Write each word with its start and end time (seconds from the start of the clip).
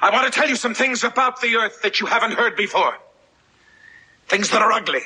I 0.00 0.10
want 0.10 0.32
to 0.32 0.38
tell 0.38 0.48
you 0.48 0.56
some 0.56 0.74
things 0.74 1.04
about 1.04 1.40
the 1.40 1.56
earth 1.56 1.82
that 1.82 2.00
you 2.00 2.06
haven't 2.06 2.32
heard 2.32 2.56
before. 2.56 2.96
Things 4.28 4.50
that 4.50 4.62
are 4.62 4.72
ugly. 4.72 5.02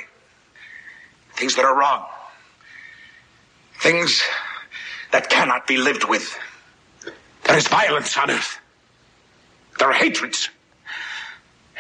Things 1.35 1.55
that 1.57 1.65
are 1.65 1.79
wrong. 1.79 2.07
Things 3.81 4.23
that 5.13 5.31
cannot 5.31 5.67
be 5.67 5.77
lived 5.77 6.09
with. 6.09 6.39
There 7.45 7.57
is 7.57 7.69
violence 7.69 8.17
on 8.19 8.31
earth. 8.31 8.59
There 9.79 9.89
are 9.89 9.95
hatreds 9.95 10.51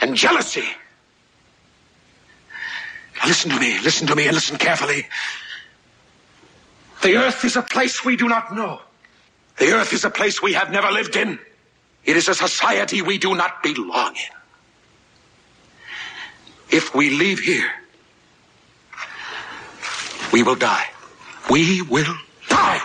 and 0.01 0.17
jealousy. 0.17 0.65
Listen 3.27 3.51
to 3.51 3.61
me, 3.61 3.79
listen 3.81 4.07
to 4.07 4.17
me, 4.17 4.27
and 4.27 4.35
listen 4.35 4.57
carefully. 4.57 5.07
The 7.03 7.17
earth 7.17 7.45
is 7.45 7.57
a 7.57 7.63
place 7.63 8.05
we 8.05 8.17
do 8.17 8.29
not 8.29 8.55
know. 8.55 8.81
The 9.59 9.73
earth 9.73 9.93
is 9.93 10.05
a 10.05 10.11
place 10.11 10.43
we 10.43 10.55
have 10.55 10.71
never 10.71 10.91
lived 10.91 11.17
in. 11.17 11.39
It 12.05 12.17
is 12.17 12.29
a 12.29 12.35
society 12.35 13.03
we 13.03 13.19
do 13.19 13.35
not 13.35 13.63
belong 13.63 14.15
in. 14.17 14.37
If 16.71 16.95
we 16.95 17.11
leave 17.11 17.41
here, 17.41 17.71
we 20.33 20.43
will 20.43 20.55
die. 20.55 20.87
We 21.51 21.83
will 21.83 22.15
die. 22.49 22.81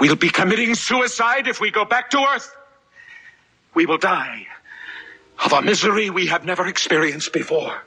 We'll 0.00 0.16
be 0.16 0.30
committing 0.30 0.74
suicide 0.74 1.46
if 1.46 1.60
we 1.60 1.70
go 1.70 1.84
back 1.84 2.10
to 2.10 2.18
Earth. 2.18 2.54
We 3.74 3.86
will 3.86 3.98
die 3.98 4.46
of 5.44 5.52
a 5.52 5.62
misery 5.62 6.10
we 6.10 6.26
have 6.26 6.44
never 6.44 6.66
experienced 6.66 7.32
before. 7.32 7.82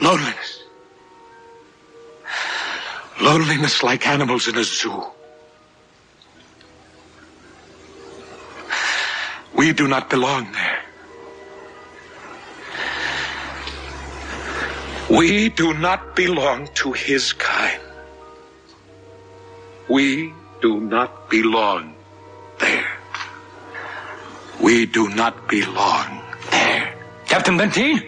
Loneliness. 0.00 0.62
Loneliness 3.20 3.82
like 3.82 4.06
animals 4.06 4.48
in 4.48 4.56
a 4.56 4.64
zoo. 4.64 5.04
We 9.60 9.74
do 9.74 9.86
not 9.86 10.08
belong 10.08 10.50
there. 10.52 10.80
We 15.10 15.50
do 15.50 15.74
not 15.74 16.16
belong 16.16 16.68
to 16.76 16.92
his 16.92 17.34
kind. 17.34 17.82
We 19.86 20.32
do 20.62 20.80
not 20.80 21.28
belong 21.28 21.92
there. 22.58 22.88
We 24.62 24.86
do 24.86 25.10
not 25.10 25.46
belong 25.46 26.22
there. 26.50 26.96
Captain 27.26 27.58
Bentin? 27.58 28.00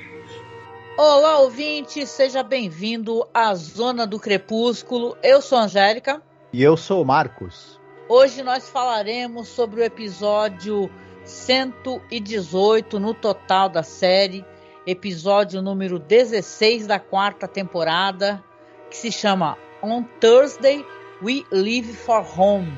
Olá, 0.96 1.40
ouvinte, 1.40 2.06
seja 2.06 2.42
bem-vindo 2.42 3.28
à 3.34 3.54
Zona 3.54 4.06
do 4.06 4.18
Crepúsculo. 4.18 5.18
Eu 5.22 5.42
sou 5.42 5.58
a 5.58 5.64
Angélica. 5.64 6.22
E 6.50 6.62
eu 6.62 6.78
sou 6.78 7.02
o 7.02 7.04
Marcos. 7.04 7.78
Hoje 8.08 8.42
nós 8.42 8.70
falaremos 8.70 9.48
sobre 9.48 9.82
o 9.82 9.84
episódio 9.84 10.90
118 11.24 12.98
no 12.98 13.14
total 13.14 13.68
da 13.68 13.82
série, 13.82 14.44
episódio 14.86 15.62
número 15.62 15.98
16 15.98 16.86
da 16.86 16.98
quarta 16.98 17.46
temporada, 17.46 18.42
que 18.90 18.96
se 18.96 19.12
chama 19.12 19.56
On 19.82 20.02
Thursday 20.20 20.84
We 21.22 21.44
Leave 21.52 21.92
for 21.92 22.26
Home. 22.38 22.72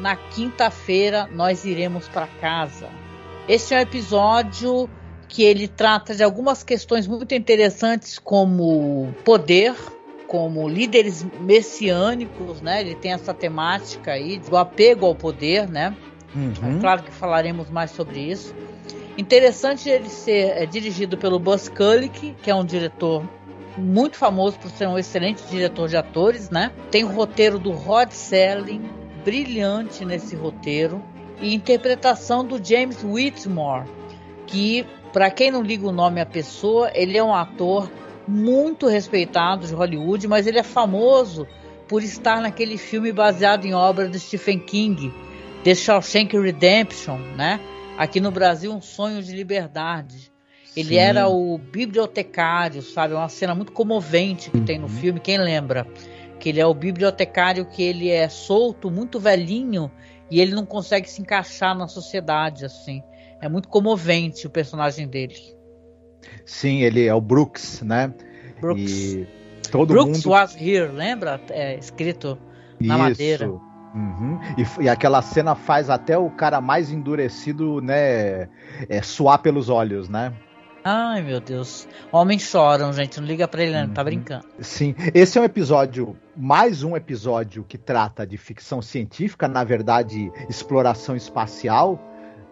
Na 0.00 0.16
quinta-feira 0.16 1.28
nós 1.32 1.64
iremos 1.64 2.08
para 2.08 2.26
casa. 2.26 2.88
Este 3.46 3.74
é 3.74 3.78
um 3.78 3.80
episódio 3.80 4.90
que 5.28 5.44
ele 5.44 5.68
trata 5.68 6.14
de 6.14 6.24
algumas 6.24 6.64
questões 6.64 7.06
muito 7.06 7.34
interessantes 7.34 8.18
como 8.18 9.14
poder, 9.24 9.76
como 10.26 10.68
líderes 10.68 11.24
messiânicos, 11.40 12.60
né? 12.60 12.80
Ele 12.80 12.96
tem 12.96 13.12
essa 13.12 13.32
temática 13.32 14.12
aí 14.12 14.38
do 14.38 14.56
apego 14.56 15.06
ao 15.06 15.14
poder, 15.14 15.68
né? 15.68 15.96
Uhum. 16.34 16.76
É 16.76 16.80
claro 16.80 17.02
que 17.02 17.10
falaremos 17.10 17.70
mais 17.70 17.90
sobre 17.90 18.20
isso. 18.20 18.54
Interessante 19.18 19.88
ele 19.88 20.08
ser 20.08 20.56
é, 20.56 20.66
dirigido 20.66 21.18
pelo 21.18 21.38
Buzz 21.38 21.68
Kulick, 21.68 22.34
que 22.42 22.50
é 22.50 22.54
um 22.54 22.64
diretor 22.64 23.28
muito 23.76 24.16
famoso 24.16 24.58
por 24.58 24.70
ser 24.70 24.86
um 24.88 24.98
excelente 24.98 25.42
diretor 25.48 25.88
de 25.88 25.96
atores, 25.96 26.50
né? 26.50 26.72
Tem 26.90 27.04
o 27.04 27.08
roteiro 27.08 27.58
do 27.58 27.70
Rod 27.72 28.10
Serling, 28.12 28.82
brilhante 29.24 30.04
nesse 30.04 30.34
roteiro, 30.34 31.02
e 31.40 31.54
interpretação 31.54 32.44
do 32.44 32.62
James 32.62 33.02
Whitmore, 33.02 33.88
que 34.46 34.86
para 35.12 35.30
quem 35.30 35.50
não 35.50 35.62
liga 35.62 35.86
o 35.86 35.92
nome 35.92 36.20
à 36.20 36.26
pessoa, 36.26 36.90
ele 36.94 37.18
é 37.18 37.22
um 37.22 37.34
ator 37.34 37.90
muito 38.26 38.86
respeitado 38.86 39.66
de 39.66 39.74
Hollywood, 39.74 40.28
mas 40.28 40.46
ele 40.46 40.58
é 40.58 40.62
famoso 40.62 41.46
por 41.88 42.02
estar 42.02 42.40
naquele 42.40 42.78
filme 42.78 43.12
baseado 43.12 43.64
em 43.64 43.74
obra 43.74 44.08
de 44.08 44.20
Stephen 44.20 44.60
King, 44.60 45.12
The 45.62 45.74
Shawshank 45.74 46.38
Redemption, 46.38 47.18
né? 47.36 47.60
Aqui 47.98 48.18
no 48.18 48.30
Brasil, 48.30 48.72
Um 48.72 48.80
Sonho 48.80 49.22
de 49.22 49.34
Liberdade. 49.34 50.32
Ele 50.74 50.90
Sim. 50.90 50.96
era 50.96 51.28
o 51.28 51.58
bibliotecário, 51.58 52.80
sabe? 52.80 53.12
É 53.12 53.16
uma 53.16 53.28
cena 53.28 53.54
muito 53.54 53.72
comovente 53.72 54.50
que 54.50 54.60
tem 54.60 54.78
no 54.78 54.86
uhum. 54.86 54.88
filme, 54.88 55.20
quem 55.20 55.36
lembra? 55.36 55.86
Que 56.38 56.48
ele 56.48 56.60
é 56.60 56.66
o 56.66 56.72
bibliotecário 56.72 57.66
que 57.66 57.82
ele 57.82 58.08
é 58.08 58.26
solto, 58.28 58.90
muito 58.90 59.20
velhinho, 59.20 59.90
e 60.30 60.40
ele 60.40 60.54
não 60.54 60.64
consegue 60.64 61.10
se 61.10 61.20
encaixar 61.20 61.76
na 61.76 61.88
sociedade, 61.88 62.64
assim. 62.64 63.02
É 63.42 63.48
muito 63.48 63.68
comovente 63.68 64.46
o 64.46 64.50
personagem 64.50 65.06
dele. 65.06 65.36
Sim, 66.46 66.82
ele 66.82 67.04
é 67.04 67.14
o 67.14 67.20
Brooks, 67.20 67.82
né? 67.82 68.14
Brooks. 68.60 69.12
E 69.12 69.28
todo 69.70 69.92
Brooks 69.92 70.24
mundo... 70.24 70.30
was 70.30 70.56
here, 70.56 70.90
lembra? 70.90 71.38
É, 71.50 71.76
escrito 71.76 72.38
na 72.80 72.94
Isso. 72.94 73.02
madeira. 73.04 73.69
Uhum. 73.94 74.38
E, 74.56 74.84
e, 74.84 74.88
aquela 74.88 75.20
cena 75.20 75.54
faz 75.54 75.90
até 75.90 76.16
o 76.16 76.30
cara 76.30 76.60
mais 76.60 76.92
endurecido, 76.92 77.80
né, 77.80 78.48
é, 78.88 79.02
suar 79.02 79.38
pelos 79.38 79.68
olhos, 79.68 80.08
né? 80.08 80.32
Ai, 80.82 81.20
meu 81.22 81.40
Deus. 81.40 81.86
Homens 82.10 82.42
choram, 82.42 82.92
gente. 82.92 83.20
Não 83.20 83.26
liga 83.26 83.46
pra 83.46 83.62
ele, 83.62 83.72
não. 83.72 83.80
Tá 83.80 83.86
uhum. 83.86 83.94
Tá 83.94 84.04
brincando. 84.04 84.46
Sim. 84.60 84.94
Esse 85.14 85.38
é 85.38 85.40
um 85.40 85.44
episódio, 85.44 86.16
mais 86.34 86.82
um 86.82 86.96
episódio 86.96 87.64
que 87.64 87.76
trata 87.76 88.26
de 88.26 88.38
ficção 88.38 88.80
científica, 88.80 89.46
na 89.46 89.62
verdade, 89.62 90.32
exploração 90.48 91.14
espacial 91.14 92.00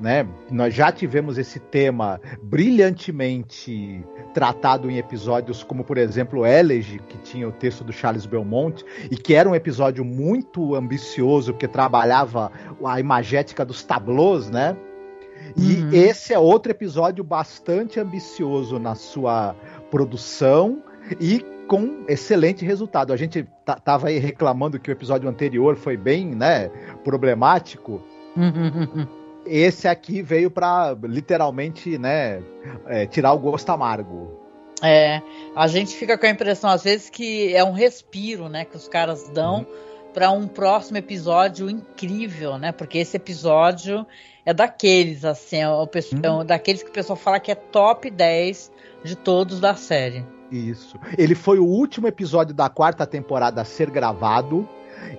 né? 0.00 0.26
Nós 0.50 0.74
já 0.74 0.92
tivemos 0.92 1.38
esse 1.38 1.58
tema 1.58 2.20
brilhantemente 2.42 4.04
tratado 4.32 4.90
em 4.90 4.98
episódios 4.98 5.62
como, 5.62 5.82
por 5.82 5.98
exemplo, 5.98 6.46
Elegy, 6.46 6.98
que 7.08 7.18
tinha 7.18 7.48
o 7.48 7.52
texto 7.52 7.82
do 7.82 7.92
Charles 7.92 8.26
Belmont, 8.26 8.84
e 9.10 9.16
que 9.16 9.34
era 9.34 9.48
um 9.48 9.54
episódio 9.54 10.04
muito 10.04 10.74
ambicioso, 10.74 11.52
porque 11.52 11.66
trabalhava 11.66 12.52
a 12.84 13.00
imagética 13.00 13.64
dos 13.64 13.82
tableaus, 13.82 14.48
né? 14.50 14.76
E 15.56 15.82
uhum. 15.82 15.90
esse 15.92 16.34
é 16.34 16.38
outro 16.38 16.70
episódio 16.70 17.24
bastante 17.24 17.98
ambicioso 17.98 18.78
na 18.78 18.94
sua 18.94 19.54
produção 19.90 20.82
e 21.20 21.44
com 21.66 22.04
excelente 22.08 22.64
resultado. 22.64 23.12
A 23.12 23.16
gente 23.16 23.46
tava 23.84 24.08
aí 24.08 24.18
reclamando 24.18 24.78
que 24.78 24.90
o 24.90 24.92
episódio 24.92 25.28
anterior 25.28 25.76
foi 25.76 25.96
bem, 25.96 26.34
né, 26.34 26.68
problemático. 27.04 28.02
Esse 29.48 29.88
aqui 29.88 30.22
veio 30.22 30.50
para 30.50 30.96
literalmente, 31.02 31.98
né, 31.98 32.42
é, 32.86 33.06
tirar 33.06 33.32
o 33.32 33.38
gosto 33.38 33.70
amargo. 33.70 34.38
É, 34.82 35.20
a 35.56 35.66
gente 35.66 35.96
fica 35.96 36.16
com 36.16 36.26
a 36.26 36.30
impressão 36.30 36.70
às 36.70 36.84
vezes 36.84 37.10
que 37.10 37.54
é 37.54 37.64
um 37.64 37.72
respiro, 37.72 38.48
né, 38.48 38.64
que 38.64 38.76
os 38.76 38.86
caras 38.86 39.28
dão 39.30 39.58
uhum. 39.58 39.66
para 40.14 40.30
um 40.30 40.46
próximo 40.46 40.98
episódio 40.98 41.68
incrível, 41.68 42.58
né? 42.58 42.70
Porque 42.70 42.98
esse 42.98 43.16
episódio 43.16 44.06
é 44.46 44.54
daqueles 44.54 45.24
assim, 45.24 45.56
é, 45.56 45.68
o, 45.68 45.80
uhum. 45.82 46.42
é 46.42 46.44
daqueles 46.44 46.82
que 46.82 46.90
o 46.90 46.92
pessoal 46.92 47.16
fala 47.16 47.40
que 47.40 47.50
é 47.50 47.56
top 47.56 48.08
10 48.08 48.70
de 49.02 49.16
todos 49.16 49.60
da 49.60 49.74
série. 49.74 50.24
Isso. 50.50 50.98
Ele 51.16 51.34
foi 51.34 51.58
o 51.58 51.64
último 51.64 52.06
episódio 52.06 52.54
da 52.54 52.68
quarta 52.68 53.06
temporada 53.06 53.60
a 53.60 53.64
ser 53.64 53.90
gravado. 53.90 54.68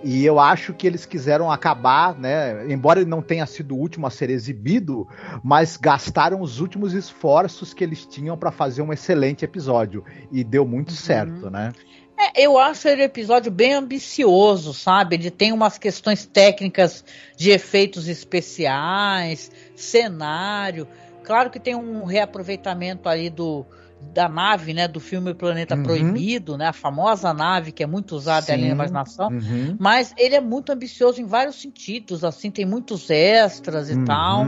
E 0.04 0.26
eu 0.26 0.40
acho 0.40 0.74
que 0.74 0.88
eles 0.88 1.06
quiseram 1.06 1.52
acabar, 1.52 2.18
né? 2.18 2.72
Embora 2.72 3.02
ele 3.02 3.10
não 3.10 3.22
tenha 3.22 3.46
sido 3.46 3.76
o 3.76 3.78
último 3.78 4.08
a 4.08 4.10
ser 4.10 4.30
exibido, 4.30 5.08
mas 5.44 5.78
gastaram 5.78 6.42
os 6.42 6.60
últimos 6.60 6.94
esforços 6.94 7.74
que 7.74 7.84
eles 7.84 8.06
tinham 8.06 8.38
para 8.38 8.52
fazer 8.52 8.82
um 8.82 8.94
excelente 8.94 9.44
episódio. 9.44 10.04
E 10.32 10.44
deu 10.44 10.66
muito 10.66 10.90
uhum. 10.90 10.96
certo, 10.96 11.50
né? 11.50 11.74
É, 12.18 12.46
eu 12.46 12.58
acho 12.58 12.88
ele 12.90 13.02
um 13.02 13.06
episódio 13.06 13.50
bem 13.50 13.74
ambicioso, 13.74 14.74
sabe? 14.74 15.16
Ele 15.16 15.32
tem 15.32 15.54
umas 15.54 15.78
questões 15.78 16.26
técnicas 16.26 17.04
de 17.38 17.50
efeitos 17.50 18.10
especiais, 18.10 19.50
cenário. 19.74 20.86
Claro 21.24 21.50
que 21.50 21.60
tem 21.60 21.76
um 21.76 22.04
reaproveitamento 22.04 23.08
ali 23.08 23.30
do, 23.30 23.66
da 24.14 24.28
nave, 24.28 24.74
né, 24.74 24.88
do 24.88 25.00
filme 25.00 25.34
Planeta 25.34 25.76
uhum. 25.76 25.84
Proibido, 25.84 26.58
né, 26.58 26.68
a 26.68 26.74
famosa 26.74 27.34
nave 27.34 27.72
que 27.72 27.84
é 27.84 27.88
muito 27.88 28.16
usada 28.16 28.48
Sim. 28.48 28.54
ali 28.54 28.62
na 28.64 28.74
imaginação, 28.74 29.30
uhum. 29.30 29.76
mas 29.80 30.14
ele 30.18 30.36
é 30.36 30.42
muito 30.42 30.72
ambicioso 30.72 31.22
em 31.22 31.26
vários 31.26 31.62
sentidos, 31.62 32.24
assim, 32.24 32.50
tem 32.50 32.66
muitos 32.66 33.10
extras 33.10 33.90
e 33.90 33.94
uhum. 33.94 34.06
tal, 34.06 34.46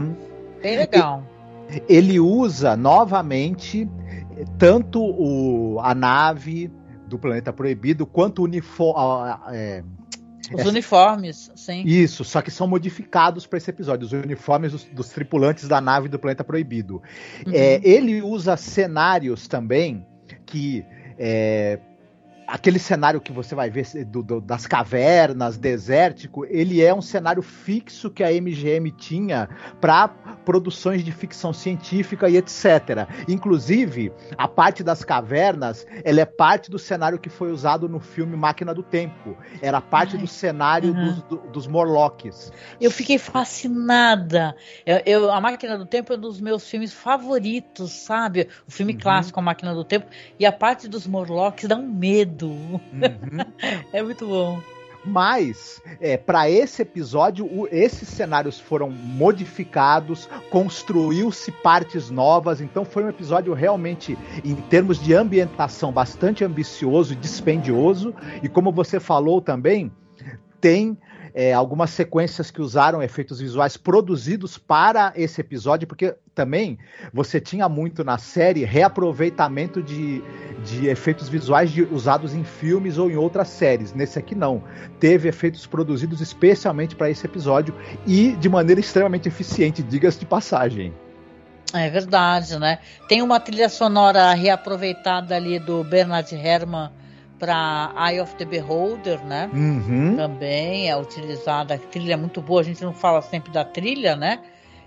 bem 0.62 0.76
legal. 0.76 1.24
Ele 1.88 2.18
usa 2.18 2.76
novamente 2.76 3.88
tanto 4.58 5.00
o, 5.00 5.78
a 5.80 5.94
nave 5.94 6.70
do 7.06 7.18
Planeta 7.18 7.52
Proibido 7.52 8.06
quanto 8.06 8.40
o 8.40 8.44
uniforme, 8.44 9.34
é, 9.52 9.84
os 10.52 10.66
uniformes, 10.66 11.50
sim. 11.54 11.82
Isso, 11.86 12.24
só 12.24 12.42
que 12.42 12.50
são 12.50 12.66
modificados 12.66 13.46
para 13.46 13.58
esse 13.58 13.70
episódio, 13.70 14.06
os 14.06 14.12
uniformes 14.12 14.72
dos, 14.72 14.84
dos, 14.84 15.08
tripulantes 15.10 15.68
da 15.68 15.80
nave 15.80 16.08
do 16.08 16.18
Planeta 16.18 16.42
Proibido. 16.42 17.02
Uhum. 17.46 17.52
É, 17.54 17.80
ele 17.84 18.20
usa 18.22 18.56
cenários 18.56 19.46
também 19.46 20.06
que 20.44 20.84
é, 21.18 21.78
aquele 22.52 22.78
cenário 22.78 23.18
que 23.18 23.32
você 23.32 23.54
vai 23.54 23.70
ver 23.70 24.04
do, 24.04 24.22
do, 24.22 24.38
das 24.38 24.66
cavernas, 24.66 25.56
desértico, 25.56 26.44
ele 26.44 26.82
é 26.82 26.92
um 26.92 27.00
cenário 27.00 27.40
fixo 27.40 28.10
que 28.10 28.22
a 28.22 28.30
MGM 28.30 28.90
tinha 28.90 29.48
para 29.80 30.06
produções 30.44 31.02
de 31.02 31.10
ficção 31.10 31.50
científica 31.54 32.28
e 32.28 32.36
etc. 32.36 33.08
Inclusive, 33.26 34.12
a 34.36 34.46
parte 34.46 34.84
das 34.84 35.02
cavernas, 35.02 35.86
ela 36.04 36.20
é 36.20 36.26
parte 36.26 36.70
do 36.70 36.78
cenário 36.78 37.18
que 37.18 37.30
foi 37.30 37.50
usado 37.50 37.88
no 37.88 37.98
filme 37.98 38.36
Máquina 38.36 38.74
do 38.74 38.82
Tempo. 38.82 39.34
Era 39.62 39.80
parte 39.80 40.16
Ai, 40.16 40.20
do 40.20 40.28
cenário 40.28 40.92
uhum. 40.92 41.04
dos, 41.04 41.22
do, 41.22 41.36
dos 41.50 41.66
Morlocks. 41.66 42.52
Eu 42.78 42.90
fiquei 42.90 43.16
fascinada. 43.16 44.54
Eu, 44.84 45.00
eu, 45.06 45.32
a 45.32 45.40
Máquina 45.40 45.78
do 45.78 45.86
Tempo 45.86 46.12
é 46.12 46.16
um 46.16 46.20
dos 46.20 46.38
meus 46.38 46.68
filmes 46.68 46.92
favoritos, 46.92 47.92
sabe? 47.92 48.48
O 48.68 48.70
filme 48.70 48.92
uhum. 48.92 48.98
clássico, 48.98 49.40
A 49.40 49.42
Máquina 49.42 49.74
do 49.74 49.84
Tempo. 49.84 50.06
E 50.38 50.44
a 50.44 50.52
parte 50.52 50.86
dos 50.86 51.06
Morlocks 51.06 51.66
dá 51.66 51.76
um 51.76 51.88
medo 51.88 52.41
Uhum. 52.46 52.80
é 53.92 54.02
muito 54.02 54.26
bom. 54.26 54.60
Mas, 55.04 55.82
é, 56.00 56.16
para 56.16 56.48
esse 56.48 56.80
episódio, 56.82 57.44
o, 57.44 57.66
esses 57.72 58.08
cenários 58.08 58.60
foram 58.60 58.88
modificados, 58.88 60.28
construiu-se 60.48 61.50
partes 61.50 62.08
novas, 62.08 62.60
então 62.60 62.84
foi 62.84 63.04
um 63.04 63.08
episódio 63.08 63.52
realmente, 63.52 64.16
em 64.44 64.54
termos 64.54 65.02
de 65.02 65.12
ambientação, 65.12 65.90
bastante 65.90 66.44
ambicioso 66.44 67.14
e 67.14 67.16
dispendioso. 67.16 68.14
E 68.42 68.48
como 68.48 68.70
você 68.70 69.00
falou 69.00 69.40
também, 69.40 69.90
tem 70.60 70.96
é, 71.34 71.52
algumas 71.52 71.90
sequências 71.90 72.50
que 72.50 72.60
usaram 72.60 73.02
efeitos 73.02 73.40
visuais 73.40 73.76
produzidos 73.76 74.58
para 74.58 75.12
esse 75.16 75.40
episódio, 75.40 75.88
porque 75.88 76.14
também 76.34 76.78
você 77.12 77.40
tinha 77.40 77.68
muito 77.68 78.04
na 78.04 78.18
série 78.18 78.64
reaproveitamento 78.64 79.82
de, 79.82 80.22
de 80.64 80.88
efeitos 80.88 81.28
visuais 81.28 81.70
de, 81.70 81.82
usados 81.82 82.34
em 82.34 82.44
filmes 82.44 82.98
ou 82.98 83.10
em 83.10 83.16
outras 83.16 83.48
séries. 83.48 83.94
Nesse 83.94 84.18
aqui 84.18 84.34
não. 84.34 84.62
Teve 85.00 85.28
efeitos 85.28 85.66
produzidos 85.66 86.20
especialmente 86.20 86.94
para 86.94 87.10
esse 87.10 87.24
episódio 87.26 87.74
e 88.06 88.32
de 88.32 88.48
maneira 88.48 88.80
extremamente 88.80 89.28
eficiente, 89.28 89.82
diga-se 89.82 90.18
de 90.18 90.26
passagem. 90.26 90.92
É 91.74 91.88
verdade, 91.88 92.58
né? 92.58 92.80
Tem 93.08 93.22
uma 93.22 93.40
trilha 93.40 93.68
sonora 93.70 94.34
reaproveitada 94.34 95.34
ali 95.34 95.58
do 95.58 95.82
Bernard 95.82 96.34
Herrmann 96.34 96.90
para 97.42 97.92
Eye 97.96 98.20
of 98.20 98.36
the 98.36 98.44
Beholder, 98.44 99.20
né? 99.24 99.50
Uhum. 99.52 100.14
Também 100.14 100.88
é 100.88 100.96
utilizada. 100.96 101.74
A 101.74 101.78
trilha 101.78 102.12
é 102.12 102.16
muito 102.16 102.40
boa, 102.40 102.60
a 102.60 102.64
gente 102.64 102.84
não 102.84 102.92
fala 102.92 103.20
sempre 103.20 103.50
da 103.50 103.64
trilha, 103.64 104.14
né? 104.14 104.38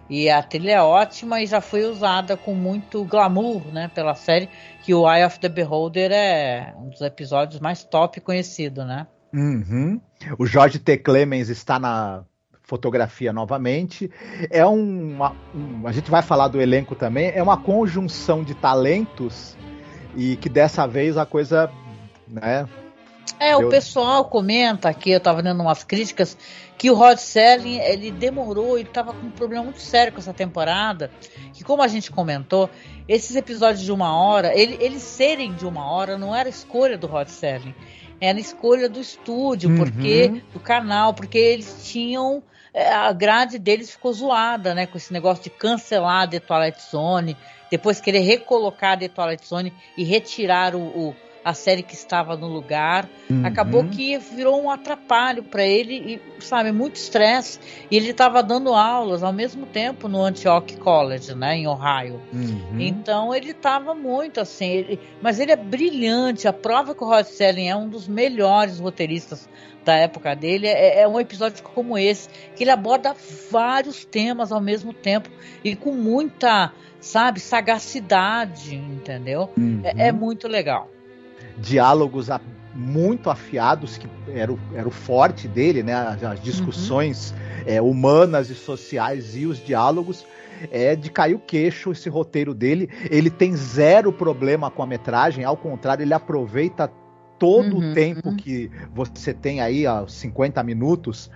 E 0.10 0.30
a 0.30 0.42
trilha 0.42 0.72
é 0.72 0.82
ótima 0.82 1.42
e 1.42 1.48
já 1.48 1.60
foi 1.60 1.84
usada 1.84 2.38
com 2.38 2.54
muito 2.54 3.04
glamour, 3.04 3.62
né? 3.74 3.92
Pela 3.94 4.16
série, 4.16 4.48
que 4.84 4.94
o 4.94 5.06
Eye 5.06 5.26
of 5.26 5.38
the 5.38 5.50
Beholder 5.50 6.14
é 6.14 6.74
um 6.80 6.88
dos 6.88 7.02
episódios 7.02 7.60
mais 7.60 7.84
top 7.84 8.22
conhecido, 8.22 8.86
né? 8.86 9.06
Uhum. 9.34 10.00
O 10.40 10.46
Jorge 10.46 10.80
T. 10.80 10.96
Clemens 10.96 11.50
está 11.50 11.78
na 11.78 12.24
fotografia 12.62 13.34
novamente. 13.34 14.10
É 14.50 14.66
uma, 14.66 15.36
um, 15.54 15.86
a 15.86 15.92
gente 15.92 16.10
vai 16.10 16.22
falar 16.22 16.48
do 16.48 16.62
elenco 16.62 16.96
também. 16.96 17.34
É 17.36 17.44
uma 17.44 17.58
conjunção 17.58 18.46
de 18.46 18.56
talentos 18.56 19.58
e 20.16 20.38
que 20.38 20.48
dessa 20.48 20.88
vez 20.88 21.18
a 21.18 21.26
coisa 21.26 21.70
né? 22.28 22.68
É, 23.40 23.56
o 23.56 23.70
pessoal 23.70 24.26
comenta 24.26 24.88
aqui, 24.88 25.12
eu 25.12 25.20
tava 25.20 25.44
dando 25.44 25.62
umas 25.62 25.84
críticas, 25.84 26.38
que 26.78 26.90
o 26.90 26.96
Rod 26.96 27.18
Serling, 27.18 27.80
ele 27.80 28.12
demorou, 28.12 28.78
ele 28.78 28.88
tava 28.88 29.14
com 29.14 29.28
um 29.28 29.32
problema 29.32 29.64
muito 29.64 29.82
sério 29.82 30.14
com 30.14 30.20
essa 30.20 30.34
temporada, 30.34 31.12
que 31.54 31.64
como 31.64 31.82
a 31.82 31.88
gente 31.88 32.12
comentou, 32.12 32.70
esses 33.08 33.36
episódios 33.36 33.84
de 33.84 33.92
uma 33.92 34.16
hora, 34.16 34.58
ele, 34.58 34.78
eles 34.80 35.02
serem 35.02 35.54
de 35.54 35.66
uma 35.66 35.90
hora 35.90 36.18
não 36.18 36.36
era 36.36 36.48
escolha 36.48 36.98
do 36.98 37.08
Rod 37.08 37.28
Serling, 37.28 37.76
era 38.22 38.40
escolha 38.40 38.88
do 38.88 39.00
estúdio, 39.00 39.70
uhum. 39.70 39.78
porque 39.78 40.42
do 40.54 40.60
canal, 40.60 41.14
porque 41.14 41.38
eles 41.38 41.82
tinham 41.84 42.42
é, 42.74 42.92
a 42.92 43.12
grade 43.14 43.58
deles 43.58 43.92
ficou 43.92 44.12
zoada, 44.12 44.74
né, 44.74 44.86
com 44.86 44.98
esse 44.98 45.12
negócio 45.14 45.44
de 45.44 45.50
cancelar 45.50 46.30
The 46.30 46.42
Twilight 46.42 46.82
Zone, 46.92 47.38
depois 47.72 48.02
querer 48.02 48.20
recolocar 48.20 49.00
The 49.00 49.08
Twilight 49.08 49.48
Zone 49.48 49.74
e 49.98 50.04
retirar 50.04 50.76
o, 50.76 50.82
o 50.82 51.16
a 51.46 51.54
série 51.54 51.84
que 51.84 51.94
estava 51.94 52.36
no 52.36 52.48
lugar. 52.48 53.08
Uhum. 53.30 53.46
Acabou 53.46 53.86
que 53.86 54.18
virou 54.18 54.64
um 54.64 54.72
atrapalho 54.72 55.44
para 55.44 55.64
ele 55.64 56.20
e, 56.40 56.42
sabe, 56.42 56.72
muito 56.72 56.96
estresse. 56.96 57.60
E 57.92 57.96
ele 57.96 58.10
estava 58.10 58.42
dando 58.42 58.74
aulas 58.74 59.22
ao 59.22 59.32
mesmo 59.32 59.68
tempo 59.68 60.08
no 60.08 60.24
Antioch 60.24 60.76
College, 60.78 61.36
né, 61.36 61.56
em 61.58 61.68
Ohio. 61.68 62.20
Uhum. 62.34 62.80
Então 62.80 63.32
ele 63.32 63.52
estava 63.52 63.94
muito 63.94 64.40
assim, 64.40 64.66
ele, 64.66 65.00
mas 65.22 65.40
ele 65.40 65.52
é 65.52 65.56
brilhante. 65.56 66.48
A 66.48 66.54
prova 66.54 66.96
que 66.96 67.04
o 67.04 67.08
Rod 67.08 67.28
Serling 67.28 67.68
é 67.68 67.76
um 67.76 67.88
dos 67.88 68.08
melhores 68.08 68.80
roteiristas 68.80 69.48
da 69.84 69.94
época 69.94 70.36
dele 70.36 70.66
é, 70.66 71.02
é, 71.02 71.08
um 71.08 71.20
episódio 71.20 71.62
como 71.62 71.96
esse 71.96 72.28
que 72.56 72.64
ele 72.64 72.72
aborda 72.72 73.16
vários 73.52 74.04
temas 74.04 74.52
ao 74.52 74.60
mesmo 74.60 74.92
tempo 74.92 75.30
e 75.64 75.76
com 75.76 75.92
muita 75.92 76.74
sabe 77.00 77.40
sagacidade 77.40 78.74
entendeu 78.74 79.52
uhum. 79.56 79.82
é, 79.84 80.08
é 80.08 80.12
muito 80.12 80.48
legal 80.48 80.90
diálogos 81.58 82.30
a, 82.30 82.40
muito 82.74 83.30
afiados, 83.30 83.98
que 83.98 84.08
era 84.30 84.52
o, 84.52 84.60
era 84.74 84.88
o 84.88 84.92
forte 84.92 85.48
dele, 85.48 85.82
né? 85.82 85.94
As, 85.94 86.24
as 86.24 86.42
discussões 86.42 87.32
uhum. 87.32 87.64
é, 87.66 87.82
humanas 87.82 88.50
e 88.50 88.56
sociais 88.56 89.36
e 89.36 89.46
os 89.46 89.64
diálogos. 89.64 90.26
É 90.72 90.96
de 90.96 91.10
cair 91.12 91.36
o 91.36 91.40
queixo 91.40 91.92
esse 91.92 92.08
roteiro 92.08 92.54
dele. 92.54 92.90
Ele 93.12 93.30
tem 93.30 93.56
zero 93.56 94.12
problema 94.14 94.72
com 94.72 94.82
a 94.82 94.88
metragem, 94.88 95.44
ao 95.44 95.58
contrário, 95.58 96.02
ele 96.02 96.14
aproveita 96.14 96.90
todo 97.38 97.78
uhum, 97.78 97.92
o 97.92 97.94
tempo 97.94 98.30
uhum. 98.30 98.38
que 98.38 98.72
você 98.94 99.34
tem 99.34 99.60
aí, 99.60 99.86
aos 99.86 100.14
50 100.14 100.64
minutos, 100.64 101.30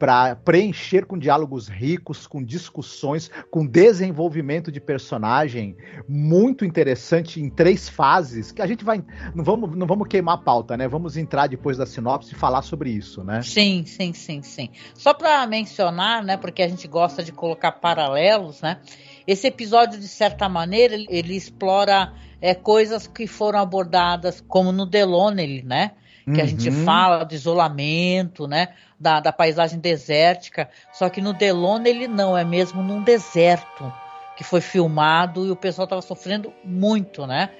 para 0.00 0.34
preencher 0.34 1.04
com 1.04 1.18
diálogos 1.18 1.68
ricos, 1.68 2.26
com 2.26 2.42
discussões, 2.42 3.30
com 3.50 3.66
desenvolvimento 3.66 4.72
de 4.72 4.80
personagem 4.80 5.76
muito 6.08 6.64
interessante 6.64 7.38
em 7.38 7.50
três 7.50 7.86
fases, 7.86 8.50
que 8.50 8.62
a 8.62 8.66
gente 8.66 8.82
vai 8.82 9.04
não 9.34 9.44
vamos 9.44 9.76
não 9.76 9.86
vamos 9.86 10.08
queimar 10.08 10.36
a 10.36 10.38
pauta, 10.38 10.74
né? 10.74 10.88
Vamos 10.88 11.18
entrar 11.18 11.48
depois 11.48 11.76
da 11.76 11.84
sinopse 11.84 12.32
e 12.32 12.34
falar 12.34 12.62
sobre 12.62 12.88
isso, 12.88 13.22
né? 13.22 13.42
Sim, 13.42 13.84
sim, 13.84 14.14
sim, 14.14 14.40
sim. 14.40 14.70
Só 14.94 15.12
para 15.12 15.46
mencionar, 15.46 16.24
né, 16.24 16.38
porque 16.38 16.62
a 16.62 16.68
gente 16.68 16.88
gosta 16.88 17.22
de 17.22 17.30
colocar 17.30 17.72
paralelos, 17.72 18.62
né? 18.62 18.78
Esse 19.26 19.48
episódio 19.48 20.00
de 20.00 20.08
certa 20.08 20.48
maneira 20.48 20.94
ele, 20.94 21.06
ele 21.10 21.36
explora 21.36 22.14
é, 22.40 22.54
coisas 22.54 23.06
que 23.06 23.26
foram 23.26 23.58
abordadas 23.58 24.40
como 24.40 24.72
no 24.72 24.86
Delonely, 24.86 25.62
né? 25.62 25.90
que 26.34 26.40
a 26.40 26.46
gente 26.46 26.68
uhum. 26.68 26.84
fala 26.84 27.24
de 27.24 27.34
isolamento, 27.34 28.46
né? 28.46 28.68
Da, 29.00 29.18
da 29.18 29.32
paisagem 29.32 29.80
desértica. 29.80 30.68
Só 30.92 31.08
que 31.08 31.22
no 31.22 31.32
Delone 31.32 31.88
ele 31.88 32.06
não, 32.06 32.36
é 32.36 32.44
mesmo 32.44 32.82
num 32.82 33.02
deserto 33.02 33.90
que 34.36 34.44
foi 34.44 34.60
filmado 34.60 35.46
e 35.46 35.50
o 35.50 35.56
pessoal 35.56 35.84
estava 35.84 36.02
sofrendo 36.02 36.52
muito, 36.62 37.26
né? 37.26 37.50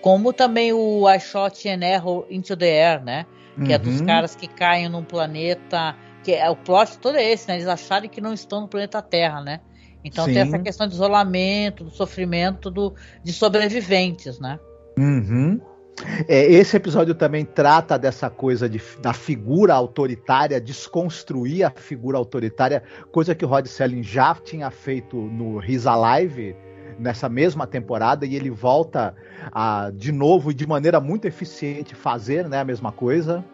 Como 0.00 0.32
também 0.32 0.72
o 0.72 1.08
I 1.10 1.20
Shot 1.20 1.68
and 1.68 1.80
Arrow 1.86 2.26
Into 2.30 2.56
the 2.56 2.90
Air, 2.90 3.04
né? 3.04 3.26
Que 3.56 3.68
uhum. 3.68 3.72
é 3.72 3.78
dos 3.78 4.00
uhum. 4.00 4.06
caras 4.06 4.34
que 4.34 4.48
caem 4.48 4.88
num 4.88 5.04
planeta. 5.04 5.96
Que 6.22 6.32
é, 6.32 6.48
o 6.48 6.56
plot 6.56 6.98
todo 6.98 7.16
é 7.16 7.30
esse, 7.30 7.48
né? 7.48 7.56
Eles 7.56 7.66
acharem 7.66 8.08
que 8.08 8.20
não 8.20 8.32
estão 8.32 8.62
no 8.62 8.68
planeta 8.68 9.02
Terra, 9.02 9.40
né? 9.42 9.60
Então 10.04 10.24
Sim. 10.24 10.32
tem 10.32 10.42
essa 10.42 10.58
questão 10.58 10.86
de 10.86 10.94
isolamento, 10.94 11.84
do 11.84 11.90
sofrimento 11.90 12.70
do, 12.70 12.94
de 13.22 13.32
sobreviventes, 13.32 14.38
né? 14.38 14.58
Uhum. 14.98 15.60
É, 16.26 16.44
esse 16.50 16.76
episódio 16.76 17.14
também 17.14 17.44
trata 17.44 17.98
dessa 17.98 18.30
coisa 18.30 18.68
de, 18.68 18.80
da 19.00 19.12
figura 19.12 19.74
autoritária, 19.74 20.60
desconstruir 20.60 21.64
a 21.64 21.70
figura 21.70 22.16
autoritária, 22.16 22.82
coisa 23.12 23.34
que 23.34 23.44
o 23.44 23.48
Rod 23.48 23.66
Selling 23.66 24.02
já 24.02 24.34
tinha 24.34 24.70
feito 24.70 25.16
no 25.16 25.62
His 25.62 25.86
Alive, 25.86 26.56
nessa 26.98 27.28
mesma 27.28 27.66
temporada 27.66 28.26
e 28.26 28.36
ele 28.36 28.50
volta 28.50 29.14
a, 29.52 29.90
de 29.94 30.12
novo 30.12 30.50
e 30.50 30.54
de 30.54 30.66
maneira 30.66 31.00
muito 31.00 31.26
eficiente 31.26 31.94
fazer 31.94 32.48
né, 32.48 32.60
a 32.60 32.64
mesma 32.64 32.92
coisa. 32.92 33.44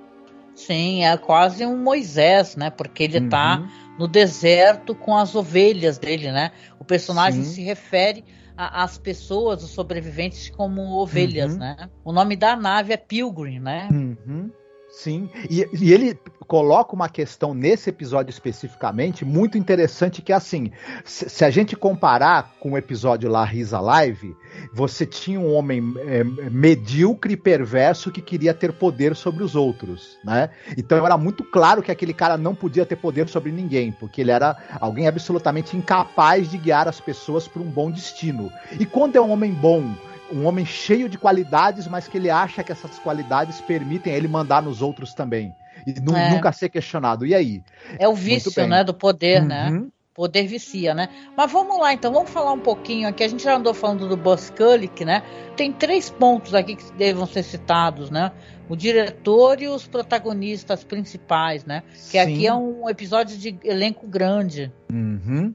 Sim, 0.54 1.04
é 1.04 1.16
quase 1.16 1.66
um 1.66 1.76
Moisés, 1.76 2.56
né? 2.56 2.70
Porque 2.70 3.02
ele 3.02 3.18
está 3.18 3.58
uhum. 3.58 3.96
no 3.98 4.08
deserto 4.08 4.94
com 4.94 5.14
as 5.14 5.34
ovelhas 5.34 5.98
dele, 5.98 6.32
né? 6.32 6.50
O 6.80 6.84
personagem 6.84 7.44
Sim. 7.44 7.50
se 7.50 7.62
refere 7.62 8.24
às 8.56 8.98
pessoas, 8.98 9.62
os 9.62 9.70
sobreviventes, 9.70 10.50
como 10.50 10.82
ovelhas, 10.98 11.52
uhum. 11.52 11.58
né? 11.58 11.90
O 12.04 12.12
nome 12.12 12.36
da 12.36 12.56
nave 12.56 12.92
é 12.92 12.96
Pilgrim, 12.96 13.60
né? 13.60 13.88
Uhum. 13.90 14.50
Sim, 14.96 15.28
e, 15.50 15.68
e, 15.74 15.92
ele 15.92 16.18
coloca 16.46 16.94
uma 16.94 17.06
questão 17.06 17.52
nesse 17.52 17.90
episódio 17.90 18.30
especificamente 18.30 19.26
muito 19.26 19.58
interessante 19.58 20.22
que 20.22 20.32
é 20.32 20.36
assim, 20.36 20.72
se, 21.04 21.28
se 21.28 21.44
a 21.44 21.50
gente 21.50 21.76
comparar 21.76 22.54
com 22.58 22.72
o 22.72 22.78
episódio 22.78 23.28
lá 23.28 23.44
Risa 23.44 23.78
Live, 23.78 24.34
você 24.72 25.04
tinha 25.04 25.38
um 25.38 25.52
homem 25.52 25.94
é, 25.98 26.24
medíocre 26.24 27.34
e 27.34 27.36
perverso 27.36 28.10
que 28.10 28.22
queria 28.22 28.54
ter 28.54 28.72
poder 28.72 29.14
sobre 29.14 29.44
os 29.44 29.54
outros, 29.54 30.16
né? 30.24 30.48
Então 30.78 31.04
era 31.04 31.18
muito 31.18 31.44
claro 31.44 31.82
que 31.82 31.92
aquele 31.92 32.14
cara 32.14 32.38
não 32.38 32.54
podia 32.54 32.86
ter 32.86 32.96
poder 32.96 33.28
sobre 33.28 33.52
ninguém, 33.52 33.92
porque 33.92 34.22
ele 34.22 34.30
era 34.30 34.56
alguém 34.80 35.06
absolutamente 35.06 35.76
incapaz 35.76 36.50
de 36.50 36.56
guiar 36.56 36.88
as 36.88 37.02
pessoas 37.02 37.46
para 37.46 37.60
um 37.60 37.70
bom 37.70 37.90
destino. 37.90 38.50
E 38.80 38.86
quando 38.86 39.16
é 39.16 39.20
um 39.20 39.30
homem 39.30 39.52
bom 39.52 39.94
um 40.32 40.46
homem 40.46 40.64
cheio 40.64 41.08
de 41.08 41.18
qualidades, 41.18 41.86
mas 41.86 42.08
que 42.08 42.16
ele 42.16 42.30
acha 42.30 42.62
que 42.62 42.72
essas 42.72 42.98
qualidades 42.98 43.60
permitem 43.60 44.12
ele 44.12 44.28
mandar 44.28 44.62
nos 44.62 44.82
outros 44.82 45.14
também. 45.14 45.54
E 45.86 45.90
é. 45.90 46.30
nunca 46.30 46.52
ser 46.52 46.68
questionado. 46.68 47.26
E 47.26 47.34
aí? 47.34 47.62
É 47.98 48.08
o 48.08 48.14
vício, 48.14 48.66
né, 48.66 48.82
do 48.82 48.94
poder, 48.94 49.42
né? 49.42 49.68
uhum. 49.68 49.80
né? 49.82 49.88
Poder 50.14 50.46
vicia, 50.46 50.94
né? 50.94 51.10
Mas 51.36 51.52
vamos 51.52 51.78
lá, 51.78 51.92
então, 51.92 52.10
vamos 52.10 52.30
falar 52.30 52.52
um 52.52 52.58
pouquinho 52.58 53.06
aqui. 53.06 53.22
A 53.22 53.28
gente 53.28 53.44
já 53.44 53.54
andou 53.54 53.74
falando 53.74 54.08
do 54.08 54.16
Buzz 54.16 54.48
Kulick, 54.48 55.04
né? 55.04 55.22
Tem 55.56 55.70
três 55.70 56.08
pontos 56.08 56.54
aqui 56.54 56.74
que 56.74 56.90
devam 56.92 57.26
ser 57.26 57.42
citados, 57.42 58.10
né? 58.10 58.32
O 58.66 58.74
diretor 58.74 59.60
e 59.60 59.68
os 59.68 59.86
protagonistas 59.86 60.82
principais, 60.82 61.66
né? 61.66 61.82
Que 61.92 61.98
Sim. 62.12 62.18
aqui 62.18 62.46
é 62.46 62.54
um 62.54 62.88
episódio 62.88 63.36
de 63.36 63.58
elenco 63.62 64.06
grande. 64.06 64.72
Uhum. 64.90 65.54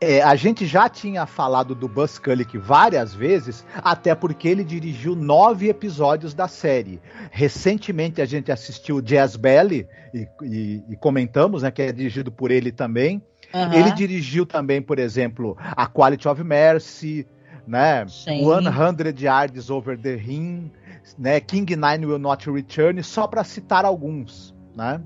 É, 0.00 0.20
a 0.22 0.34
gente 0.34 0.66
já 0.66 0.88
tinha 0.88 1.26
falado 1.26 1.74
do 1.74 1.88
Buzz 1.88 2.18
Kulick 2.18 2.58
várias 2.58 3.14
vezes, 3.14 3.64
até 3.76 4.14
porque 4.14 4.48
ele 4.48 4.64
dirigiu 4.64 5.14
nove 5.14 5.68
episódios 5.68 6.34
da 6.34 6.48
série. 6.48 7.00
Recentemente 7.30 8.20
a 8.20 8.26
gente 8.26 8.50
assistiu 8.50 9.00
Jazz 9.00 9.36
Belly 9.36 9.86
e, 10.12 10.28
e, 10.42 10.84
e 10.90 10.96
comentamos, 10.96 11.62
né, 11.62 11.70
que 11.70 11.82
é 11.82 11.92
dirigido 11.92 12.32
por 12.32 12.50
ele 12.50 12.72
também. 12.72 13.22
Uhum. 13.52 13.72
Ele 13.72 13.92
dirigiu 13.92 14.44
também, 14.44 14.82
por 14.82 14.98
exemplo, 14.98 15.56
A 15.58 15.86
Quality 15.86 16.26
of 16.26 16.42
Mercy, 16.42 17.26
né, 17.66 18.06
Sim. 18.08 18.42
100 18.44 19.24
Yards 19.24 19.70
Over 19.70 19.96
the 19.98 20.16
Rim, 20.16 20.72
né, 21.16 21.38
King 21.40 21.76
Nine 21.76 22.06
Will 22.06 22.18
Not 22.18 22.50
Return, 22.50 23.02
só 23.02 23.28
para 23.28 23.44
citar 23.44 23.84
alguns, 23.84 24.54
né? 24.76 25.00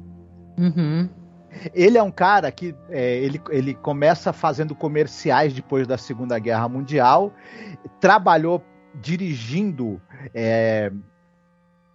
Uhum. 0.57 1.09
Ele 1.75 1.99
é 1.99 2.03
um 2.03 2.11
cara 2.11 2.51
que 2.51 2.75
é, 2.89 3.17
ele, 3.17 3.41
ele 3.51 3.75
começa 3.75 4.33
fazendo 4.33 4.75
comerciais 4.75 5.53
depois 5.53 5.87
da 5.87 5.99
Segunda 5.99 6.39
Guerra 6.39 6.69
Mundial, 6.69 7.33
trabalhou 8.01 8.63
dirigindo. 8.95 10.01
É, 10.35 10.93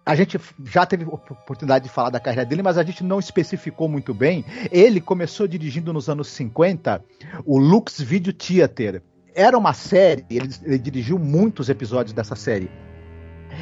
a 0.06 0.14
gente 0.14 0.38
já 0.64 0.84
teve 0.84 1.04
oportunidade 1.04 1.84
de 1.84 1.90
falar 1.90 2.10
da 2.10 2.20
carreira 2.20 2.44
dele, 2.44 2.62
mas 2.62 2.76
a 2.76 2.82
gente 2.82 3.02
não 3.02 3.18
especificou 3.18 3.88
muito 3.88 4.12
bem. 4.12 4.44
Ele 4.70 5.00
começou 5.00 5.48
dirigindo 5.48 5.92
nos 5.92 6.08
anos 6.08 6.28
50 6.28 7.02
o 7.44 7.58
Lux 7.58 8.00
Video 8.00 8.32
Theater. 8.32 9.02
Era 9.34 9.56
uma 9.56 9.72
série, 9.72 10.24
ele, 10.30 10.48
ele 10.62 10.78
dirigiu 10.78 11.18
muitos 11.18 11.68
episódios 11.68 12.12
dessa 12.12 12.36
série. 12.36 12.70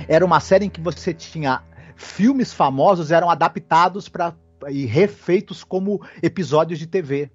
Era 0.08 0.24
uma 0.24 0.40
série 0.40 0.66
em 0.66 0.70
que 0.70 0.80
você 0.80 1.14
tinha 1.14 1.62
filmes 1.94 2.52
famosos 2.52 3.10
eram 3.10 3.30
adaptados 3.30 4.08
para 4.08 4.34
e 4.70 4.84
refeitos 4.86 5.64
como 5.64 6.00
episódios 6.22 6.78
de 6.78 6.86
TV 6.86 7.30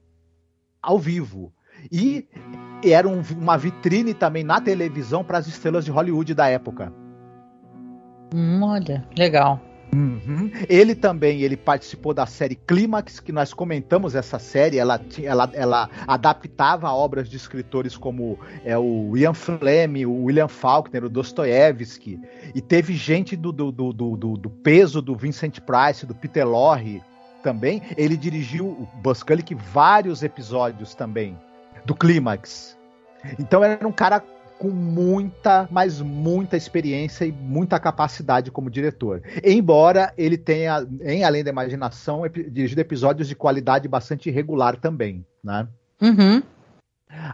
ao 0.81 0.97
vivo. 0.97 1.53
E 1.91 2.27
era 2.83 3.07
um, 3.07 3.21
uma 3.37 3.57
vitrine 3.57 4.13
também 4.13 4.43
na 4.43 4.59
televisão 4.59 5.23
para 5.23 5.37
as 5.37 5.47
estrelas 5.47 5.85
de 5.85 5.91
Hollywood 5.91 6.33
da 6.33 6.47
época. 6.47 6.91
Hum, 8.33 8.61
olha, 8.63 9.07
legal. 9.17 9.61
Uhum. 9.93 10.51
Ele 10.67 10.93
também 10.93 11.41
ele 11.41 11.55
participou 11.55 12.13
da 12.13 12.25
série 12.25 12.55
Clímax, 12.55 13.21
que 13.21 13.31
nós 13.31 13.53
comentamos 13.53 14.15
essa 14.15 14.37
série. 14.37 14.77
Ela, 14.77 14.99
ela, 15.23 15.49
ela 15.53 15.89
adaptava 16.05 16.91
obras 16.91 17.29
de 17.29 17.37
escritores 17.37 17.95
como 17.95 18.37
é, 18.65 18.77
o 18.77 19.15
Ian 19.15 19.33
Fleming, 19.33 20.05
o 20.05 20.25
William 20.25 20.49
Faulkner, 20.49 21.05
o 21.05 21.09
Dostoiévski. 21.09 22.19
E 22.53 22.61
teve 22.61 22.95
gente 22.95 23.35
do, 23.35 23.51
do, 23.51 23.71
do, 23.71 23.93
do, 23.93 24.15
do 24.17 24.49
peso 24.49 25.01
do 25.01 25.15
Vincent 25.15 25.59
Price, 25.61 26.05
do 26.05 26.13
Peter 26.13 26.45
Lorre 26.45 27.01
também. 27.47 27.81
Ele 27.95 28.17
dirigiu 28.17 28.67
o 28.67 28.89
Buzz 28.95 29.23
Kulick 29.23 29.55
vários 29.55 30.21
episódios 30.21 30.93
também 30.93 31.39
do 31.85 31.95
Clímax. 31.95 32.77
Então 33.39 33.63
era 33.63 33.87
um 33.87 33.91
cara 33.91 34.21
com 34.59 34.67
muita, 34.67 35.65
mas 35.71 36.01
muita 36.01 36.57
experiência 36.57 37.23
e 37.23 37.31
muita 37.31 37.79
capacidade 37.79 38.51
como 38.51 38.69
diretor. 38.69 39.23
Embora 39.41 40.13
ele 40.17 40.37
tenha, 40.37 40.85
em 41.01 41.23
Além 41.23 41.41
da 41.41 41.49
Imaginação, 41.49 42.23
dirigido 42.27 42.81
episódios 42.81 43.29
de 43.29 43.35
qualidade 43.35 43.87
bastante 43.87 44.27
irregular 44.27 44.75
também, 44.75 45.25
né? 45.41 45.69
Uhum. 46.01 46.43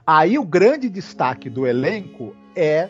Aí 0.06 0.38
o 0.38 0.46
grande 0.46 0.90
destaque 0.90 1.50
do 1.50 1.66
elenco 1.66 2.36
é 2.56 2.88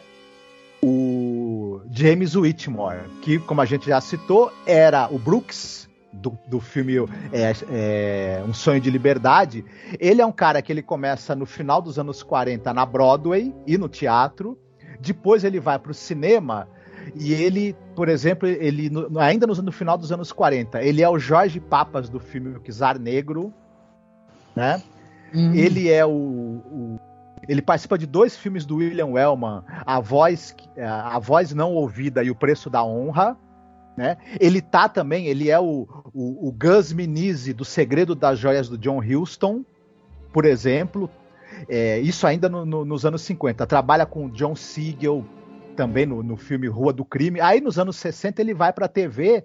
o 0.84 1.80
James 1.90 2.36
Whitmore, 2.36 3.08
que, 3.22 3.40
como 3.40 3.62
a 3.62 3.66
gente 3.66 3.86
já 3.86 4.02
citou, 4.02 4.52
era 4.66 5.08
o 5.10 5.18
Brooks 5.18 5.88
do, 6.14 6.38
do 6.48 6.60
filme 6.60 6.96
é, 7.32 7.54
é, 7.70 8.44
Um 8.48 8.54
Sonho 8.54 8.80
de 8.80 8.90
Liberdade, 8.90 9.66
ele 10.00 10.22
é 10.22 10.26
um 10.26 10.32
cara 10.32 10.62
que 10.62 10.72
ele 10.72 10.82
começa 10.82 11.36
no 11.36 11.46
final 11.46 11.82
dos 11.82 11.98
anos 11.98 12.22
40 12.22 12.74
na 12.74 12.86
Broadway 12.86 13.54
e 13.66 13.78
no 13.78 13.90
teatro, 13.90 14.58
depois 15.00 15.44
ele 15.44 15.60
vai 15.60 15.80
para 15.80 15.92
o 15.92 15.94
cinema 15.94 16.68
e 17.16 17.34
ele, 17.34 17.76
por 17.96 18.08
exemplo, 18.08 18.48
ele 18.48 18.90
no, 18.90 19.20
ainda 19.20 19.46
no, 19.46 19.54
no, 19.54 19.72
final 19.72 19.98
dos 19.98 20.12
anos 20.12 20.32
40, 20.32 20.82
ele 20.82 21.02
é 21.02 21.10
o 21.10 21.20
Jorge 21.20 21.60
Papas 21.60 22.10
do 22.10 22.20
filme 22.20 22.56
O 22.56 22.72
Czar 22.72 22.98
Negro, 23.00 23.54
né? 24.56 24.82
Uhum. 25.34 25.54
Ele 25.54 25.92
é 25.92 26.06
o, 26.06 26.12
o, 26.12 27.00
ele 27.48 27.62
participa 27.62 27.98
de 27.98 28.06
dois 28.06 28.38
filmes 28.38 28.66
do 28.66 28.78
William 28.78 29.08
Wellman, 29.08 29.64
A 29.86 30.00
Voz, 30.00 30.56
a 30.78 31.20
Voz 31.20 31.54
Não 31.54 31.74
Ouvida 31.74 32.24
e 32.24 32.32
O 32.32 32.36
Preço 32.36 32.70
da 32.70 32.84
Honra. 32.84 33.38
Né? 33.96 34.18
Ele 34.40 34.62
tá 34.62 34.90
também, 34.90 35.28
ele 35.28 35.50
é 35.50 35.60
o, 35.60 35.88
o, 36.14 36.48
o 36.48 36.52
Gus 36.52 36.92
Minizzi 36.92 37.54
do 37.54 37.64
Segredo 37.64 38.16
das 38.16 38.40
Joias 38.40 38.68
do 38.68 38.78
John 38.78 39.00
Huston, 39.00 39.64
por 40.32 40.46
exemplo. 40.46 41.10
É, 41.70 42.00
isso 42.00 42.26
ainda 42.26 42.50
no, 42.50 42.66
no, 42.66 42.84
nos 42.84 43.06
anos 43.06 43.22
50. 43.22 43.66
Trabalha 43.68 44.06
com 44.06 44.30
John 44.30 44.56
Siegel 44.56 45.24
também 45.74 46.06
no, 46.06 46.24
no 46.24 46.38
filme 46.38 46.68
Rua 46.68 46.94
do 46.94 47.06
Crime. 47.06 47.40
Aí 47.40 47.62
nos 47.62 47.78
anos 47.78 47.98
60 47.98 48.42
ele 48.42 48.54
vai 48.54 48.72
para 48.72 48.86
a 48.86 48.90
TV 48.90 49.44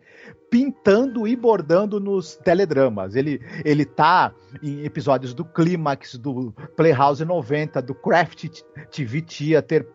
pintando 0.51 1.27
e 1.27 1.37
bordando 1.37 2.01
nos 2.01 2.37
teledramas. 2.37 3.17
Ele, 3.17 3.41
ele 3.65 3.85
tá 3.85 4.33
em 4.63 4.85
episódios 4.85 5.35
do 5.35 5.45
Clímax, 5.45 6.17
do 6.17 6.53
Playhouse 6.77 7.25
90, 7.25 7.83
do 7.83 7.95
Craft 7.95 8.63
TV 8.91 9.23
Theater. 9.23 9.87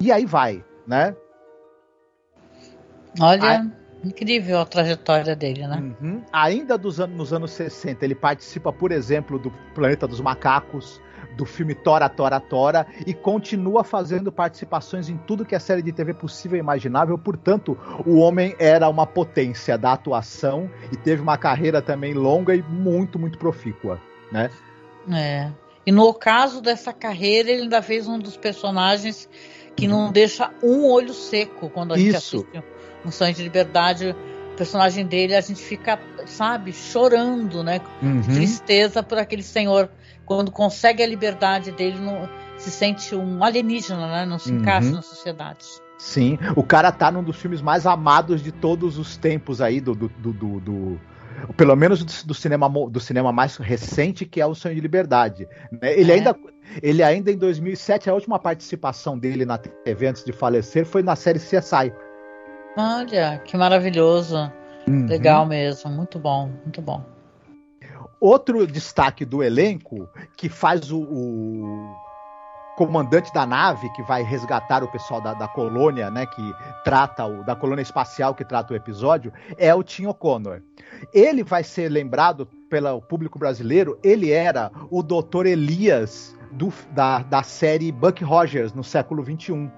E 0.00 0.10
aí 0.10 0.26
vai, 0.26 0.64
né? 0.86 1.14
Olha. 3.20 3.81
Incrível 4.04 4.58
a 4.58 4.64
trajetória 4.64 5.36
dele, 5.36 5.66
né? 5.66 5.94
Uhum. 6.00 6.22
Ainda 6.32 6.76
dos 6.76 6.98
anos, 7.00 7.16
nos 7.16 7.32
anos 7.32 7.52
60, 7.52 8.04
ele 8.04 8.14
participa, 8.14 8.72
por 8.72 8.90
exemplo, 8.90 9.38
do 9.38 9.50
Planeta 9.74 10.08
dos 10.08 10.20
Macacos, 10.20 11.00
do 11.36 11.44
filme 11.44 11.74
Tora, 11.74 12.08
Tora, 12.08 12.40
Tora, 12.40 12.86
e 13.06 13.14
continua 13.14 13.84
fazendo 13.84 14.32
participações 14.32 15.08
em 15.08 15.16
tudo 15.16 15.44
que 15.44 15.54
é 15.54 15.58
série 15.58 15.82
de 15.82 15.92
TV 15.92 16.14
possível 16.14 16.56
e 16.56 16.60
imaginável. 16.60 17.16
Portanto, 17.16 17.78
o 18.04 18.16
homem 18.16 18.54
era 18.58 18.88
uma 18.88 19.06
potência 19.06 19.78
da 19.78 19.92
atuação 19.92 20.68
e 20.90 20.96
teve 20.96 21.22
uma 21.22 21.38
carreira 21.38 21.80
também 21.80 22.12
longa 22.12 22.54
e 22.54 22.62
muito, 22.62 23.18
muito 23.18 23.38
profícua, 23.38 24.00
né? 24.30 24.50
É. 25.10 25.50
E 25.86 25.92
no 25.92 26.12
caso 26.12 26.60
dessa 26.60 26.92
carreira, 26.92 27.50
ele 27.50 27.62
ainda 27.62 27.82
fez 27.82 28.06
um 28.06 28.18
dos 28.18 28.36
personagens 28.36 29.28
que 29.74 29.86
não 29.88 30.06
uhum. 30.06 30.12
deixa 30.12 30.50
um 30.62 30.86
olho 30.86 31.14
seco 31.14 31.70
quando 31.70 31.94
a 31.94 31.96
gente 31.96 32.16
Isso. 32.16 32.36
assiste 32.36 32.62
um 33.04 33.10
sonho 33.10 33.34
de 33.34 33.42
liberdade, 33.42 34.14
o 34.52 34.56
personagem 34.56 35.06
dele, 35.06 35.34
a 35.34 35.40
gente 35.40 35.62
fica, 35.62 35.98
sabe, 36.26 36.72
chorando, 36.72 37.62
né? 37.62 37.80
Uhum. 38.02 38.22
Tristeza 38.22 39.02
por 39.02 39.18
aquele 39.18 39.42
senhor. 39.42 39.90
Quando 40.24 40.50
consegue 40.50 41.02
a 41.02 41.06
liberdade 41.06 41.72
dele, 41.72 41.98
não, 41.98 42.28
se 42.56 42.70
sente 42.70 43.14
um 43.14 43.42
alienígena, 43.42 44.06
né? 44.06 44.26
Não 44.26 44.38
se 44.38 44.52
encaixa 44.52 44.88
uhum. 44.88 44.94
na 44.94 45.02
sociedade. 45.02 45.64
Sim, 45.98 46.38
o 46.56 46.62
cara 46.64 46.90
tá 46.90 47.10
num 47.12 47.22
dos 47.22 47.36
filmes 47.36 47.60
mais 47.62 47.86
amados 47.86 48.42
de 48.42 48.50
todos 48.50 48.98
os 48.98 49.16
tempos 49.16 49.60
aí 49.60 49.80
do, 49.80 49.94
do, 49.94 50.08
do, 50.08 50.32
do, 50.32 50.60
do 50.60 51.00
pelo 51.56 51.76
menos 51.76 52.02
do, 52.02 52.26
do, 52.26 52.34
cinema 52.34 52.68
do 52.68 53.00
cinema 53.00 53.32
mais 53.32 53.56
recente 53.56 54.26
que 54.26 54.40
é 54.40 54.46
o 54.46 54.54
Sonho 54.54 54.74
de 54.74 54.80
Liberdade. 54.80 55.48
Né? 55.70 55.98
Ele 55.98 56.10
é. 56.10 56.14
ainda 56.14 56.36
Ele 56.82 57.02
ainda 57.02 57.30
em 57.30 57.36
2007, 57.36 58.08
a 58.08 58.14
última 58.14 58.38
participação 58.38 59.18
dele 59.18 59.44
na 59.44 59.58
TV 59.58 60.06
antes 60.06 60.24
de 60.24 60.32
falecer 60.32 60.84
foi 60.84 61.02
na 61.02 61.16
série 61.16 61.38
CSI. 61.38 61.92
Olha, 62.76 63.38
que 63.44 63.56
maravilhoso. 63.56 64.50
Uhum. 64.88 65.06
Legal 65.06 65.46
mesmo, 65.46 65.90
muito 65.90 66.18
bom, 66.18 66.50
muito 66.64 66.80
bom. 66.80 67.04
Outro 68.20 68.66
destaque 68.66 69.24
do 69.24 69.42
elenco 69.42 70.08
que 70.36 70.48
faz 70.48 70.90
o, 70.92 71.00
o 71.00 71.94
comandante 72.76 73.32
da 73.32 73.44
nave 73.44 73.88
que 73.90 74.02
vai 74.02 74.22
resgatar 74.22 74.82
o 74.82 74.88
pessoal 74.88 75.20
da, 75.20 75.34
da, 75.34 75.48
colônia, 75.48 76.10
né, 76.10 76.26
que 76.26 76.54
trata 76.84 77.26
o 77.26 77.44
da 77.44 77.54
colônia 77.54 77.82
espacial 77.82 78.34
que 78.34 78.44
trata 78.44 78.72
o 78.72 78.76
episódio, 78.76 79.32
é 79.58 79.74
o 79.74 79.82
Tim 79.82 80.06
O'Connor. 80.06 80.62
Ele 81.12 81.42
vai 81.42 81.62
ser 81.62 81.88
lembrado 81.88 82.46
pelo 82.70 83.00
público 83.02 83.38
brasileiro, 83.38 83.98
ele 84.02 84.30
era 84.30 84.70
o 84.90 85.02
Dr. 85.02 85.46
Elias 85.46 86.36
do, 86.50 86.72
da, 86.92 87.18
da 87.20 87.42
série 87.42 87.92
Buck 87.92 88.22
Rogers 88.24 88.72
no 88.72 88.84
século 88.84 89.22
21. 89.22 89.70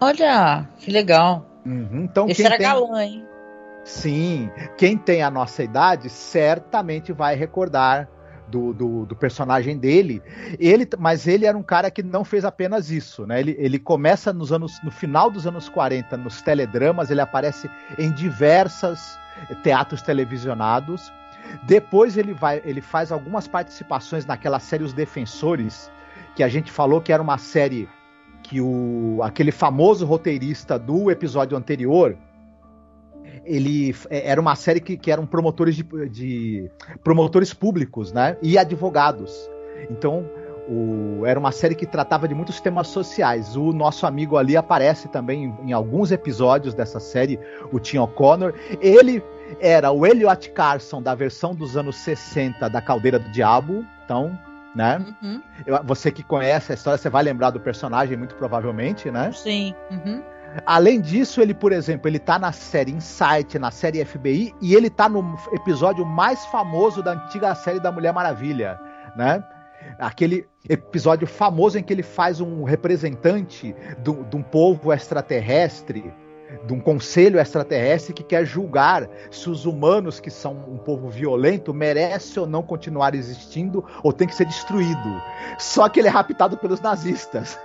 Olha, 0.00 0.68
que 0.78 0.90
legal. 0.90 1.49
Uhum, 1.64 2.04
então 2.04 2.28
Esse 2.28 2.44
era 2.44 2.56
tem... 2.56 2.66
galã, 2.66 3.04
hein? 3.04 3.26
Sim, 3.84 4.50
quem 4.76 4.96
tem 4.96 5.22
a 5.22 5.30
nossa 5.30 5.62
idade 5.62 6.08
certamente 6.10 7.12
vai 7.12 7.34
recordar 7.34 8.08
do, 8.50 8.74
do, 8.74 9.06
do, 9.06 9.16
personagem 9.16 9.78
dele. 9.78 10.22
Ele, 10.58 10.86
mas 10.98 11.26
ele 11.26 11.46
era 11.46 11.56
um 11.56 11.62
cara 11.62 11.90
que 11.90 12.02
não 12.02 12.24
fez 12.24 12.44
apenas 12.44 12.90
isso, 12.90 13.26
né? 13.26 13.40
Ele, 13.40 13.56
ele 13.58 13.78
começa 13.78 14.32
nos 14.32 14.52
anos, 14.52 14.78
no 14.82 14.90
final 14.90 15.30
dos 15.30 15.46
anos 15.46 15.68
40, 15.68 16.16
nos 16.16 16.42
teledramas, 16.42 17.10
ele 17.10 17.20
aparece 17.20 17.70
em 17.98 18.12
diversas 18.12 19.18
teatros 19.62 20.02
televisionados. 20.02 21.12
Depois 21.62 22.16
ele 22.16 22.34
vai, 22.34 22.60
ele 22.64 22.80
faz 22.80 23.10
algumas 23.10 23.48
participações 23.48 24.26
naquela 24.26 24.58
série 24.58 24.84
Os 24.84 24.92
Defensores, 24.92 25.90
que 26.34 26.42
a 26.42 26.48
gente 26.48 26.70
falou 26.70 27.00
que 27.00 27.12
era 27.12 27.22
uma 27.22 27.38
série 27.38 27.88
que 28.50 28.60
o 28.60 29.20
aquele 29.22 29.52
famoso 29.52 30.04
roteirista 30.04 30.76
do 30.76 31.08
episódio 31.08 31.56
anterior, 31.56 32.16
ele 33.44 33.94
é, 34.10 34.28
era 34.28 34.40
uma 34.40 34.56
série 34.56 34.80
que, 34.80 34.96
que 34.96 35.08
eram 35.08 35.24
promotores 35.24 35.76
de, 35.76 35.84
de 36.08 36.68
promotores 37.04 37.54
públicos, 37.54 38.12
né? 38.12 38.36
E 38.42 38.58
advogados. 38.58 39.48
Então, 39.88 40.28
o, 40.68 41.24
era 41.24 41.38
uma 41.38 41.52
série 41.52 41.76
que 41.76 41.86
tratava 41.86 42.26
de 42.26 42.34
muitos 42.34 42.60
temas 42.60 42.88
sociais. 42.88 43.54
O 43.54 43.72
nosso 43.72 44.04
amigo 44.04 44.36
ali 44.36 44.56
aparece 44.56 45.06
também 45.06 45.44
em, 45.44 45.68
em 45.68 45.72
alguns 45.72 46.10
episódios 46.10 46.74
dessa 46.74 46.98
série, 46.98 47.38
o 47.70 47.78
Tim 47.78 47.98
O'Connor. 47.98 48.52
Ele 48.80 49.22
era 49.60 49.92
o 49.92 50.04
Elliot 50.04 50.50
Carson 50.50 51.00
da 51.00 51.14
versão 51.14 51.54
dos 51.54 51.76
anos 51.76 51.94
60 51.98 52.68
da 52.68 52.82
Caldeira 52.82 53.20
do 53.20 53.30
Diabo. 53.30 53.86
Então, 54.04 54.36
né? 54.74 55.04
Uhum. 55.22 55.42
Eu, 55.66 55.82
você 55.84 56.10
que 56.10 56.22
conhece 56.22 56.72
a 56.72 56.74
história, 56.74 56.98
você 56.98 57.10
vai 57.10 57.22
lembrar 57.22 57.50
do 57.50 57.60
personagem, 57.60 58.16
muito 58.16 58.34
provavelmente, 58.34 59.10
né? 59.10 59.32
Sim. 59.32 59.74
Uhum. 59.90 60.22
Além 60.66 61.00
disso, 61.00 61.40
ele, 61.40 61.54
por 61.54 61.72
exemplo, 61.72 62.08
ele 62.08 62.18
tá 62.18 62.38
na 62.38 62.52
série 62.52 62.90
Insight, 62.90 63.58
na 63.58 63.70
série 63.70 64.04
FBI, 64.04 64.54
e 64.60 64.74
ele 64.74 64.90
tá 64.90 65.08
no 65.08 65.38
episódio 65.52 66.04
mais 66.04 66.44
famoso 66.46 67.02
da 67.02 67.12
antiga 67.12 67.54
série 67.54 67.78
da 67.78 67.92
Mulher 67.92 68.12
Maravilha, 68.12 68.80
né? 69.16 69.44
Aquele 69.98 70.46
episódio 70.68 71.26
famoso 71.26 71.78
em 71.78 71.82
que 71.82 71.92
ele 71.92 72.02
faz 72.02 72.40
um 72.40 72.64
representante 72.64 73.74
de 74.02 74.36
um 74.36 74.42
povo 74.42 74.92
extraterrestre, 74.92 76.12
de 76.64 76.72
um 76.72 76.80
conselho 76.80 77.38
extraterrestre 77.38 78.12
que 78.12 78.22
quer 78.22 78.44
julgar 78.44 79.08
se 79.30 79.48
os 79.48 79.66
humanos, 79.66 80.20
que 80.20 80.30
são 80.30 80.52
um 80.52 80.78
povo 80.78 81.08
violento, 81.08 81.72
merecem 81.72 82.42
ou 82.42 82.48
não 82.48 82.62
continuar 82.62 83.14
existindo 83.14 83.84
ou 84.02 84.12
tem 84.12 84.26
que 84.26 84.34
ser 84.34 84.46
destruído. 84.46 85.22
Só 85.58 85.88
que 85.88 86.00
ele 86.00 86.08
é 86.08 86.10
raptado 86.10 86.56
pelos 86.56 86.80
nazistas. 86.80 87.58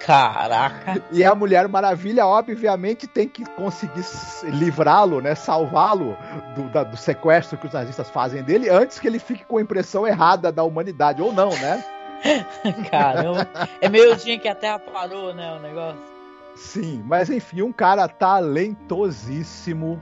Caraca! 0.00 1.02
E 1.12 1.22
a 1.22 1.34
Mulher 1.34 1.68
Maravilha, 1.68 2.26
obviamente, 2.26 3.06
tem 3.06 3.28
que 3.28 3.44
conseguir 3.44 4.04
livrá-lo, 4.44 5.20
né? 5.20 5.34
Salvá-lo 5.34 6.16
do, 6.54 6.84
do, 6.84 6.96
sequestro 6.96 7.58
que 7.58 7.66
os 7.66 7.72
nazistas 7.72 8.08
fazem 8.08 8.42
dele 8.42 8.70
antes 8.70 8.98
que 8.98 9.06
ele 9.06 9.18
fique 9.18 9.44
com 9.44 9.58
a 9.58 9.62
impressão 9.62 10.06
errada 10.06 10.50
da 10.50 10.62
humanidade, 10.62 11.20
ou 11.20 11.32
não, 11.32 11.50
né? 11.50 11.84
Caramba! 12.90 13.48
É 13.80 13.88
meio 13.88 14.16
dia 14.16 14.38
que 14.38 14.48
a 14.48 14.54
Terra 14.54 14.78
parou, 14.78 15.34
né? 15.34 15.52
O 15.52 15.60
negócio. 15.60 16.19
Sim, 16.60 17.02
mas 17.06 17.30
enfim, 17.30 17.62
um 17.62 17.72
cara 17.72 18.06
talentosíssimo. 18.06 20.00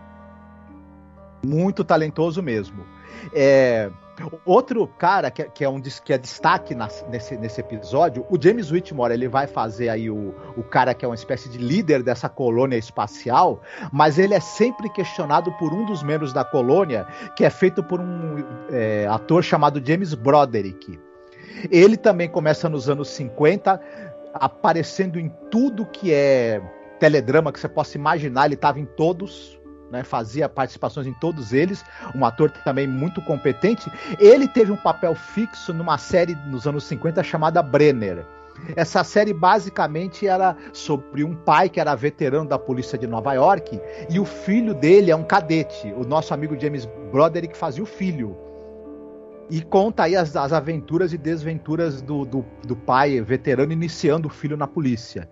Muito 1.44 1.84
talentoso 1.84 2.42
mesmo. 2.42 2.84
É 3.32 3.90
Outro 4.44 4.86
cara 4.86 5.30
que, 5.30 5.44
que, 5.44 5.64
é 5.64 5.68
um 5.68 5.80
que 5.80 6.12
é 6.12 6.18
destaque 6.18 6.74
nesse, 7.08 7.36
nesse 7.36 7.60
episódio, 7.60 8.26
o 8.28 8.40
James 8.40 8.70
Whitmore, 8.70 9.12
ele 9.12 9.28
vai 9.28 9.46
fazer 9.46 9.88
aí 9.88 10.10
o, 10.10 10.34
o 10.56 10.62
cara 10.62 10.92
que 10.94 11.04
é 11.04 11.08
uma 11.08 11.14
espécie 11.14 11.48
de 11.48 11.58
líder 11.58 12.02
dessa 12.02 12.28
colônia 12.28 12.76
espacial, 12.76 13.62
mas 13.92 14.18
ele 14.18 14.34
é 14.34 14.40
sempre 14.40 14.88
questionado 14.90 15.52
por 15.52 15.72
um 15.72 15.84
dos 15.84 16.02
membros 16.02 16.32
da 16.32 16.44
colônia, 16.44 17.06
que 17.36 17.44
é 17.44 17.50
feito 17.50 17.82
por 17.82 18.00
um 18.00 18.44
é, 18.70 19.06
ator 19.06 19.42
chamado 19.42 19.80
James 19.84 20.14
Broderick. 20.14 20.98
Ele 21.70 21.96
também 21.96 22.28
começa 22.28 22.68
nos 22.68 22.88
anos 22.88 23.08
50, 23.10 23.80
aparecendo 24.34 25.18
em 25.18 25.28
tudo 25.50 25.86
que 25.86 26.12
é 26.12 26.60
teledrama 26.98 27.52
que 27.52 27.60
você 27.60 27.68
possa 27.68 27.96
imaginar, 27.96 28.46
ele 28.46 28.54
estava 28.54 28.80
em 28.80 28.84
todos, 28.84 29.58
né, 29.90 30.02
fazia 30.02 30.48
participações 30.48 31.06
em 31.06 31.14
todos 31.14 31.52
eles, 31.52 31.84
um 32.14 32.24
ator 32.24 32.50
também 32.50 32.86
muito 32.86 33.22
competente. 33.22 33.90
Ele 34.18 34.48
teve 34.48 34.72
um 34.72 34.76
papel 34.76 35.14
fixo 35.14 35.72
numa 35.72 35.98
série 35.98 36.34
nos 36.46 36.66
anos 36.66 36.84
50 36.84 37.22
chamada 37.22 37.62
Brenner. 37.62 38.26
Essa 38.74 39.04
série 39.04 39.32
basicamente 39.32 40.26
era 40.26 40.56
sobre 40.72 41.22
um 41.22 41.34
pai 41.34 41.68
que 41.68 41.78
era 41.78 41.94
veterano 41.94 42.48
da 42.48 42.58
polícia 42.58 42.98
de 42.98 43.06
Nova 43.06 43.32
York 43.32 43.80
e 44.10 44.18
o 44.18 44.24
filho 44.24 44.74
dele 44.74 45.12
é 45.12 45.16
um 45.16 45.22
cadete. 45.22 45.92
O 45.96 46.04
nosso 46.04 46.34
amigo 46.34 46.58
James 46.58 46.84
Broderick 47.12 47.56
fazia 47.56 47.82
o 47.82 47.86
filho 47.86 48.36
e 49.50 49.62
conta 49.62 50.04
aí 50.04 50.14
as, 50.14 50.36
as 50.36 50.52
aventuras 50.52 51.12
e 51.12 51.18
desventuras 51.18 52.02
do, 52.02 52.24
do, 52.24 52.44
do, 52.64 52.76
pai 52.76 53.20
veterano 53.20 53.72
iniciando 53.72 54.28
o 54.28 54.30
filho 54.30 54.56
na 54.56 54.66
polícia. 54.66 55.28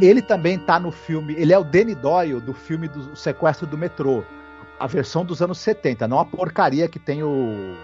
Ele 0.00 0.22
também 0.22 0.58
tá 0.58 0.80
no 0.80 0.90
filme, 0.90 1.34
ele 1.36 1.52
é 1.52 1.58
o 1.58 1.64
Danny 1.64 1.94
Doyle 1.94 2.40
do 2.40 2.54
filme 2.54 2.88
do 2.88 3.14
sequestro 3.14 3.66
do 3.66 3.76
metrô, 3.76 4.24
a 4.78 4.86
versão 4.86 5.24
dos 5.24 5.42
anos 5.42 5.58
70, 5.58 6.08
não 6.08 6.18
a 6.18 6.24
porcaria 6.24 6.88
que 6.88 6.98
tem 6.98 7.22
o, 7.22 7.76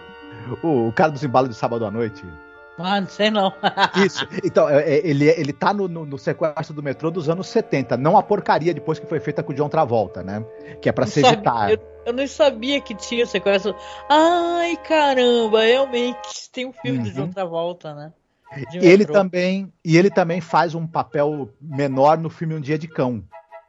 o, 0.62 0.88
o 0.88 0.92
cara 0.92 1.10
dos 1.10 1.22
embalos 1.22 1.50
de 1.50 1.56
sábado 1.56 1.84
à 1.84 1.90
noite. 1.90 2.24
Ah, 2.78 3.00
não 3.00 3.08
sei 3.08 3.30
não. 3.30 3.52
Isso. 4.04 4.26
Então, 4.42 4.68
é, 4.68 4.82
é, 4.82 5.06
ele, 5.06 5.28
ele 5.28 5.52
tá 5.52 5.72
no, 5.72 5.86
no, 5.86 6.04
no, 6.04 6.18
sequestro 6.18 6.74
do 6.74 6.82
metrô 6.82 7.10
dos 7.10 7.28
anos 7.28 7.46
70, 7.48 7.96
não 7.96 8.16
a 8.16 8.22
porcaria 8.22 8.74
depois 8.74 8.98
que 8.98 9.06
foi 9.06 9.20
feita 9.20 9.42
com 9.42 9.52
o 9.52 9.54
John 9.54 9.68
Travolta, 9.68 10.22
né? 10.22 10.44
Que 10.80 10.88
é 10.88 10.92
para 10.92 11.06
se 11.06 11.24
evitar. 11.24 11.70
Eu, 11.70 11.93
eu, 12.04 12.12
não 12.12 12.26
sabia 12.26 12.80
que 12.80 12.94
tinha 12.94 13.26
sequestro. 13.26 13.74
Ai, 14.08 14.76
caramba, 14.76 15.62
realmente 15.62 16.50
tem 16.52 16.66
um 16.66 16.72
filme 16.72 16.98
uhum. 16.98 17.04
do 17.04 17.10
John 17.12 17.30
Travolta, 17.30 17.94
né? 17.94 18.12
E 18.72 18.86
ele 18.86 19.04
também 19.04 19.72
e 19.84 19.96
ele 19.96 20.10
também 20.10 20.40
faz 20.40 20.74
um 20.74 20.86
papel 20.86 21.48
menor 21.60 22.18
no 22.18 22.30
filme 22.30 22.54
Um 22.54 22.60
Dia 22.60 22.78
de 22.78 22.86
Cão. 22.86 23.24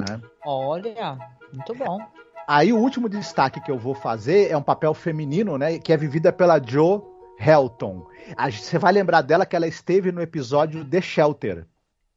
Né? 0.07 0.21
Olha, 0.45 1.17
muito 1.53 1.73
bom. 1.73 1.99
Aí 2.47 2.71
o 2.71 2.77
último 2.77 3.09
destaque 3.09 3.59
que 3.59 3.71
eu 3.71 3.79
vou 3.79 3.95
fazer 3.95 4.51
é 4.51 4.57
um 4.57 4.61
papel 4.61 4.93
feminino, 4.93 5.57
né? 5.57 5.79
Que 5.79 5.91
é 5.91 5.97
vivida 5.97 6.31
pela 6.31 6.61
Joe 6.63 7.01
Helton. 7.39 8.05
Você 8.51 8.77
vai 8.77 8.93
lembrar 8.93 9.21
dela 9.21 9.45
que 9.45 9.55
ela 9.55 9.67
esteve 9.67 10.11
no 10.11 10.21
episódio 10.21 10.85
The 10.85 11.01
Shelter. 11.01 11.65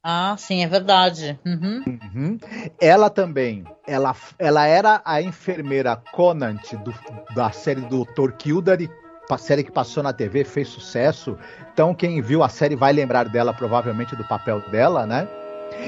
Ah, 0.02 0.36
sim, 0.38 0.62
é 0.62 0.66
verdade. 0.66 1.38
Uhum. 1.44 1.82
Uhum. 1.86 2.38
Ela 2.80 3.10
também, 3.10 3.64
ela, 3.86 4.14
ela 4.38 4.66
era 4.66 5.02
a 5.04 5.20
enfermeira 5.20 6.00
Conant 6.12 6.72
do, 6.76 6.94
da 7.34 7.50
série 7.50 7.80
do 7.82 8.04
Dr. 8.04 8.32
Kildare, 8.38 8.90
a 9.28 9.36
série 9.36 9.64
que 9.64 9.72
passou 9.72 10.02
na 10.02 10.12
TV, 10.12 10.44
fez 10.44 10.68
sucesso. 10.68 11.36
Então 11.72 11.94
quem 11.94 12.22
viu 12.22 12.42
a 12.42 12.48
série 12.48 12.76
vai 12.76 12.92
lembrar 12.92 13.28
dela 13.28 13.52
provavelmente 13.52 14.16
do 14.16 14.26
papel 14.26 14.60
dela, 14.70 15.04
né? 15.04 15.28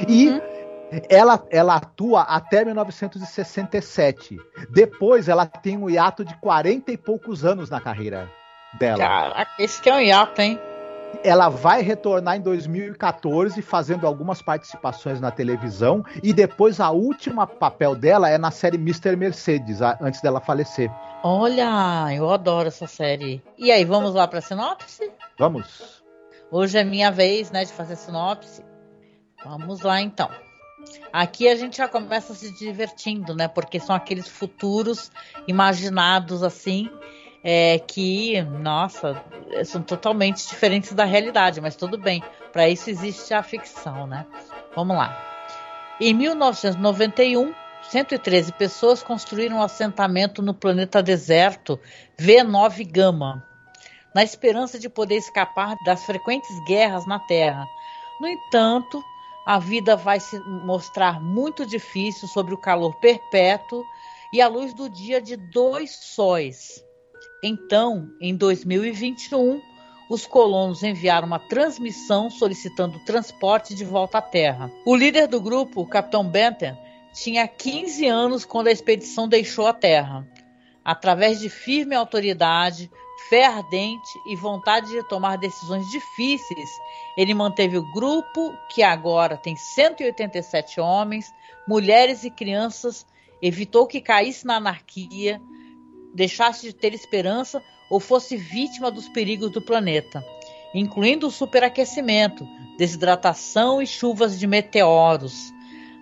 E 0.09 0.29
uhum. 0.29 0.40
ela, 1.09 1.42
ela 1.49 1.77
atua 1.77 2.23
até 2.23 2.64
1967. 2.64 4.37
Depois 4.70 5.29
ela 5.29 5.46
tem 5.46 5.79
um 5.79 5.88
hiato 5.88 6.25
de 6.25 6.35
40 6.40 6.92
e 6.92 6.96
poucos 6.96 7.44
anos 7.44 7.70
na 7.70 7.81
carreira 7.81 8.29
dela. 8.79 8.99
Caraca, 8.99 9.51
esse 9.59 9.81
que 9.81 9.88
é 9.88 9.94
um 9.94 10.01
hiato, 10.01 10.40
hein? 10.40 10.61
Ela 11.23 11.49
vai 11.49 11.83
retornar 11.83 12.37
em 12.37 12.40
2014 12.40 13.61
fazendo 13.62 14.07
algumas 14.07 14.40
participações 14.40 15.20
na 15.20 15.31
televisão 15.31 16.05
e 16.23 16.33
depois 16.33 16.81
a 16.81 16.90
última 16.90 17.46
papel 17.46 17.94
dela 17.94 18.31
é 18.31 18.38
na 18.38 18.51
série 18.51 18.77
Mr. 18.77 19.16
Mercedes, 19.16 19.81
antes 20.01 20.23
dela 20.23 20.40
falecer. 20.40 20.90
Olha, 21.23 22.14
eu 22.14 22.31
adoro 22.31 22.68
essa 22.68 22.87
série. 22.87 23.42
E 23.59 23.70
aí, 23.70 23.85
vamos 23.85 24.14
lá 24.14 24.27
para 24.27 24.40
sinopse? 24.40 25.11
Vamos. 25.38 26.03
Hoje 26.51 26.79
é 26.79 26.85
minha 26.85 27.11
vez, 27.11 27.51
né, 27.51 27.64
de 27.64 27.73
fazer 27.73 27.96
sinopse. 27.96 28.64
Vamos 29.44 29.83
lá 29.83 30.01
então. 30.01 30.31
Aqui 31.12 31.49
a 31.49 31.57
gente 31.57 31.77
já 31.77 31.88
começa 31.88 32.35
se 32.35 32.57
divertindo, 32.59 33.35
né? 33.35 33.49
Porque 33.49 33.79
são 33.79 33.94
aqueles 33.94 34.27
futuros 34.27 35.11
imaginados 35.46 36.42
assim 36.42 36.90
é, 37.42 37.79
que, 37.79 38.40
nossa, 38.42 39.22
são 39.64 39.83
totalmente 39.83 40.46
diferentes 40.46 40.92
da 40.92 41.05
realidade, 41.05 41.61
mas 41.61 41.76
tudo 41.76 41.98
bem. 41.98 42.22
Para 42.53 42.68
isso 42.68 42.90
existe 42.90 43.33
a 43.33 43.42
ficção, 43.42 44.07
né? 44.07 44.26
Vamos 44.74 44.96
lá. 44.96 45.16
Em 46.00 46.14
1991, 46.14 47.53
113 47.90 48.53
pessoas 48.53 49.03
construíram 49.03 49.59
um 49.59 49.62
assentamento 49.62 50.42
no 50.42 50.55
planeta 50.55 51.03
deserto 51.03 51.79
V9 52.18 52.90
Gama, 52.90 53.44
na 54.14 54.22
esperança 54.22 54.79
de 54.79 54.88
poder 54.88 55.16
escapar 55.16 55.76
das 55.85 56.05
frequentes 56.05 56.50
guerras 56.66 57.07
na 57.07 57.18
Terra. 57.18 57.66
No 58.20 58.29
entanto, 58.29 59.03
a 59.46 59.59
vida 59.59 59.96
vai 59.96 60.20
se 60.20 60.38
mostrar 60.64 61.20
muito 61.20 61.66
difícil 61.66 62.29
sobre 62.29 62.55
o 62.55 62.59
calor 62.59 62.94
perpétuo 63.00 63.85
e 64.33 64.40
a 64.40 64.48
luz 64.48 64.74
do 64.74 64.88
dia 64.88 65.20
de 65.20 65.37
dois 65.37 65.90
sóis. 65.90 66.85
Então, 67.42 68.11
em 68.20 68.37
2021, 68.37 69.61
os 70.11 70.26
colonos 70.26 70.83
enviaram 70.83 71.26
uma 71.26 71.38
transmissão 71.38 72.29
solicitando 72.29 72.98
transporte 73.00 73.74
de 73.74 73.85
volta 73.85 74.18
à 74.18 74.22
Terra. 74.22 74.70
O 74.85 74.94
líder 74.94 75.26
do 75.26 75.40
grupo, 75.40 75.81
o 75.81 75.87
Capitão 75.87 76.29
Benton, 76.29 76.76
tinha 77.12 77.46
15 77.48 78.07
anos 78.07 78.44
quando 78.44 78.66
a 78.68 78.72
expedição 78.72 79.29
deixou 79.29 79.66
a 79.66 79.72
Terra. 79.72 80.26
Através 80.85 81.38
de 81.40 81.48
firme 81.48 81.94
autoridade, 81.94 82.90
fé 83.29 83.46
ardente 83.46 84.18
e 84.26 84.37
vontade 84.37 84.88
de 84.88 85.09
tomar 85.09 85.37
decisões 85.37 85.88
difíceis, 85.90 86.70
ele 87.16 87.33
manteve 87.33 87.79
o 87.79 87.92
grupo, 87.92 88.53
que 88.68 88.83
agora 88.83 89.37
tem 89.37 89.55
187 89.57 90.81
homens, 90.81 91.33
mulheres 91.68 92.24
e 92.24 92.31
crianças, 92.31 93.07
evitou 93.40 93.87
que 93.87 94.00
caísse 94.00 94.46
na 94.46 94.57
anarquia, 94.57 95.40
deixasse 96.14 96.66
de 96.66 96.73
ter 96.73 96.94
esperança 96.94 97.62
ou 97.88 98.01
fosse 98.01 98.37
vítima 98.37 98.90
dos 98.90 99.09
perigos 99.09 99.51
do 99.51 99.61
planeta, 99.61 100.25
incluindo 100.75 101.27
o 101.27 101.31
superaquecimento, 101.31 102.46
desidratação 102.79 103.83
e 103.83 103.87
chuvas 103.87 104.38
de 104.38 104.46
meteoros. 104.46 105.53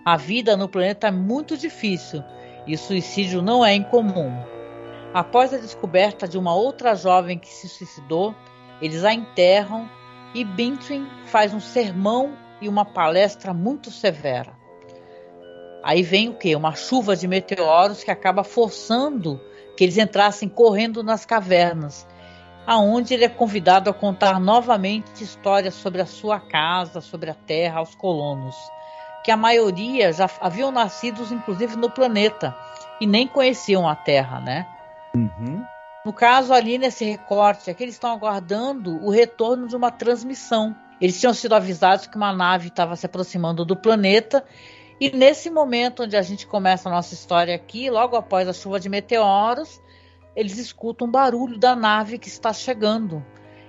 A 0.05 0.15
vida 0.15 0.55
no 0.55 0.69
planeta 0.69 1.07
é 1.07 1.11
muito 1.11 1.57
difícil 1.57 2.23
e 2.65 2.75
o 2.75 2.77
suicídio 2.77 3.41
não 3.41 3.65
é 3.65 3.73
incomum. 3.73 4.31
Após 5.13 5.53
a 5.53 5.57
descoberta 5.57 6.27
de 6.27 6.37
uma 6.37 6.53
outra 6.53 6.95
jovem 6.95 7.39
que 7.39 7.49
se 7.49 7.67
suicidou, 7.67 8.35
eles 8.81 9.03
a 9.03 9.13
enterram 9.13 9.89
e 10.35 10.43
Bintwin 10.43 11.07
faz 11.25 11.53
um 11.53 11.59
sermão 11.59 12.37
e 12.61 12.69
uma 12.69 12.85
palestra 12.85 13.53
muito 13.53 13.89
severa. 13.89 14.53
Aí 15.83 16.03
vem 16.03 16.29
o 16.29 16.35
que? 16.35 16.55
Uma 16.55 16.75
chuva 16.75 17.15
de 17.15 17.27
meteoros 17.27 18.03
que 18.03 18.11
acaba 18.11 18.43
forçando 18.43 19.39
que 19.79 19.85
eles 19.85 19.97
entrassem 19.97 20.49
correndo 20.49 21.01
nas 21.01 21.25
cavernas, 21.25 22.05
aonde 22.67 23.13
ele 23.13 23.23
é 23.23 23.29
convidado 23.29 23.89
a 23.89 23.93
contar 23.93 24.37
novamente 24.37 25.23
histórias 25.23 25.73
sobre 25.73 26.01
a 26.01 26.05
sua 26.05 26.37
casa, 26.37 26.99
sobre 26.99 27.29
a 27.29 27.33
terra 27.33 27.79
aos 27.79 27.95
colonos, 27.95 28.57
que 29.23 29.31
a 29.31 29.37
maioria 29.37 30.11
já 30.11 30.29
haviam 30.41 30.69
nascido 30.69 31.25
inclusive 31.33 31.77
no 31.77 31.89
planeta 31.89 32.53
e 32.99 33.07
nem 33.07 33.25
conheciam 33.25 33.87
a 33.87 33.95
Terra, 33.95 34.41
né? 34.41 34.67
Uhum. 35.15 35.63
No 36.05 36.11
caso, 36.11 36.51
ali 36.51 36.77
nesse 36.77 37.05
recorte, 37.05 37.69
é 37.69 37.73
que 37.73 37.81
eles 37.81 37.95
estão 37.95 38.11
aguardando 38.11 39.01
o 39.01 39.09
retorno 39.09 39.65
de 39.65 39.77
uma 39.77 39.91
transmissão. 39.91 40.75
Eles 40.99 41.17
tinham 41.17 41.33
sido 41.33 41.55
avisados 41.55 42.05
que 42.05 42.17
uma 42.17 42.33
nave 42.33 42.67
estava 42.67 42.97
se 42.97 43.05
aproximando 43.05 43.63
do 43.63 43.77
planeta. 43.77 44.43
E 44.99 45.15
nesse 45.15 45.49
momento 45.49 46.03
onde 46.03 46.17
a 46.17 46.21
gente 46.21 46.45
começa 46.45 46.89
a 46.89 46.91
nossa 46.91 47.13
história 47.13 47.55
aqui, 47.55 47.89
logo 47.89 48.17
após 48.17 48.47
a 48.49 48.53
chuva 48.53 48.79
de 48.79 48.89
meteoros, 48.89 49.81
eles 50.35 50.57
escutam 50.57 51.07
um 51.07 51.11
barulho 51.11 51.57
da 51.57 51.75
nave 51.75 52.17
que 52.17 52.27
está 52.27 52.51
chegando. 52.51 53.25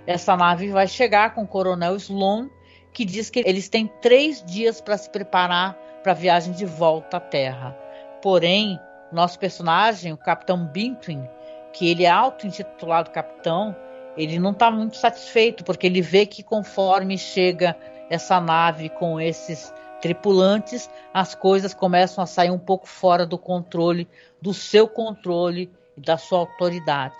Essa 0.06 0.36
nave 0.36 0.70
vai 0.70 0.88
chegar 0.88 1.34
com 1.34 1.42
o 1.42 1.46
coronel 1.46 1.94
Sloan, 1.96 2.50
que 2.92 3.04
diz 3.04 3.30
que 3.30 3.44
eles 3.46 3.68
têm 3.68 3.86
três 4.00 4.42
dias 4.44 4.80
para 4.80 4.98
se 4.98 5.08
preparar 5.08 5.74
para 6.02 6.12
a 6.12 6.16
viagem 6.16 6.52
de 6.52 6.66
volta 6.66 7.18
à 7.18 7.20
Terra. 7.20 7.78
Porém, 8.20 8.80
nosso 9.12 9.38
personagem, 9.38 10.12
o 10.12 10.16
Capitão 10.16 10.66
Bintwin, 10.66 11.28
que 11.72 11.88
ele 11.88 12.04
é 12.04 12.10
auto-intitulado 12.10 13.10
capitão, 13.10 13.76
ele 14.16 14.40
não 14.40 14.50
está 14.50 14.70
muito 14.70 14.96
satisfeito, 14.96 15.62
porque 15.62 15.86
ele 15.86 16.02
vê 16.02 16.26
que 16.26 16.42
conforme 16.42 17.16
chega 17.16 17.76
essa 18.08 18.40
nave 18.40 18.88
com 18.88 19.20
esses 19.20 19.72
tripulantes, 20.00 20.88
as 21.12 21.34
coisas 21.34 21.74
começam 21.74 22.22
a 22.22 22.26
sair 22.26 22.50
um 22.50 22.58
pouco 22.58 22.88
fora 22.88 23.26
do 23.26 23.38
controle, 23.38 24.08
do 24.40 24.52
seu 24.54 24.88
controle 24.88 25.70
e 25.96 26.00
da 26.00 26.16
sua 26.16 26.40
autoridade. 26.40 27.14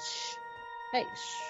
É 0.95 1.03
isso. 1.03 1.41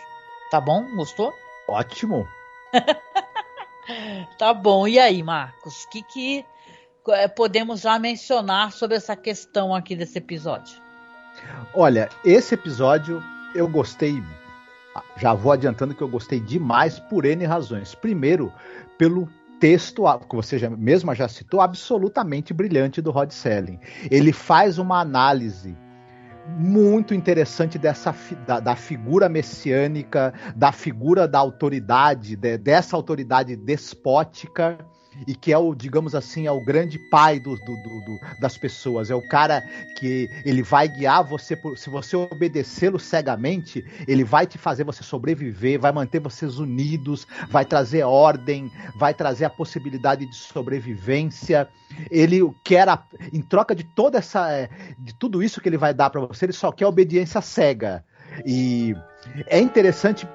Tá 0.50 0.60
bom? 0.60 0.84
Gostou? 0.96 1.32
Ótimo. 1.68 2.26
tá 4.38 4.52
bom. 4.52 4.86
E 4.86 4.98
aí, 4.98 5.22
Marcos? 5.22 5.84
O 5.84 5.90
que, 5.90 6.02
que 6.02 6.44
é, 7.08 7.28
podemos 7.28 7.80
já 7.80 7.98
mencionar 7.98 8.72
sobre 8.72 8.96
essa 8.96 9.16
questão 9.16 9.74
aqui 9.74 9.94
desse 9.94 10.18
episódio? 10.18 10.80
Olha, 11.74 12.08
esse 12.24 12.54
episódio 12.54 13.22
eu 13.54 13.68
gostei. 13.68 14.22
Já 15.16 15.32
vou 15.32 15.52
adiantando 15.52 15.94
que 15.94 16.02
eu 16.02 16.08
gostei 16.08 16.40
demais 16.40 16.98
por 16.98 17.24
N 17.24 17.44
razões. 17.46 17.94
Primeiro, 17.94 18.52
pelo 18.98 19.28
texto, 19.60 20.04
que 20.28 20.34
você 20.34 20.58
já, 20.58 20.70
mesma 20.70 21.14
já 21.14 21.28
citou, 21.28 21.60
absolutamente 21.60 22.54
brilhante 22.54 23.02
do 23.02 23.10
Rod 23.10 23.30
Selling. 23.30 23.78
Ele 24.10 24.32
faz 24.32 24.78
uma 24.78 24.98
análise 24.98 25.76
muito 26.58 27.14
interessante 27.14 27.78
dessa 27.78 28.14
da, 28.46 28.58
da, 28.58 28.74
figura 28.74 29.28
messiânica, 29.28 30.32
da 30.56 30.72
figura 30.72 31.28
da 31.28 31.38
autoridade, 31.38 32.34
de, 32.34 32.56
dessa 32.56 32.96
autoridade 32.96 33.54
despótica 33.54 34.78
e 35.26 35.34
que 35.34 35.52
é 35.52 35.58
o, 35.58 35.74
digamos 35.74 36.14
assim, 36.14 36.46
é 36.46 36.52
o 36.52 36.60
grande 36.60 36.98
pai 36.98 37.38
do, 37.38 37.56
do, 37.56 37.76
do, 37.76 38.20
das 38.38 38.56
pessoas. 38.56 39.10
É 39.10 39.14
o 39.14 39.22
cara 39.22 39.62
que 39.96 40.28
ele 40.44 40.62
vai 40.62 40.88
guiar 40.88 41.24
você, 41.24 41.56
por, 41.56 41.76
se 41.76 41.90
você 41.90 42.16
obedecê-lo 42.16 42.98
cegamente, 42.98 43.84
ele 44.06 44.24
vai 44.24 44.46
te 44.46 44.58
fazer 44.58 44.84
você 44.84 45.02
sobreviver, 45.02 45.80
vai 45.80 45.92
manter 45.92 46.20
vocês 46.20 46.58
unidos, 46.58 47.26
vai 47.48 47.64
trazer 47.64 48.02
ordem, 48.04 48.70
vai 48.96 49.14
trazer 49.14 49.44
a 49.44 49.50
possibilidade 49.50 50.26
de 50.26 50.36
sobrevivência. 50.36 51.68
Ele 52.10 52.40
quer, 52.64 52.88
a, 52.88 53.02
em 53.32 53.42
troca 53.42 53.74
de 53.74 53.84
toda 53.84 54.18
essa, 54.18 54.50
é, 54.50 54.68
de 54.98 55.14
tudo 55.14 55.42
isso 55.42 55.60
que 55.60 55.68
ele 55.68 55.78
vai 55.78 55.92
dar 55.92 56.10
para 56.10 56.20
você, 56.20 56.46
ele 56.46 56.52
só 56.52 56.70
quer 56.70 56.86
obediência 56.86 57.40
cega. 57.40 58.04
E 58.44 58.96
é 59.46 59.60
interessante, 59.60 60.26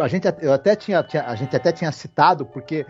a 0.00 0.08
gente, 0.08 0.26
eu 0.40 0.52
até 0.52 0.76
tinha, 0.76 1.04
a 1.26 1.34
gente 1.34 1.56
até 1.56 1.72
tinha 1.72 1.90
citado, 1.90 2.44
porque 2.44 2.86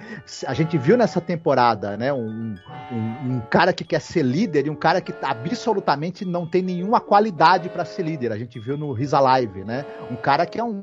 a 0.46 0.54
gente 0.54 0.76
viu 0.76 0.96
nessa 0.96 1.20
temporada 1.20 1.96
né, 1.96 2.12
um, 2.12 2.56
um, 2.92 3.34
um 3.34 3.40
cara 3.50 3.72
que 3.72 3.84
quer 3.84 4.00
ser 4.00 4.22
líder 4.22 4.66
e 4.66 4.70
um 4.70 4.74
cara 4.74 5.00
que 5.00 5.14
absolutamente 5.22 6.24
não 6.24 6.46
tem 6.46 6.62
nenhuma 6.62 7.00
qualidade 7.00 7.68
para 7.68 7.84
ser 7.84 8.02
líder. 8.02 8.32
A 8.32 8.38
gente 8.38 8.58
viu 8.58 8.76
no 8.76 8.92
Risa 8.92 9.20
Live, 9.20 9.64
né? 9.64 9.84
Um 10.10 10.16
cara 10.16 10.44
que 10.46 10.58
é 10.58 10.64
um, 10.64 10.82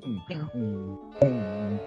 um, 0.56 0.98
um 1.24 1.80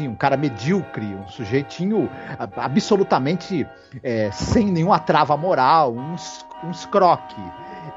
um 0.00 0.16
cara 0.16 0.36
medíocre, 0.36 1.06
um 1.14 1.28
sujeitinho 1.28 2.10
absolutamente 2.56 3.64
é, 4.02 4.32
sem 4.32 4.66
nenhuma 4.66 4.98
trava 4.98 5.36
moral, 5.36 5.94
um, 5.94 6.16
um 6.64 6.70
escroque 6.72 7.40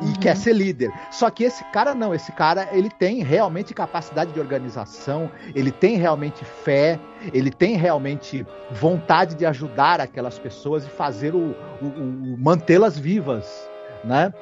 e 0.01 0.05
uhum. 0.05 0.13
quer 0.13 0.35
ser 0.35 0.53
líder. 0.53 0.91
Só 1.11 1.29
que 1.29 1.43
esse 1.43 1.63
cara 1.71 1.93
não, 1.93 2.13
esse 2.13 2.31
cara 2.31 2.69
ele 2.71 2.89
tem 2.89 3.23
realmente 3.23 3.73
capacidade 3.73 4.31
de 4.31 4.39
organização, 4.39 5.31
ele 5.55 5.71
tem 5.71 5.97
realmente 5.97 6.43
fé, 6.43 6.99
ele 7.33 7.51
tem 7.51 7.75
realmente 7.75 8.45
vontade 8.71 9.35
de 9.35 9.45
ajudar 9.45 9.99
aquelas 9.99 10.37
pessoas 10.39 10.85
e 10.85 10.89
fazer 10.89 11.35
o, 11.35 11.55
o, 11.81 11.85
o 11.85 12.37
mantê-las 12.37 12.97
vivas, 12.97 13.69
né? 14.03 14.33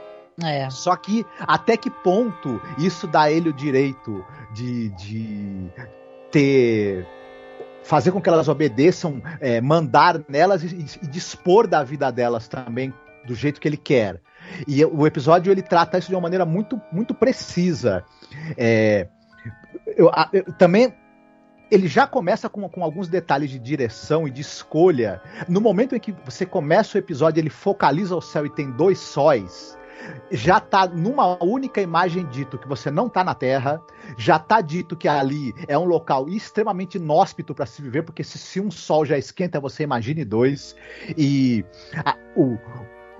É. 0.43 0.69
Só 0.69 0.95
que 0.95 1.25
até 1.39 1.75
que 1.75 1.89
ponto 1.89 2.61
isso 2.77 3.07
dá 3.07 3.23
a 3.23 3.31
ele 3.31 3.49
o 3.49 3.53
direito 3.53 4.23
de, 4.53 4.89
de 4.89 5.71
ter 6.31 7.07
fazer 7.87 8.11
com 8.11 8.21
que 8.21 8.27
elas 8.27 8.49
obedeçam, 8.49 9.21
é, 9.39 9.61
mandar 9.61 10.21
nelas 10.27 10.61
e, 10.61 10.67
e, 11.01 11.07
dispor 11.07 11.65
da 11.65 11.83
vida 11.83 12.11
delas 12.11 12.47
também 12.47 12.93
do 13.25 13.33
jeito 13.33 13.61
que 13.61 13.67
ele 13.67 13.77
quer. 13.77 14.21
E 14.67 14.83
o 14.85 15.05
episódio 15.05 15.51
ele 15.51 15.61
trata 15.61 15.97
isso 15.97 16.09
de 16.09 16.15
uma 16.15 16.21
maneira 16.21 16.45
muito, 16.45 16.81
muito 16.91 17.13
precisa. 17.13 18.03
É, 18.57 19.07
eu, 19.95 20.11
eu, 20.33 20.53
também 20.53 20.93
ele 21.69 21.87
já 21.87 22.07
começa 22.07 22.49
com, 22.49 22.67
com 22.69 22.83
alguns 22.83 23.07
detalhes 23.07 23.49
de 23.49 23.59
direção 23.59 24.27
e 24.27 24.31
de 24.31 24.41
escolha. 24.41 25.21
No 25.47 25.59
momento 25.59 25.95
em 25.95 25.99
que 25.99 26.13
você 26.25 26.45
começa 26.45 26.97
o 26.97 26.99
episódio, 26.99 27.39
ele 27.39 27.49
focaliza 27.49 28.15
o 28.15 28.21
céu 28.21 28.45
e 28.45 28.49
tem 28.49 28.71
dois 28.71 28.99
sóis. 28.99 29.77
Já 30.31 30.59
tá 30.59 30.87
numa 30.87 31.43
única 31.43 31.81
imagem 31.81 32.25
dito 32.27 32.57
que 32.57 32.67
você 32.67 32.89
não 32.89 33.09
tá 33.09 33.23
na 33.23 33.35
Terra, 33.35 33.81
já 34.17 34.39
tá 34.39 34.61
dito 34.61 34.95
que 34.95 35.07
ali 35.07 35.53
é 35.67 35.77
um 35.77 35.83
local 35.83 36.29
extremamente 36.29 36.95
inóspito 36.95 37.53
para 37.53 37.65
se 37.65 37.81
viver, 37.81 38.03
porque 38.03 38.23
se, 38.23 38.37
se, 38.37 38.61
um 38.61 38.71
sol 38.71 39.05
já 39.05 39.17
esquenta, 39.17 39.59
você 39.59 39.83
imagine 39.83 40.23
dois. 40.23 40.75
E 41.17 41.65
a, 42.05 42.15
o, 42.37 42.57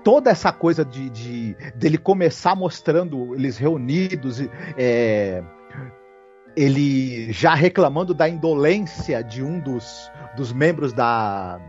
toda 0.08 0.30
essa 0.30 0.50
coisa 0.50 0.86
de, 0.86 1.10
de 1.10 1.54
dele 1.74 1.98
começar 1.98 2.56
mostrando 2.56 3.34
eles 3.34 3.58
reunidos, 3.58 4.40
é, 4.78 5.44
ele 6.56 7.30
já 7.30 7.52
reclamando 7.52 8.14
da 8.14 8.26
indolência 8.26 9.22
de 9.22 9.42
um 9.42 9.60
dos, 9.60 10.10
dos 10.34 10.50
membros 10.50 10.94
da, 10.94 11.60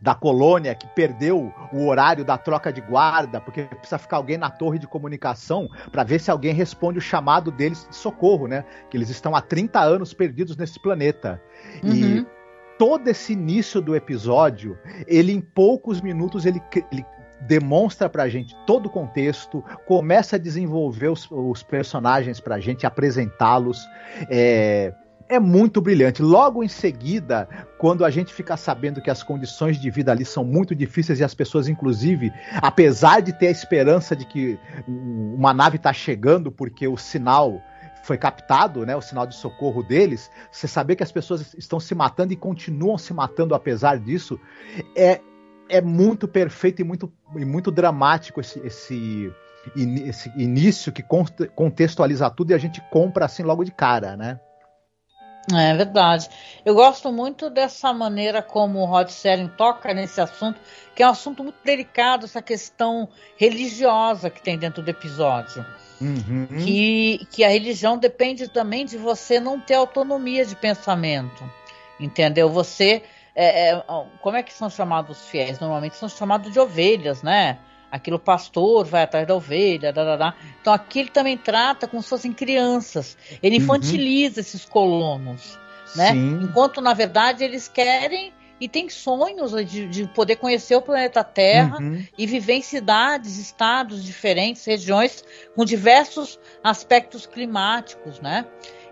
da 0.00 0.14
colônia 0.14 0.76
que 0.76 0.86
perdeu 0.94 1.52
o 1.72 1.88
horário 1.88 2.24
da 2.24 2.38
troca 2.38 2.72
de 2.72 2.80
guarda, 2.80 3.40
porque 3.40 3.64
precisa 3.64 3.98
ficar 3.98 4.18
alguém 4.18 4.38
na 4.38 4.48
torre 4.48 4.78
de 4.78 4.86
comunicação 4.86 5.68
para 5.90 6.04
ver 6.04 6.20
se 6.20 6.30
alguém 6.30 6.54
responde 6.54 6.98
o 6.98 7.02
chamado 7.02 7.50
deles 7.50 7.84
de 7.90 7.96
socorro, 7.96 8.46
né? 8.46 8.64
Que 8.88 8.96
eles 8.96 9.10
estão 9.10 9.34
há 9.34 9.40
30 9.40 9.80
anos 9.80 10.14
perdidos 10.14 10.56
nesse 10.56 10.80
planeta. 10.80 11.42
Uhum. 11.82 11.92
E 11.92 12.26
todo 12.78 13.08
esse 13.08 13.32
início 13.32 13.80
do 13.80 13.96
episódio, 13.96 14.78
ele 15.06 15.32
em 15.32 15.40
poucos 15.40 16.00
minutos 16.00 16.46
ele, 16.46 16.62
ele 16.92 17.04
demonstra 17.46 18.08
pra 18.08 18.28
gente 18.28 18.56
todo 18.66 18.86
o 18.86 18.90
contexto, 18.90 19.62
começa 19.86 20.36
a 20.36 20.38
desenvolver 20.38 21.08
os, 21.08 21.28
os 21.30 21.62
personagens 21.62 22.40
pra 22.40 22.58
gente, 22.58 22.86
apresentá-los. 22.86 23.86
É, 24.30 24.92
é 25.28 25.38
muito 25.38 25.80
brilhante. 25.80 26.22
Logo 26.22 26.62
em 26.62 26.68
seguida, 26.68 27.48
quando 27.78 28.04
a 28.04 28.10
gente 28.10 28.32
fica 28.32 28.56
sabendo 28.56 29.00
que 29.00 29.10
as 29.10 29.22
condições 29.22 29.78
de 29.78 29.90
vida 29.90 30.12
ali 30.12 30.24
são 30.24 30.44
muito 30.44 30.74
difíceis 30.74 31.20
e 31.20 31.24
as 31.24 31.34
pessoas, 31.34 31.68
inclusive, 31.68 32.32
apesar 32.56 33.20
de 33.20 33.32
ter 33.32 33.48
a 33.48 33.52
esperança 33.52 34.14
de 34.14 34.24
que 34.24 34.58
uma 34.86 35.54
nave 35.54 35.76
está 35.76 35.92
chegando 35.92 36.50
porque 36.52 36.86
o 36.86 36.96
sinal 36.96 37.60
foi 38.02 38.18
captado, 38.18 38.84
né, 38.84 38.94
o 38.94 39.00
sinal 39.00 39.26
de 39.26 39.34
socorro 39.34 39.82
deles, 39.82 40.30
você 40.52 40.68
saber 40.68 40.94
que 40.94 41.02
as 41.02 41.10
pessoas 41.10 41.54
estão 41.56 41.80
se 41.80 41.94
matando 41.94 42.34
e 42.34 42.36
continuam 42.36 42.98
se 42.98 43.14
matando 43.14 43.54
apesar 43.54 43.98
disso, 43.98 44.38
é, 44.94 45.22
é 45.74 45.80
muito 45.80 46.28
perfeito 46.28 46.80
e 46.80 46.84
muito, 46.84 47.12
e 47.36 47.44
muito 47.44 47.70
dramático 47.70 48.40
esse, 48.40 48.58
esse, 48.60 49.32
esse 49.76 50.28
início 50.36 50.92
que 50.92 51.02
contextualiza 51.54 52.30
tudo 52.30 52.52
e 52.52 52.54
a 52.54 52.58
gente 52.58 52.80
compra 52.90 53.24
assim 53.24 53.42
logo 53.42 53.64
de 53.64 53.72
cara, 53.72 54.16
né? 54.16 54.38
É 55.52 55.74
verdade. 55.74 56.28
Eu 56.64 56.74
gosto 56.74 57.12
muito 57.12 57.50
dessa 57.50 57.92
maneira 57.92 58.40
como 58.40 58.78
o 58.78 58.86
Rod 58.86 59.08
Serling 59.08 59.48
toca 59.48 59.92
nesse 59.92 60.20
assunto, 60.20 60.58
que 60.94 61.02
é 61.02 61.06
um 61.06 61.10
assunto 61.10 61.42
muito 61.42 61.58
delicado, 61.62 62.24
essa 62.24 62.40
questão 62.40 63.08
religiosa 63.36 64.30
que 64.30 64.40
tem 64.40 64.56
dentro 64.56 64.82
do 64.82 64.88
episódio. 64.88 65.64
Uhum. 66.00 66.46
Que, 66.64 67.26
que 67.30 67.44
a 67.44 67.48
religião 67.48 67.98
depende 67.98 68.48
também 68.48 68.86
de 68.86 68.96
você 68.96 69.38
não 69.38 69.60
ter 69.60 69.74
autonomia 69.74 70.46
de 70.46 70.56
pensamento. 70.56 71.44
Entendeu? 72.00 72.48
Você. 72.48 73.02
É, 73.34 73.70
é, 73.70 73.84
como 74.20 74.36
é 74.36 74.42
que 74.42 74.52
são 74.52 74.70
chamados 74.70 75.18
os 75.18 75.28
fiéis? 75.28 75.58
Normalmente 75.58 75.96
são 75.96 76.08
chamados 76.08 76.52
de 76.52 76.58
ovelhas, 76.58 77.22
né? 77.22 77.58
aquilo 77.94 78.18
pastor 78.18 78.84
vai 78.84 79.04
atrás 79.04 79.24
da 79.24 79.36
ovelha, 79.36 79.92
da, 79.92 80.02
da, 80.02 80.16
da. 80.16 80.34
então 80.60 80.72
aqui 80.72 80.98
ele 80.98 81.10
também 81.10 81.38
trata 81.38 81.86
como 81.86 82.02
se 82.02 82.08
fossem 82.08 82.32
crianças. 82.32 83.16
Ele 83.40 83.56
uhum. 83.56 83.62
infantiliza 83.62 84.36
uhum. 84.36 84.40
esses 84.40 84.64
colonos, 84.64 85.56
né? 85.94 86.10
Sim. 86.10 86.40
Enquanto 86.42 86.80
na 86.80 86.92
verdade 86.92 87.44
eles 87.44 87.68
querem 87.68 88.32
e 88.60 88.68
têm 88.68 88.88
sonhos 88.88 89.52
de, 89.70 89.86
de 89.86 90.08
poder 90.08 90.36
conhecer 90.36 90.74
o 90.74 90.82
planeta 90.82 91.22
Terra 91.22 91.78
uhum. 91.78 92.04
e 92.18 92.26
viver 92.26 92.54
em 92.54 92.62
cidades, 92.62 93.38
estados 93.38 94.02
diferentes, 94.02 94.64
regiões 94.64 95.24
com 95.54 95.64
diversos 95.64 96.38
aspectos 96.64 97.26
climáticos, 97.26 98.20
né? 98.20 98.44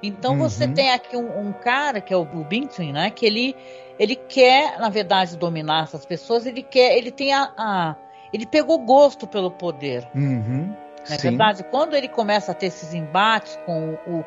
Então 0.03 0.33
uhum. 0.33 0.39
você 0.39 0.67
tem 0.67 0.91
aqui 0.91 1.17
um, 1.17 1.49
um, 1.49 1.53
cara 1.53 2.01
que 2.01 2.13
é 2.13 2.17
o, 2.17 2.23
o 2.23 2.45
Bintwin, 2.45 2.93
né? 2.93 3.11
Que 3.11 3.27
ele 3.27 3.57
ele 3.99 4.17
quer, 4.17 4.79
na 4.79 4.89
verdade, 4.89 5.37
dominar 5.37 5.85
essas 5.85 6.05
pessoas. 6.05 6.45
Ele 6.45 6.63
quer, 6.63 6.97
ele 6.97 7.11
tem 7.11 7.33
a, 7.33 7.53
a 7.57 7.97
ele 8.33 8.47
pegou 8.47 8.79
gosto 8.79 9.27
pelo 9.27 9.51
poder. 9.51 10.09
Uhum, 10.15 10.75
Na 11.09 11.15
é 11.15 11.19
verdade, 11.19 11.63
quando 11.65 11.95
ele 11.95 12.09
começa 12.09 12.53
a 12.53 12.55
ter 12.55 12.67
esses 12.67 12.95
embates 12.95 13.59
com 13.67 13.99
o, 14.07 14.25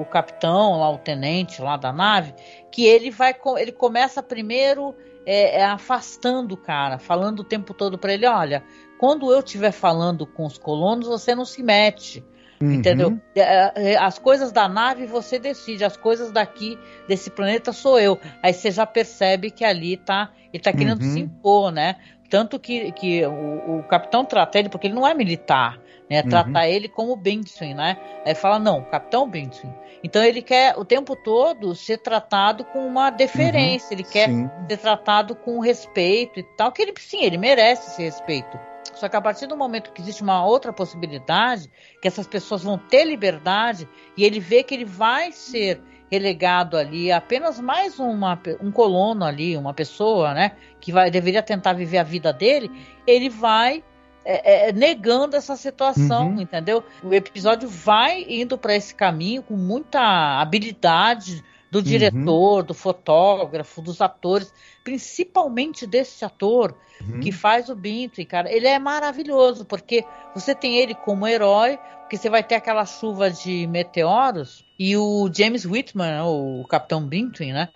o 0.00 0.04
capitão, 0.04 0.80
lá, 0.80 0.90
o 0.90 0.98
tenente 0.98 1.62
lá 1.62 1.76
da 1.76 1.92
nave, 1.92 2.34
que 2.70 2.84
ele 2.84 3.10
vai, 3.10 3.34
ele 3.58 3.72
começa 3.72 4.22
primeiro 4.22 4.94
é, 5.24 5.60
é, 5.60 5.64
afastando 5.64 6.54
o 6.54 6.58
cara, 6.58 6.98
falando 6.98 7.40
o 7.40 7.44
tempo 7.44 7.72
todo 7.72 7.96
para 7.96 8.12
ele, 8.12 8.26
olha, 8.26 8.62
quando 8.98 9.32
eu 9.32 9.38
estiver 9.38 9.72
falando 9.72 10.26
com 10.26 10.44
os 10.44 10.58
colonos, 10.58 11.06
você 11.06 11.34
não 11.34 11.44
se 11.44 11.62
mete. 11.62 12.24
Uhum. 12.64 12.72
Entendeu? 12.72 13.20
É, 13.36 13.92
é, 13.92 13.96
as 13.96 14.18
coisas 14.18 14.50
da 14.50 14.66
nave 14.66 15.04
você 15.04 15.38
decide, 15.38 15.84
as 15.84 15.98
coisas 15.98 16.32
daqui, 16.32 16.78
desse 17.06 17.28
planeta, 17.30 17.72
sou 17.72 18.00
eu. 18.00 18.18
Aí 18.42 18.54
você 18.54 18.70
já 18.70 18.86
percebe 18.86 19.50
que 19.50 19.64
ali 19.64 19.98
tá, 19.98 20.30
ele 20.50 20.62
tá 20.62 20.72
querendo 20.72 21.02
uhum. 21.02 21.12
se 21.12 21.20
impor, 21.20 21.70
né? 21.70 21.96
Tanto 22.30 22.58
que, 22.58 22.90
que 22.92 23.24
o, 23.26 23.80
o, 23.80 23.82
capitão 23.82 24.24
trata 24.24 24.58
ele, 24.58 24.70
porque 24.70 24.86
ele 24.86 24.94
não 24.94 25.06
é 25.06 25.12
militar, 25.12 25.78
né? 26.08 26.22
Uhum. 26.22 26.30
Trata 26.30 26.66
ele 26.66 26.88
como 26.88 27.14
Benson, 27.14 27.74
né? 27.74 27.98
Aí 28.24 28.34
fala, 28.34 28.58
não, 28.58 28.82
capitão 28.84 29.28
Benson. 29.28 29.72
Então 30.02 30.22
ele 30.24 30.40
quer 30.40 30.74
o 30.78 30.86
tempo 30.86 31.14
todo 31.14 31.74
ser 31.74 31.98
tratado 31.98 32.64
com 32.64 32.86
uma 32.86 33.10
deferência, 33.10 33.88
uhum. 33.88 33.92
ele 33.92 34.04
quer 34.04 34.30
sim. 34.30 34.50
ser 34.70 34.76
tratado 34.78 35.36
com 35.36 35.60
respeito 35.60 36.40
e 36.40 36.42
tal, 36.56 36.72
que 36.72 36.80
ele 36.80 36.94
sim, 36.98 37.22
ele 37.24 37.36
merece 37.36 37.90
esse 37.90 38.02
respeito. 38.02 38.58
Só 38.94 39.08
que 39.08 39.16
a 39.16 39.20
partir 39.20 39.46
do 39.46 39.56
momento 39.56 39.92
que 39.92 40.02
existe 40.02 40.22
uma 40.22 40.44
outra 40.44 40.72
possibilidade, 40.72 41.70
que 42.00 42.08
essas 42.08 42.26
pessoas 42.26 42.62
vão 42.62 42.78
ter 42.78 43.04
liberdade, 43.04 43.88
e 44.16 44.24
ele 44.24 44.40
vê 44.40 44.62
que 44.62 44.74
ele 44.74 44.84
vai 44.84 45.32
ser 45.32 45.80
relegado 46.10 46.76
ali 46.76 47.10
apenas 47.10 47.58
mais 47.58 47.98
uma, 47.98 48.40
um 48.60 48.70
colono 48.70 49.24
ali, 49.24 49.56
uma 49.56 49.74
pessoa, 49.74 50.34
né, 50.34 50.52
que 50.80 50.92
vai, 50.92 51.10
deveria 51.10 51.42
tentar 51.42 51.72
viver 51.72 51.98
a 51.98 52.02
vida 52.02 52.32
dele, 52.32 52.70
ele 53.06 53.28
vai 53.28 53.82
é, 54.24 54.68
é, 54.68 54.72
negando 54.72 55.36
essa 55.36 55.56
situação, 55.56 56.28
uhum. 56.28 56.40
entendeu? 56.40 56.82
O 57.02 57.12
episódio 57.12 57.68
vai 57.68 58.24
indo 58.26 58.56
para 58.56 58.74
esse 58.74 58.94
caminho 58.94 59.42
com 59.42 59.54
muita 59.54 60.40
habilidade 60.40 61.44
do 61.74 61.78
uhum. 61.78 61.84
diretor, 61.84 62.60
uhum. 62.60 62.66
do 62.66 62.72
fotógrafo, 62.72 63.82
dos 63.82 64.00
atores, 64.00 64.54
principalmente 64.84 65.88
desse 65.88 66.24
ator 66.24 66.72
uhum. 67.00 67.18
que 67.18 67.32
faz 67.32 67.68
o 67.68 67.74
Binto, 67.74 68.24
cara. 68.24 68.48
Ele 68.52 68.68
é 68.68 68.78
maravilhoso, 68.78 69.64
porque 69.64 70.04
você 70.32 70.54
tem 70.54 70.76
ele 70.76 70.94
como 70.94 71.26
herói, 71.26 71.76
porque 71.98 72.16
você 72.16 72.30
vai 72.30 72.44
ter 72.44 72.54
aquela 72.54 72.86
chuva 72.86 73.28
de 73.28 73.66
meteoros, 73.66 74.64
e 74.78 74.96
o 74.96 75.28
James 75.34 75.66
Whitman, 75.66 76.22
o 76.22 76.64
Capitão 76.68 77.04
Bintwin, 77.04 77.52
né? 77.52 77.68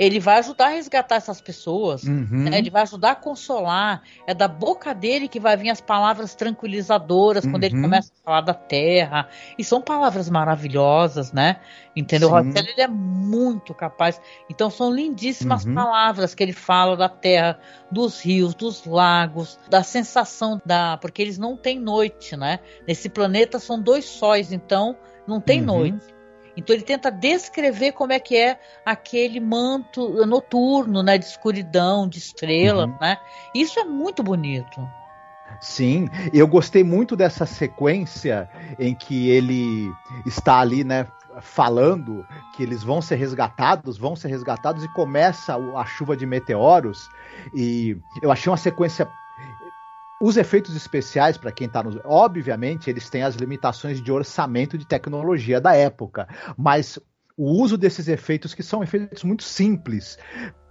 Ele 0.00 0.18
vai 0.18 0.38
ajudar 0.38 0.68
a 0.68 0.70
resgatar 0.70 1.16
essas 1.16 1.42
pessoas, 1.42 2.04
uhum. 2.04 2.48
né? 2.48 2.56
ele 2.56 2.70
vai 2.70 2.80
ajudar 2.80 3.10
a 3.10 3.14
consolar. 3.14 4.00
É 4.26 4.32
da 4.32 4.48
boca 4.48 4.94
dele 4.94 5.28
que 5.28 5.38
vai 5.38 5.58
vir 5.58 5.68
as 5.68 5.82
palavras 5.82 6.34
tranquilizadoras 6.34 7.44
uhum. 7.44 7.50
quando 7.50 7.64
ele 7.64 7.76
uhum. 7.76 7.82
começa 7.82 8.10
a 8.10 8.24
falar 8.24 8.40
da 8.40 8.54
terra. 8.54 9.28
E 9.58 9.62
são 9.62 9.82
palavras 9.82 10.30
maravilhosas, 10.30 11.34
né? 11.34 11.56
Entendeu? 11.94 12.28
O 12.28 12.30
Rosselli, 12.30 12.70
ele 12.70 12.80
é 12.80 12.88
muito 12.88 13.74
capaz. 13.74 14.18
Então 14.48 14.70
são 14.70 14.90
lindíssimas 14.90 15.66
uhum. 15.66 15.74
palavras 15.74 16.34
que 16.34 16.42
ele 16.42 16.54
fala 16.54 16.96
da 16.96 17.08
terra, 17.10 17.60
dos 17.92 18.24
rios, 18.24 18.54
dos 18.54 18.86
lagos, 18.86 19.58
da 19.68 19.82
sensação 19.82 20.58
da. 20.64 20.96
Porque 20.96 21.20
eles 21.20 21.36
não 21.36 21.58
têm 21.58 21.78
noite, 21.78 22.38
né? 22.38 22.60
Nesse 22.88 23.10
planeta 23.10 23.58
são 23.58 23.78
dois 23.78 24.06
sóis, 24.06 24.50
então 24.50 24.96
não 25.26 25.42
tem 25.42 25.60
uhum. 25.60 25.66
noite. 25.66 26.19
Então 26.60 26.76
ele 26.76 26.84
tenta 26.84 27.10
descrever 27.10 27.92
como 27.92 28.12
é 28.12 28.20
que 28.20 28.36
é 28.36 28.58
aquele 28.84 29.40
manto 29.40 30.26
noturno, 30.26 31.02
né, 31.02 31.16
de 31.16 31.24
escuridão, 31.24 32.06
de 32.06 32.18
estrelas, 32.18 32.86
uhum. 32.86 32.98
né? 33.00 33.16
Isso 33.54 33.80
é 33.80 33.84
muito 33.84 34.22
bonito. 34.22 34.86
Sim, 35.60 36.08
eu 36.32 36.46
gostei 36.46 36.84
muito 36.84 37.16
dessa 37.16 37.44
sequência 37.44 38.48
em 38.78 38.94
que 38.94 39.28
ele 39.30 39.90
está 40.24 40.60
ali, 40.60 40.84
né, 40.84 41.06
falando 41.40 42.26
que 42.54 42.62
eles 42.62 42.82
vão 42.82 43.00
ser 43.00 43.16
resgatados, 43.16 43.98
vão 43.98 44.14
ser 44.14 44.28
resgatados 44.28 44.84
e 44.84 44.92
começa 44.92 45.56
a 45.56 45.84
chuva 45.84 46.16
de 46.16 46.26
meteoros 46.26 47.08
e 47.54 47.96
eu 48.22 48.30
achei 48.30 48.50
uma 48.50 48.56
sequência 48.56 49.08
os 50.20 50.36
efeitos 50.36 50.76
especiais, 50.76 51.38
para 51.38 51.50
quem 51.50 51.66
está 51.66 51.82
nos. 51.82 51.96
Obviamente, 52.04 52.90
eles 52.90 53.08
têm 53.08 53.22
as 53.22 53.34
limitações 53.34 54.02
de 54.02 54.12
orçamento 54.12 54.76
de 54.76 54.86
tecnologia 54.86 55.60
da 55.60 55.74
época, 55.74 56.28
mas 56.58 56.98
o 57.36 57.50
uso 57.62 57.78
desses 57.78 58.06
efeitos, 58.06 58.52
que 58.52 58.62
são 58.62 58.82
efeitos 58.82 59.24
muito 59.24 59.42
simples, 59.42 60.18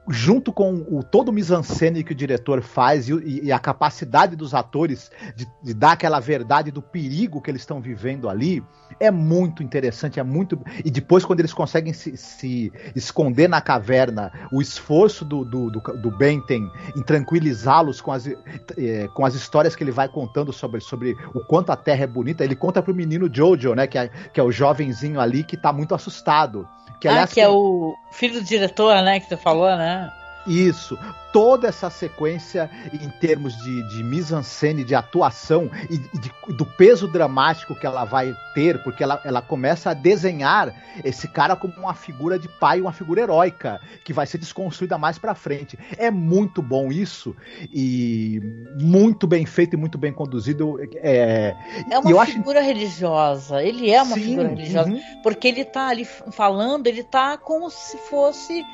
junto 0.09 0.51
com 0.51 0.85
o 0.89 1.03
todo 1.03 1.29
o 1.29 1.31
mise-en-scène 1.31 2.03
que 2.03 2.13
o 2.13 2.15
diretor 2.15 2.61
faz 2.61 3.07
e, 3.07 3.43
e, 3.43 3.51
a 3.51 3.59
capacidade 3.59 4.35
dos 4.35 4.55
atores 4.55 5.11
de, 5.35 5.47
de, 5.61 5.73
dar 5.73 5.91
aquela 5.91 6.19
verdade 6.19 6.71
do 6.71 6.81
perigo 6.81 7.41
que 7.41 7.51
eles 7.51 7.61
estão 7.61 7.79
vivendo 7.79 8.27
ali, 8.27 8.63
é 8.99 9.11
muito 9.11 9.61
interessante, 9.61 10.19
é 10.19 10.23
muito... 10.23 10.59
E 10.83 10.89
depois, 10.89 11.23
quando 11.23 11.41
eles 11.41 11.53
conseguem 11.53 11.93
se, 11.93 12.17
se 12.17 12.71
esconder 12.95 13.47
na 13.47 13.61
caverna, 13.61 14.31
o 14.51 14.61
esforço 14.61 15.23
do, 15.23 15.45
do, 15.45 15.69
do, 15.69 15.79
do 15.79 16.11
Benten 16.17 16.69
em 16.95 17.03
tranquilizá-los 17.03 18.01
com 18.01 18.11
as, 18.11 18.25
eh, 18.27 19.07
com 19.13 19.23
as 19.25 19.35
histórias 19.35 19.75
que 19.75 19.83
ele 19.83 19.91
vai 19.91 20.09
contando 20.09 20.51
sobre, 20.51 20.81
sobre 20.81 21.15
o 21.35 21.41
quanto 21.41 21.71
a 21.71 21.75
Terra 21.75 22.03
é 22.03 22.07
bonita, 22.07 22.43
ele 22.43 22.55
conta 22.55 22.81
pro 22.81 22.95
menino 22.95 23.29
Jojo, 23.31 23.75
né, 23.75 23.85
que 23.85 23.97
é, 23.97 24.09
que 24.33 24.39
é 24.39 24.43
o 24.43 24.51
jovenzinho 24.51 25.19
ali 25.19 25.43
que 25.43 25.55
tá 25.55 25.71
muito 25.71 25.93
assustado. 25.93 26.67
Que, 26.99 27.07
aliás, 27.07 27.31
ah, 27.31 27.33
que 27.33 27.41
é 27.41 27.47
o 27.47 27.95
filho 28.11 28.35
do 28.35 28.43
diretor, 28.43 29.01
né, 29.01 29.19
que 29.19 29.27
você 29.27 29.37
falou, 29.37 29.75
né? 29.77 30.11
Isso. 30.49 30.97
Toda 31.31 31.67
essa 31.67 31.91
sequência 31.91 32.69
em 32.91 33.07
termos 33.07 33.55
de, 33.57 33.87
de 33.89 34.03
mise-en-scène, 34.03 34.83
de 34.83 34.95
atuação 34.95 35.69
e 35.89 35.97
de, 35.97 36.31
do 36.53 36.65
peso 36.65 37.07
dramático 37.07 37.75
que 37.75 37.85
ela 37.85 38.03
vai 38.03 38.35
ter, 38.55 38.81
porque 38.81 39.03
ela, 39.03 39.21
ela 39.23 39.41
começa 39.41 39.91
a 39.91 39.93
desenhar 39.93 40.73
esse 41.03 41.27
cara 41.27 41.55
como 41.55 41.73
uma 41.77 41.93
figura 41.93 42.39
de 42.39 42.47
pai, 42.47 42.81
uma 42.81 42.91
figura 42.91 43.21
heróica, 43.21 43.79
que 44.03 44.11
vai 44.11 44.25
ser 44.25 44.39
desconstruída 44.39 44.97
mais 44.97 45.19
pra 45.19 45.35
frente. 45.35 45.77
É 45.97 46.09
muito 46.09 46.63
bom 46.63 46.91
isso 46.91 47.35
e 47.71 48.41
muito 48.81 49.27
bem 49.27 49.45
feito 49.45 49.75
e 49.75 49.77
muito 49.77 49.99
bem 49.99 50.11
conduzido. 50.11 50.79
É, 50.95 51.55
é 51.91 51.99
uma 51.99 52.25
figura 52.25 52.59
acho... 52.59 52.67
religiosa. 52.67 53.63
Ele 53.63 53.91
é 53.91 54.01
uma 54.01 54.15
Sim, 54.15 54.23
figura 54.23 54.47
religiosa. 54.47 54.89
Uhum. 54.89 55.01
Porque 55.21 55.47
ele 55.47 55.63
tá 55.63 55.89
ali 55.89 56.05
falando, 56.05 56.87
ele 56.87 57.03
tá 57.03 57.37
como 57.37 57.69
se 57.69 57.97
fosse 58.09 58.65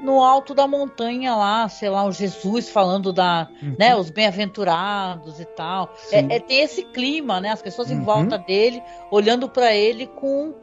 no 0.00 0.22
alto 0.22 0.54
da 0.54 0.66
montanha 0.66 1.34
lá, 1.34 1.68
sei 1.68 1.88
lá, 1.88 2.04
o 2.04 2.12
Jesus 2.12 2.68
falando 2.68 3.12
da, 3.12 3.48
uhum. 3.62 3.76
né, 3.78 3.96
os 3.96 4.10
bem-aventurados 4.10 5.40
e 5.40 5.44
tal. 5.44 5.94
É, 6.10 6.36
é, 6.36 6.40
tem 6.40 6.60
esse 6.60 6.82
clima, 6.82 7.40
né? 7.40 7.50
As 7.50 7.62
pessoas 7.62 7.90
em 7.90 7.98
uhum. 7.98 8.04
volta 8.04 8.38
dele, 8.38 8.82
olhando 9.10 9.48
para 9.48 9.74
ele 9.74 10.06
com, 10.06 10.54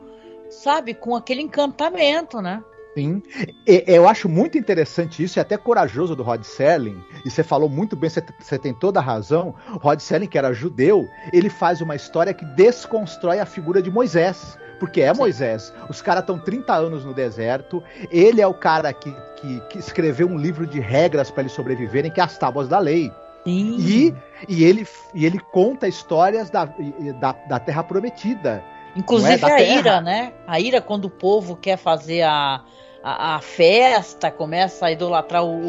sabe, 0.49 0.93
com 0.93 1.15
aquele 1.15 1.41
encantamento, 1.41 2.41
né? 2.41 2.63
Sim. 2.93 3.23
E, 3.67 3.83
eu 3.87 4.07
acho 4.07 4.29
muito 4.29 4.57
interessante 4.57 5.23
isso 5.23 5.39
e 5.39 5.41
até 5.41 5.57
corajoso 5.57 6.15
do 6.15 6.23
Rod 6.23 6.43
Serling. 6.43 7.03
E 7.25 7.29
você 7.29 7.43
falou 7.43 7.67
muito 7.67 7.95
bem, 7.95 8.09
você 8.09 8.59
tem 8.59 8.73
toda 8.73 8.99
a 8.99 9.03
razão. 9.03 9.55
Rod 9.81 9.99
Serling, 9.99 10.27
que 10.27 10.37
era 10.37 10.53
judeu, 10.53 11.07
ele 11.31 11.49
faz 11.49 11.81
uma 11.81 11.95
história 11.95 12.33
que 12.33 12.45
desconstrói 12.45 13.39
a 13.39 13.45
figura 13.45 13.81
de 13.81 13.89
Moisés 13.89 14.57
porque 14.83 14.99
é 14.99 15.13
Sim. 15.13 15.19
Moisés. 15.21 15.73
Os 15.87 16.01
caras 16.01 16.23
estão 16.23 16.37
30 16.37 16.73
anos 16.73 17.05
no 17.05 17.13
deserto. 17.13 17.81
Ele 18.11 18.41
é 18.41 18.47
o 18.47 18.53
cara 18.53 18.91
que, 18.91 19.15
que, 19.37 19.61
que 19.69 19.79
escreveu 19.79 20.27
um 20.27 20.37
livro 20.37 20.67
de 20.67 20.81
regras 20.81 21.31
para 21.31 21.43
eles 21.43 21.53
sobreviverem, 21.53 22.11
que 22.11 22.19
é 22.19 22.23
as 22.23 22.37
tábuas 22.37 22.67
da 22.67 22.79
lei. 22.79 23.09
Sim. 23.45 23.77
E, 23.79 24.13
e, 24.49 24.65
ele, 24.65 24.85
e 25.13 25.25
ele 25.25 25.39
conta 25.39 25.87
histórias 25.87 26.49
da, 26.49 26.65
da, 26.65 27.31
da 27.31 27.59
Terra 27.61 27.81
Prometida. 27.81 28.61
Inclusive 28.93 29.31
é? 29.31 29.35
a 29.35 29.55
terra. 29.55 29.79
ira, 29.79 30.01
né? 30.01 30.33
A 30.45 30.59
ira 30.59 30.81
quando 30.81 31.05
o 31.05 31.09
povo 31.09 31.55
quer 31.55 31.77
fazer 31.77 32.23
a, 32.23 32.61
a, 33.01 33.35
a, 33.35 33.39
festa, 33.39 34.29
começa 34.29 34.87
a 34.87 34.91
idolatrar 34.91 35.45
o, 35.45 35.61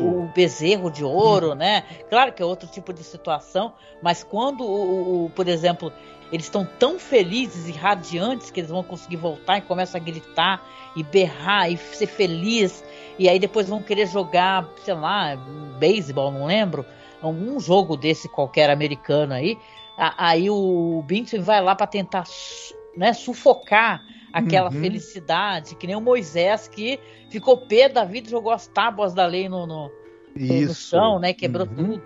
o, 0.00 0.30
bezerro 0.34 0.90
de 0.90 1.02
ouro, 1.02 1.52
hum. 1.52 1.54
né? 1.54 1.82
Claro 2.10 2.30
que 2.30 2.42
é 2.42 2.44
outro 2.44 2.68
tipo 2.68 2.92
de 2.92 3.02
situação, 3.04 3.72
mas 4.02 4.22
quando, 4.22 4.64
o, 4.64 5.24
o 5.24 5.30
por 5.30 5.48
exemplo, 5.48 5.90
eles 6.32 6.46
estão 6.46 6.66
tão 6.78 6.98
felizes 6.98 7.68
e 7.68 7.72
radiantes 7.72 8.50
que 8.50 8.60
eles 8.60 8.70
vão 8.70 8.82
conseguir 8.82 9.16
voltar 9.16 9.58
e 9.58 9.62
começam 9.62 10.00
a 10.00 10.04
gritar 10.04 10.64
e 10.96 11.02
berrar 11.02 11.70
e 11.70 11.76
ser 11.76 12.06
feliz. 12.06 12.84
E 13.18 13.28
aí 13.28 13.38
depois 13.38 13.68
vão 13.68 13.82
querer 13.82 14.06
jogar, 14.06 14.68
sei 14.84 14.94
lá, 14.94 15.36
beisebol, 15.78 16.30
não 16.30 16.46
lembro. 16.46 16.84
Um 17.22 17.58
jogo 17.60 17.96
desse 17.96 18.28
qualquer 18.28 18.70
americano 18.70 19.34
aí. 19.34 19.58
Aí 19.96 20.48
o 20.48 21.02
Binton 21.06 21.42
vai 21.42 21.60
lá 21.60 21.74
para 21.74 21.86
tentar 21.86 22.24
né, 22.96 23.12
sufocar 23.12 24.02
aquela 24.32 24.72
uhum. 24.72 24.80
felicidade, 24.80 25.74
que 25.74 25.86
nem 25.86 25.96
o 25.96 26.00
Moisés 26.00 26.68
que 26.68 26.98
ficou 27.28 27.56
pé 27.56 27.88
da 27.88 28.04
vida 28.04 28.28
e 28.28 28.30
jogou 28.30 28.52
as 28.52 28.66
tábuas 28.68 29.12
da 29.12 29.26
lei 29.26 29.48
no, 29.48 29.66
no, 29.66 29.90
no 30.34 30.74
chão, 30.74 31.18
né? 31.18 31.34
Quebrou 31.34 31.66
uhum. 31.66 31.74
tudo. 31.74 32.02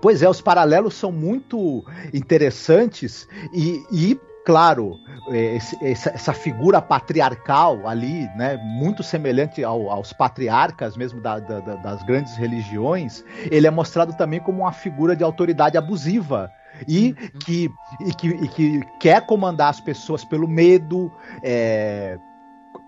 Pois 0.00 0.22
é, 0.22 0.28
os 0.28 0.40
paralelos 0.40 0.94
são 0.94 1.10
muito 1.10 1.84
interessantes 2.12 3.28
e, 3.52 3.84
e 3.92 4.20
claro, 4.44 4.98
é, 5.28 5.56
esse, 5.56 5.76
essa, 5.84 6.32
figura 6.32 6.80
patriarcal 6.80 7.86
ali, 7.86 8.28
né, 8.36 8.56
muito 8.62 9.02
semelhante 9.02 9.62
ao, 9.62 9.90
aos 9.90 10.12
patriarcas 10.12 10.96
mesmo 10.96 11.20
da, 11.20 11.38
da, 11.38 11.60
das 11.76 12.02
grandes 12.02 12.36
religiões, 12.36 13.24
ele 13.50 13.66
é 13.66 13.70
mostrado 13.70 14.12
também 14.14 14.40
como 14.40 14.62
uma 14.62 14.72
figura 14.72 15.14
de 15.14 15.24
autoridade 15.24 15.76
abusiva. 15.76 16.50
E, 16.88 17.08
uhum. 17.08 17.38
que, 17.44 17.70
e, 18.00 18.14
que, 18.14 18.28
e 18.28 18.48
que 18.48 18.80
quer 18.98 19.26
comandar 19.26 19.68
as 19.68 19.78
pessoas 19.78 20.24
pelo 20.24 20.48
medo, 20.48 21.12
é, 21.42 22.18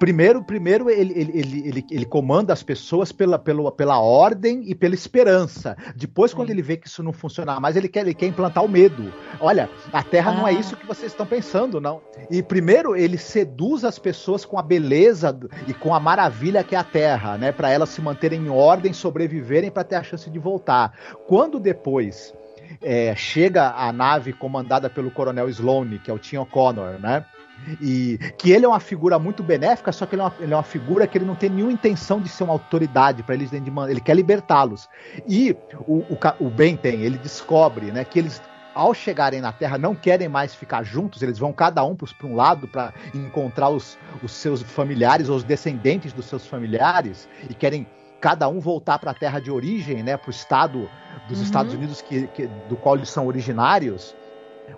Primeiro, 0.05 0.45
primeiro 0.45 0.91
ele, 0.91 1.19
ele, 1.19 1.33
ele, 1.35 1.69
ele, 1.69 1.87
ele 1.91 2.05
comanda 2.05 2.53
as 2.53 2.63
pessoas 2.63 3.11
pela, 3.11 3.39
pela, 3.39 3.73
pela 3.73 3.99
ordem 3.99 4.63
e 4.67 4.75
pela 4.75 4.95
esperança. 4.95 5.75
Depois, 5.97 6.35
quando 6.35 6.51
ele 6.51 6.61
vê 6.61 6.77
que 6.77 6.87
isso 6.87 7.03
não 7.03 7.11
funciona 7.11 7.59
mais, 7.59 7.75
ele 7.75 7.89
quer, 7.89 8.01
ele 8.01 8.13
quer 8.13 8.27
implantar 8.27 8.63
o 8.63 8.69
medo. 8.69 9.11
Olha, 9.41 9.71
a 9.91 10.03
Terra 10.03 10.33
ah. 10.33 10.35
não 10.35 10.47
é 10.47 10.51
ah. 10.51 10.61
isso 10.61 10.77
que 10.77 10.87
vocês 10.87 11.11
estão 11.11 11.25
pensando, 11.25 11.81
não. 11.81 12.03
E 12.31 12.43
primeiro, 12.43 12.95
ele 12.95 13.17
seduz 13.17 13.83
as 13.83 13.99
pessoas 13.99 14.45
com 14.45 14.59
a 14.59 14.63
beleza 14.63 15.35
e 15.67 15.73
com 15.73 15.95
a 15.95 15.99
maravilha 15.99 16.63
que 16.63 16.75
é 16.75 16.79
a 16.79 16.85
Terra, 16.85 17.39
né? 17.39 17.51
Para 17.51 17.71
elas 17.71 17.89
se 17.89 18.03
manterem 18.03 18.43
em 18.43 18.51
ordem, 18.51 18.93
sobreviverem 18.93 19.71
para 19.71 19.85
ter 19.85 19.97
a 19.97 20.03
chance 20.03 20.29
de 20.29 20.39
voltar. 20.39 20.93
Quando 21.27 21.59
depois 21.59 22.35
é, 22.83 23.17
chega 23.17 23.71
a 23.71 23.91
nave 23.91 24.35
comandada 24.35 24.91
pelo 24.91 25.11
Coronel 25.11 25.49
Sloane, 25.49 25.99
que 25.99 26.11
é 26.11 26.15
o 26.15 26.19
Tim 26.19 26.37
O'Connor, 26.37 27.01
né? 27.01 27.25
E 27.81 28.19
que 28.37 28.53
ele 28.53 28.65
é 28.65 28.69
uma 28.69 28.81
figura 28.81 29.19
muito 29.19 29.43
benéfica, 29.43 29.91
só 29.93 30.07
que 30.07 30.15
ele 30.15 30.23
é 30.23 30.25
uma, 30.25 30.35
ele 30.41 30.53
é 30.53 30.57
uma 30.57 30.63
figura 30.63 31.07
que 31.07 31.17
ele 31.17 31.25
não 31.25 31.35
tem 31.35 31.49
nenhuma 31.49 31.73
intenção 31.73 32.21
de 32.21 32.29
ser 32.29 32.45
uma 32.45 32.53
autoridade 32.53 33.23
para 33.23 33.35
eles 33.35 33.51
dentro 33.51 33.71
de 33.71 33.91
ele 33.91 34.01
quer 34.01 34.15
libertá-los. 34.15 34.89
E 35.27 35.57
o, 35.87 35.99
o, 35.99 36.19
o 36.41 36.51
Ben 36.51 36.77
tem, 36.77 37.03
ele 37.03 37.19
descobre 37.19 37.91
né, 37.91 38.05
que 38.05 38.19
eles 38.19 38.41
ao 38.75 38.93
chegarem 38.93 39.41
na 39.41 39.53
Terra, 39.53 39.79
não 39.79 39.95
querem 39.95 40.29
mais 40.29 40.55
ficar 40.55 40.83
juntos, 40.83 41.23
eles 41.23 41.39
vão 41.39 41.53
cada 41.53 41.85
um 41.85 41.95
para 41.95 42.27
um 42.27 42.35
lado 42.35 42.67
para 42.67 42.93
encontrar 43.15 43.69
os, 43.69 43.97
os, 44.23 44.33
seus 44.33 44.63
familiares 44.63 45.29
ou 45.29 45.37
os 45.37 45.45
descendentes 45.45 46.13
dos 46.13 46.27
seus 46.27 46.45
familiares 46.45 47.29
e 47.49 47.55
querem 47.55 47.87
cada 48.21 48.49
um 48.49 48.59
voltar 48.59 48.99
para 48.99 49.13
a 49.13 49.15
terra 49.15 49.39
de 49.39 49.51
origem, 49.51 50.03
né, 50.03 50.17
para 50.17 50.29
o 50.29 50.31
estado 50.31 50.91
dos 51.29 51.39
uhum. 51.39 51.45
Estados 51.45 51.73
Unidos 51.75 52.03
que, 52.03 52.27
que, 52.29 52.49
do 52.69 52.77
qual 52.77 52.97
eles 52.97 53.11
são 53.11 53.27
originários, 53.27 54.17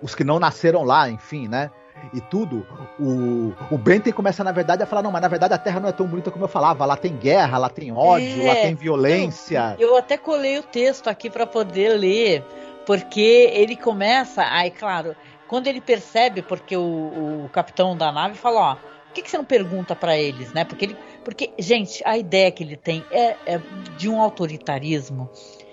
os 0.01 0.13
que 0.13 0.23
não 0.23 0.37
nasceram 0.39 0.83
lá, 0.83 1.09
enfim, 1.09 1.47
né? 1.47 1.71
E 2.13 2.21
tudo, 2.21 2.65
o, 2.99 3.53
o 3.69 3.77
Benten 3.77 4.13
começa, 4.13 4.43
na 4.43 4.51
verdade, 4.51 4.83
a 4.83 4.85
falar: 4.85 5.01
não, 5.01 5.11
mas 5.11 5.21
na 5.21 5.27
verdade 5.27 5.53
a 5.53 5.57
Terra 5.57 5.79
não 5.79 5.89
é 5.89 5.91
tão 5.91 6.07
bonita 6.07 6.31
como 6.31 6.45
eu 6.45 6.49
falava. 6.49 6.85
Lá 6.85 6.95
tem 6.95 7.15
guerra, 7.15 7.57
lá 7.57 7.69
tem 7.69 7.91
ódio, 7.91 8.43
é, 8.43 8.47
lá 8.47 8.55
tem 8.55 8.75
violência. 8.75 9.75
Eu, 9.79 9.89
eu 9.89 9.97
até 9.97 10.17
colei 10.17 10.57
o 10.57 10.63
texto 10.63 11.09
aqui 11.09 11.29
para 11.29 11.45
poder 11.45 11.89
ler, 11.89 12.43
porque 12.85 13.51
ele 13.53 13.75
começa. 13.75 14.43
Aí, 14.49 14.71
claro, 14.71 15.15
quando 15.47 15.67
ele 15.67 15.81
percebe, 15.81 16.41
porque 16.41 16.75
o, 16.75 17.45
o 17.45 17.49
capitão 17.51 17.95
da 17.95 18.11
nave 18.11 18.35
fala: 18.35 18.59
ó. 18.59 18.77
Por 19.07 19.13
que, 19.13 19.23
que 19.23 19.31
você 19.31 19.37
não 19.37 19.45
pergunta 19.45 19.95
para 19.95 20.15
eles, 20.15 20.53
né? 20.53 20.63
Porque 20.63 20.85
ele, 20.85 20.97
porque 21.23 21.49
gente, 21.57 22.03
a 22.05 22.15
ideia 22.15 22.51
que 22.51 22.63
ele 22.63 22.75
tem 22.75 23.03
é, 23.09 23.35
é 23.47 23.61
de 23.97 24.07
um 24.07 24.21
autoritarismo. 24.21 25.27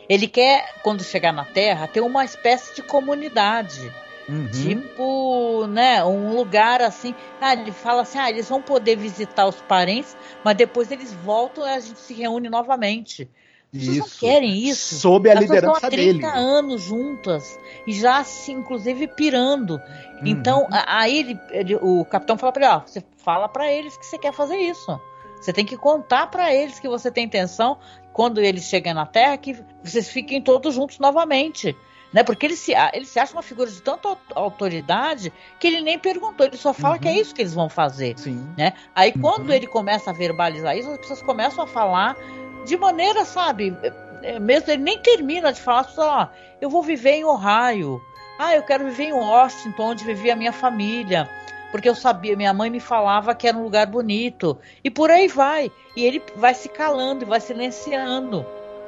Ele 0.09 0.27
quer, 0.27 0.77
quando 0.83 1.03
chegar 1.03 1.31
na 1.31 1.45
Terra, 1.45 1.87
ter 1.87 2.01
uma 2.01 2.25
espécie 2.25 2.75
de 2.75 2.83
comunidade 2.83 3.93
Uhum. 4.29 4.49
Tipo, 4.49 5.67
né, 5.67 6.03
um 6.05 6.35
lugar 6.35 6.81
assim. 6.81 7.15
Ah, 7.41 7.53
ele 7.53 7.73
fala 7.73 8.03
assim: 8.03 8.19
ah, 8.19 8.31
eles 8.31 8.49
vão 8.49 8.63
poder 8.63 8.97
visitar 8.97 9.47
os 9.47 9.61
parentes, 9.63 10.17
mas 10.43 10.57
depois 10.57 10.91
eles 10.91 11.13
voltam 11.13 11.67
e 11.67 11.71
a 11.71 11.81
gente 11.81 11.99
se 11.99 12.15
reúne 12.15 12.49
novamente. 12.49 13.29
Vocês 13.73 13.99
não 13.99 14.09
querem 14.09 14.57
isso? 14.57 14.95
Sob 14.95 15.29
a 15.29 15.35
As 15.35 15.41
liderança 15.41 15.77
estão 15.77 15.89
há 15.89 15.91
30 15.91 16.13
dele. 16.13 16.39
anos 16.39 16.83
juntas 16.83 17.59
e 17.87 17.93
já 17.93 18.23
se, 18.23 18.53
inclusive, 18.53 19.09
pirando. 19.09 19.75
Uhum. 19.75 20.27
Então, 20.27 20.69
aí 20.71 21.19
ele, 21.19 21.41
ele, 21.51 21.77
o 21.77 22.05
capitão 22.05 22.39
fala 22.39 22.53
para 22.53 22.65
ele: 22.65 22.75
ó, 22.75 22.81
você 22.87 23.03
fala 23.17 23.49
para 23.49 23.71
eles 23.71 23.97
que 23.97 24.07
você 24.07 24.17
quer 24.17 24.33
fazer 24.33 24.57
isso. 24.57 24.99
Você 25.41 25.53
tem 25.53 25.67
que 25.67 25.77
contar 25.77 26.29
para 26.29 26.55
eles 26.55 26.79
que 26.79 26.89
você 26.89 27.11
tem 27.11 27.25
intenção, 27.25 27.77
quando 28.15 28.41
eles 28.41 28.65
chegarem 28.65 28.95
na 28.95 29.05
Terra, 29.05 29.37
que 29.37 29.59
vocês 29.83 30.09
fiquem 30.09 30.41
todos 30.41 30.75
juntos 30.75 30.99
novamente 30.99 31.77
né? 32.15 32.23
Porque 32.23 32.47
ele 32.47 32.57
se, 32.57 32.73
ele 32.93 33.05
se 33.05 33.19
acha 33.19 33.33
uma 33.33 33.43
figura 33.43 33.69
de 33.69 33.83
tanta 33.83 34.17
autoridade 34.37 35.33
que 35.59 35.67
ele 35.67 35.81
nem 35.81 35.99
perguntou, 35.99 36.47
ele 36.47 36.57
só 36.57 36.73
fala 36.73 36.95
uhum. 36.95 37.01
que 37.01 37.09
é 37.09 37.11
uhum. 37.11 37.17
isso 37.19 37.35
que 37.35 37.43
eles 37.43 37.53
vão 37.53 37.69
fazer. 37.69 38.17
Sim. 38.17 38.49
Né? 38.57 38.73
Aí 38.95 39.13
uhum. 39.17 39.21
quando 39.21 39.53
ele 39.53 39.67
começa 39.67 40.11
a 40.11 40.15
verbalizar 40.15 40.77
isso, 40.79 40.89
as 40.91 40.99
pessoas 40.99 41.21
começam 41.21 41.65
a 41.65 41.67
falar 41.67 42.17
de 42.65 42.77
maneira, 42.77 43.25
sabe, 43.25 43.77
é, 44.23 44.39
mesmo 44.39 44.71
ele 44.71 44.83
nem 44.83 44.99
termina 45.01 45.53
de 45.53 45.61
falar, 45.61 45.85
só, 45.85 46.31
eu 46.61 46.71
vou 46.71 46.83
viver 46.83 47.17
em 47.17 47.25
Ohio. 47.25 48.01
Ah, 48.39 48.55
eu 48.55 48.63
quero 48.63 48.85
viver 48.85 49.05
em 49.05 49.13
Washington, 49.13 49.83
onde 49.83 50.05
vivia 50.05 50.33
a 50.33 50.37
minha 50.37 50.53
família 50.53 51.29
porque 51.75 51.89
eu 51.89 51.95
sabia, 51.97 52.37
minha 52.37 52.55
mãe 52.55 52.71
me 52.71 52.79
falava 52.79 53.35
que 53.35 53.49
era 53.49 53.59
um 53.59 53.65
lugar 53.65 53.89
bonito. 53.89 54.57
E 54.85 54.89
por 54.89 55.11
aí 55.11 55.27
vai. 55.27 55.73
E 55.97 56.05
ele 56.05 56.23
vai 56.37 56.55
se 56.55 56.69
calando 56.69 57.25
e 57.25 57.27
vai 57.27 57.41
silenciando. 57.41 58.47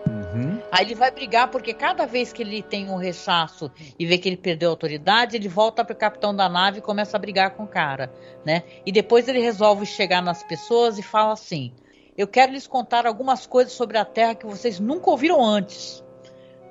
Uhum. 0.09 0.46
Aí 0.77 0.85
ele 0.85 0.95
vai 0.95 1.11
brigar 1.11 1.51
porque 1.51 1.73
cada 1.73 2.05
vez 2.05 2.35
que 2.35 2.43
ele 2.43 2.63
tem 2.63 2.91
um 2.91 2.97
rechaço 2.97 3.73
e 3.99 4.05
vê 4.05 4.19
que 4.19 4.29
ele 4.29 4.37
perdeu 4.37 4.69
a 4.69 4.73
autoridade, 4.73 5.35
ele 5.35 5.49
volta 5.49 5.83
pro 5.83 5.97
capitão 5.97 6.37
da 6.37 6.51
nave 6.51 6.81
e 6.81 6.83
começa 6.83 7.17
a 7.17 7.21
brigar 7.21 7.53
com 7.53 7.63
o 7.63 7.67
cara, 7.67 8.13
né? 8.45 8.63
E 8.85 8.93
depois 8.93 9.27
ele 9.27 9.41
resolve 9.41 9.87
chegar 9.87 10.21
nas 10.21 10.43
pessoas 10.43 10.99
e 10.99 11.03
fala 11.03 11.33
assim: 11.33 11.73
"Eu 12.15 12.29
quero 12.29 12.53
lhes 12.53 12.67
contar 12.67 13.07
algumas 13.07 13.47
coisas 13.47 13.73
sobre 13.73 13.97
a 13.97 14.05
Terra 14.05 14.35
que 14.35 14.45
vocês 14.45 14.79
nunca 14.79 15.09
ouviram 15.09 15.43
antes. 15.43 16.05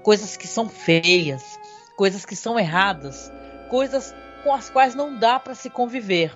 Coisas 0.03 0.37
que 0.37 0.47
são 0.47 0.69
feias, 0.69 1.59
coisas 1.97 2.27
que 2.27 2.35
são 2.35 2.59
erradas, 2.59 3.31
coisas 3.71 4.13
com 4.43 4.53
as 4.53 4.69
quais 4.69 4.93
não 4.93 5.17
dá 5.17 5.39
para 5.39 5.55
se 5.55 5.67
conviver." 5.67 6.31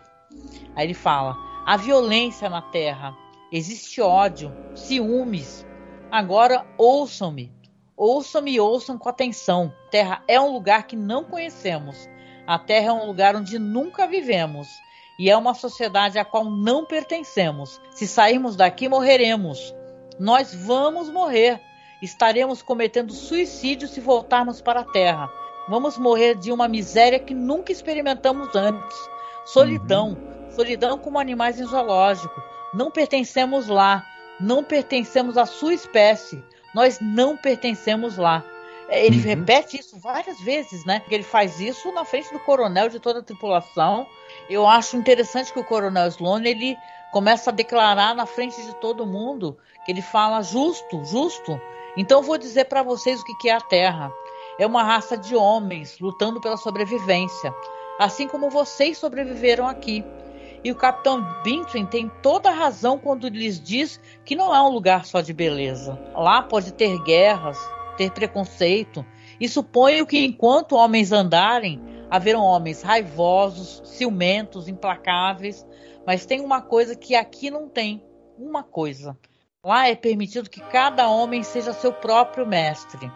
Aí 0.76 0.88
ele 0.88 0.96
fala: 0.96 1.38
"A 1.68 1.78
violência 1.78 2.50
na 2.50 2.64
Terra, 2.64 3.16
existe 3.52 4.02
ódio, 4.02 4.52
ciúmes, 4.74 5.64
Agora 6.12 6.66
ouçam-me. 6.76 7.52
Ouçam-me 8.00 8.54
e 8.54 8.60
ouçam 8.62 8.98
com 8.98 9.10
atenção. 9.10 9.74
Terra 9.92 10.24
é 10.26 10.40
um 10.40 10.54
lugar 10.54 10.88
que 10.88 10.96
não 10.96 11.26
conhecemos. 11.26 12.08
A 12.48 12.58
Terra 12.58 12.88
é 12.88 12.94
um 12.94 13.06
lugar 13.06 13.36
onde 13.36 13.60
nunca 13.60 14.08
vivemos. 14.08 14.70
E 15.20 15.30
é 15.30 15.36
uma 15.36 15.54
sociedade 15.54 16.18
a 16.18 16.24
qual 16.24 16.46
não 16.46 16.86
pertencemos. 16.86 17.82
Se 17.92 18.08
sairmos 18.08 18.56
daqui, 18.56 18.88
morreremos. 18.88 19.76
Nós 20.18 20.56
vamos 20.56 21.10
morrer. 21.10 21.62
Estaremos 22.02 22.62
cometendo 22.62 23.12
suicídio 23.12 23.86
se 23.86 24.00
voltarmos 24.00 24.62
para 24.62 24.80
a 24.80 24.86
Terra. 24.86 25.30
Vamos 25.68 25.98
morrer 25.98 26.36
de 26.36 26.54
uma 26.54 26.70
miséria 26.70 27.20
que 27.20 27.34
nunca 27.34 27.74
experimentamos 27.74 28.56
antes. 28.56 28.98
Solidão. 29.44 30.12
Uhum. 30.12 30.52
Solidão 30.52 30.98
como 30.98 31.20
animais 31.20 31.60
em 31.60 31.66
zoológico. 31.66 32.42
Não 32.74 32.90
pertencemos 32.90 33.68
lá. 33.68 34.06
Não 34.40 34.64
pertencemos 34.64 35.38
à 35.38 35.46
sua 35.46 35.74
espécie. 35.74 36.42
Nós 36.74 37.00
não 37.00 37.36
pertencemos 37.36 38.18
lá. 38.18 38.44
É, 38.90 39.06
ele 39.06 39.18
uhum. 39.18 39.24
repete 39.24 39.80
isso 39.80 40.00
várias 40.00 40.40
vezes, 40.42 40.84
né? 40.84 41.02
Ele 41.10 41.24
faz 41.24 41.60
isso 41.60 41.92
na 41.92 42.04
frente 42.04 42.32
do 42.34 42.40
coronel 42.40 42.90
de 42.90 43.00
toda 43.00 43.20
a 43.20 43.24
tripulação. 43.24 44.08
Eu 44.50 44.68
acho 44.68 44.98
interessante 44.98 45.54
que 45.54 45.60
o 45.60 45.64
coronel 45.64 46.08
Sloan 46.08 46.44
ele 46.44 46.76
começa 47.12 47.50
a 47.50 47.54
declarar 47.54 48.16
na 48.16 48.26
frente 48.26 48.62
de 48.62 48.74
todo 48.76 49.06
mundo 49.06 49.58
que 49.86 49.92
ele 49.92 50.02
fala 50.02 50.42
justo, 50.42 51.04
justo. 51.06 51.60
Então 51.96 52.22
vou 52.22 52.38
dizer 52.38 52.66
para 52.66 52.84
vocês 52.84 53.22
o 53.22 53.38
que 53.38 53.50
é 53.50 53.54
a 53.54 53.62
Terra. 53.62 54.12
É 54.58 54.66
uma 54.66 54.84
raça 54.84 55.18
de 55.18 55.36
homens 55.36 56.00
lutando 56.00 56.42
pela 56.42 56.58
sobrevivência, 56.58 57.54
assim 58.00 58.28
como 58.28 58.50
vocês 58.50 58.98
sobreviveram 58.98 59.68
aqui. 59.68 60.04
E 60.64 60.72
o 60.72 60.76
capitão 60.76 61.26
Bintwin 61.44 61.86
tem 61.86 62.12
toda 62.22 62.50
a 62.50 62.54
razão 62.54 62.98
quando 62.98 63.30
lhes 63.30 63.60
diz 63.60 64.00
que 64.26 64.36
não 64.36 64.54
é 64.54 64.62
um 64.62 64.70
lugar 64.70 65.06
só 65.06 65.22
de 65.22 65.34
beleza. 65.34 66.00
Lá 66.14 66.42
pode 66.42 66.74
ter 66.74 67.02
guerras, 67.04 67.58
ter 67.98 68.12
preconceito, 68.12 69.06
e 69.40 69.48
suponho 69.48 70.06
que 70.06 70.24
enquanto 70.26 70.76
homens 70.76 71.12
andarem, 71.12 71.82
haverão 72.10 72.42
homens 72.42 72.82
raivosos, 72.82 73.82
ciumentos, 73.86 74.68
implacáveis, 74.68 75.66
mas 76.06 76.26
tem 76.26 76.42
uma 76.42 76.62
coisa 76.62 76.96
que 76.96 77.16
aqui 77.16 77.50
não 77.50 77.70
tem, 77.70 78.04
uma 78.38 78.64
coisa. 78.64 79.18
Lá 79.64 79.88
é 79.88 79.96
permitido 79.96 80.50
que 80.50 80.62
cada 80.62 81.10
homem 81.10 81.44
seja 81.44 81.74
seu 81.74 81.92
próprio 81.92 82.48
mestre. 82.48 83.12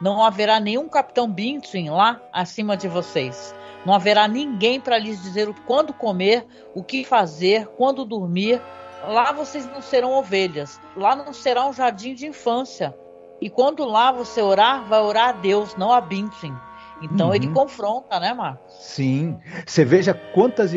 Não 0.00 0.22
haverá 0.22 0.60
nenhum 0.60 0.88
capitão 0.88 1.28
Bintwin 1.28 1.90
lá 1.90 2.20
acima 2.32 2.76
de 2.76 2.86
vocês. 2.86 3.54
Não 3.84 3.94
haverá 3.94 4.28
ninguém 4.28 4.80
para 4.80 4.98
lhes 4.98 5.22
dizer 5.22 5.52
quando 5.66 5.92
comer, 5.92 6.46
o 6.74 6.82
que 6.82 7.04
fazer, 7.04 7.66
quando 7.76 8.04
dormir. 8.04 8.62
Lá 9.06 9.32
vocês 9.32 9.66
não 9.66 9.80
serão 9.82 10.12
ovelhas. 10.12 10.80
Lá 10.96 11.16
não 11.16 11.32
será 11.32 11.66
um 11.66 11.72
jardim 11.72 12.14
de 12.14 12.26
infância. 12.26 12.96
E 13.40 13.48
quando 13.48 13.84
lá 13.84 14.10
você 14.10 14.42
orar, 14.42 14.84
vai 14.84 15.00
orar 15.00 15.28
a 15.28 15.32
Deus, 15.32 15.76
não 15.76 15.92
a 15.92 16.00
Bintwin. 16.00 16.54
Então 17.00 17.28
uhum. 17.28 17.34
ele 17.34 17.48
confronta, 17.48 18.18
né, 18.18 18.34
Marcos? 18.34 18.74
Sim. 18.80 19.38
Você 19.66 19.84
veja 19.84 20.14
quantas 20.34 20.72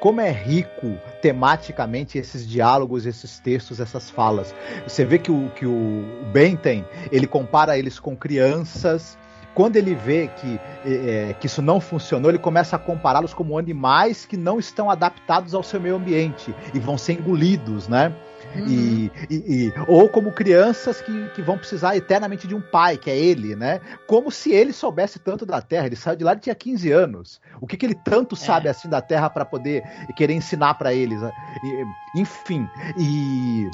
como 0.00 0.20
é 0.20 0.30
rico 0.30 0.96
tematicamente 1.20 2.18
esses 2.18 2.48
diálogos, 2.48 3.06
esses 3.06 3.38
textos, 3.38 3.80
essas 3.80 4.10
falas. 4.10 4.54
Você 4.86 5.04
vê 5.04 5.18
que 5.18 5.30
o 5.30 5.50
que 5.50 5.66
o 5.66 6.04
Benten, 6.32 6.84
ele 7.12 7.26
compara 7.26 7.78
eles 7.78 7.98
com 7.98 8.16
crianças, 8.16 9.18
quando 9.58 9.74
ele 9.74 9.92
vê 9.92 10.28
que, 10.28 10.60
é, 10.86 11.34
que 11.40 11.46
isso 11.46 11.60
não 11.60 11.80
funcionou, 11.80 12.30
ele 12.30 12.38
começa 12.38 12.76
a 12.76 12.78
compará-los 12.78 13.34
como 13.34 13.58
animais 13.58 14.24
que 14.24 14.36
não 14.36 14.58
estão 14.58 14.88
adaptados 14.88 15.52
ao 15.52 15.64
seu 15.64 15.80
meio 15.80 15.96
ambiente 15.96 16.54
e 16.72 16.78
vão 16.78 16.96
ser 16.96 17.14
engolidos, 17.14 17.88
né? 17.88 18.14
Uhum. 18.54 18.66
E, 18.66 19.12
e, 19.30 19.66
e, 19.66 19.72
ou 19.86 20.08
como 20.08 20.32
crianças 20.32 21.00
que, 21.00 21.28
que 21.30 21.42
vão 21.42 21.58
precisar 21.58 21.96
eternamente 21.96 22.46
de 22.46 22.54
um 22.54 22.60
pai, 22.60 22.96
que 22.96 23.10
é 23.10 23.16
ele, 23.16 23.54
né? 23.54 23.80
Como 24.06 24.30
se 24.30 24.52
ele 24.52 24.72
soubesse 24.72 25.18
tanto 25.18 25.44
da 25.44 25.60
Terra. 25.60 25.86
Ele 25.86 25.96
saiu 25.96 26.16
de 26.16 26.24
lá 26.24 26.32
e 26.34 26.38
tinha 26.38 26.54
15 26.54 26.90
anos. 26.90 27.40
O 27.60 27.66
que, 27.66 27.76
que 27.76 27.86
ele 27.86 27.94
tanto 27.94 28.34
é. 28.34 28.38
sabe 28.38 28.68
assim 28.68 28.88
da 28.88 29.00
Terra 29.00 29.28
para 29.28 29.44
poder 29.44 29.82
querer 30.16 30.34
ensinar 30.34 30.74
para 30.74 30.92
eles? 30.92 31.20
E, 31.22 32.20
enfim, 32.20 32.68
e 32.98 33.68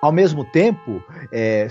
ao 0.00 0.12
mesmo 0.12 0.44
tempo, 0.44 1.02
é, 1.30 1.68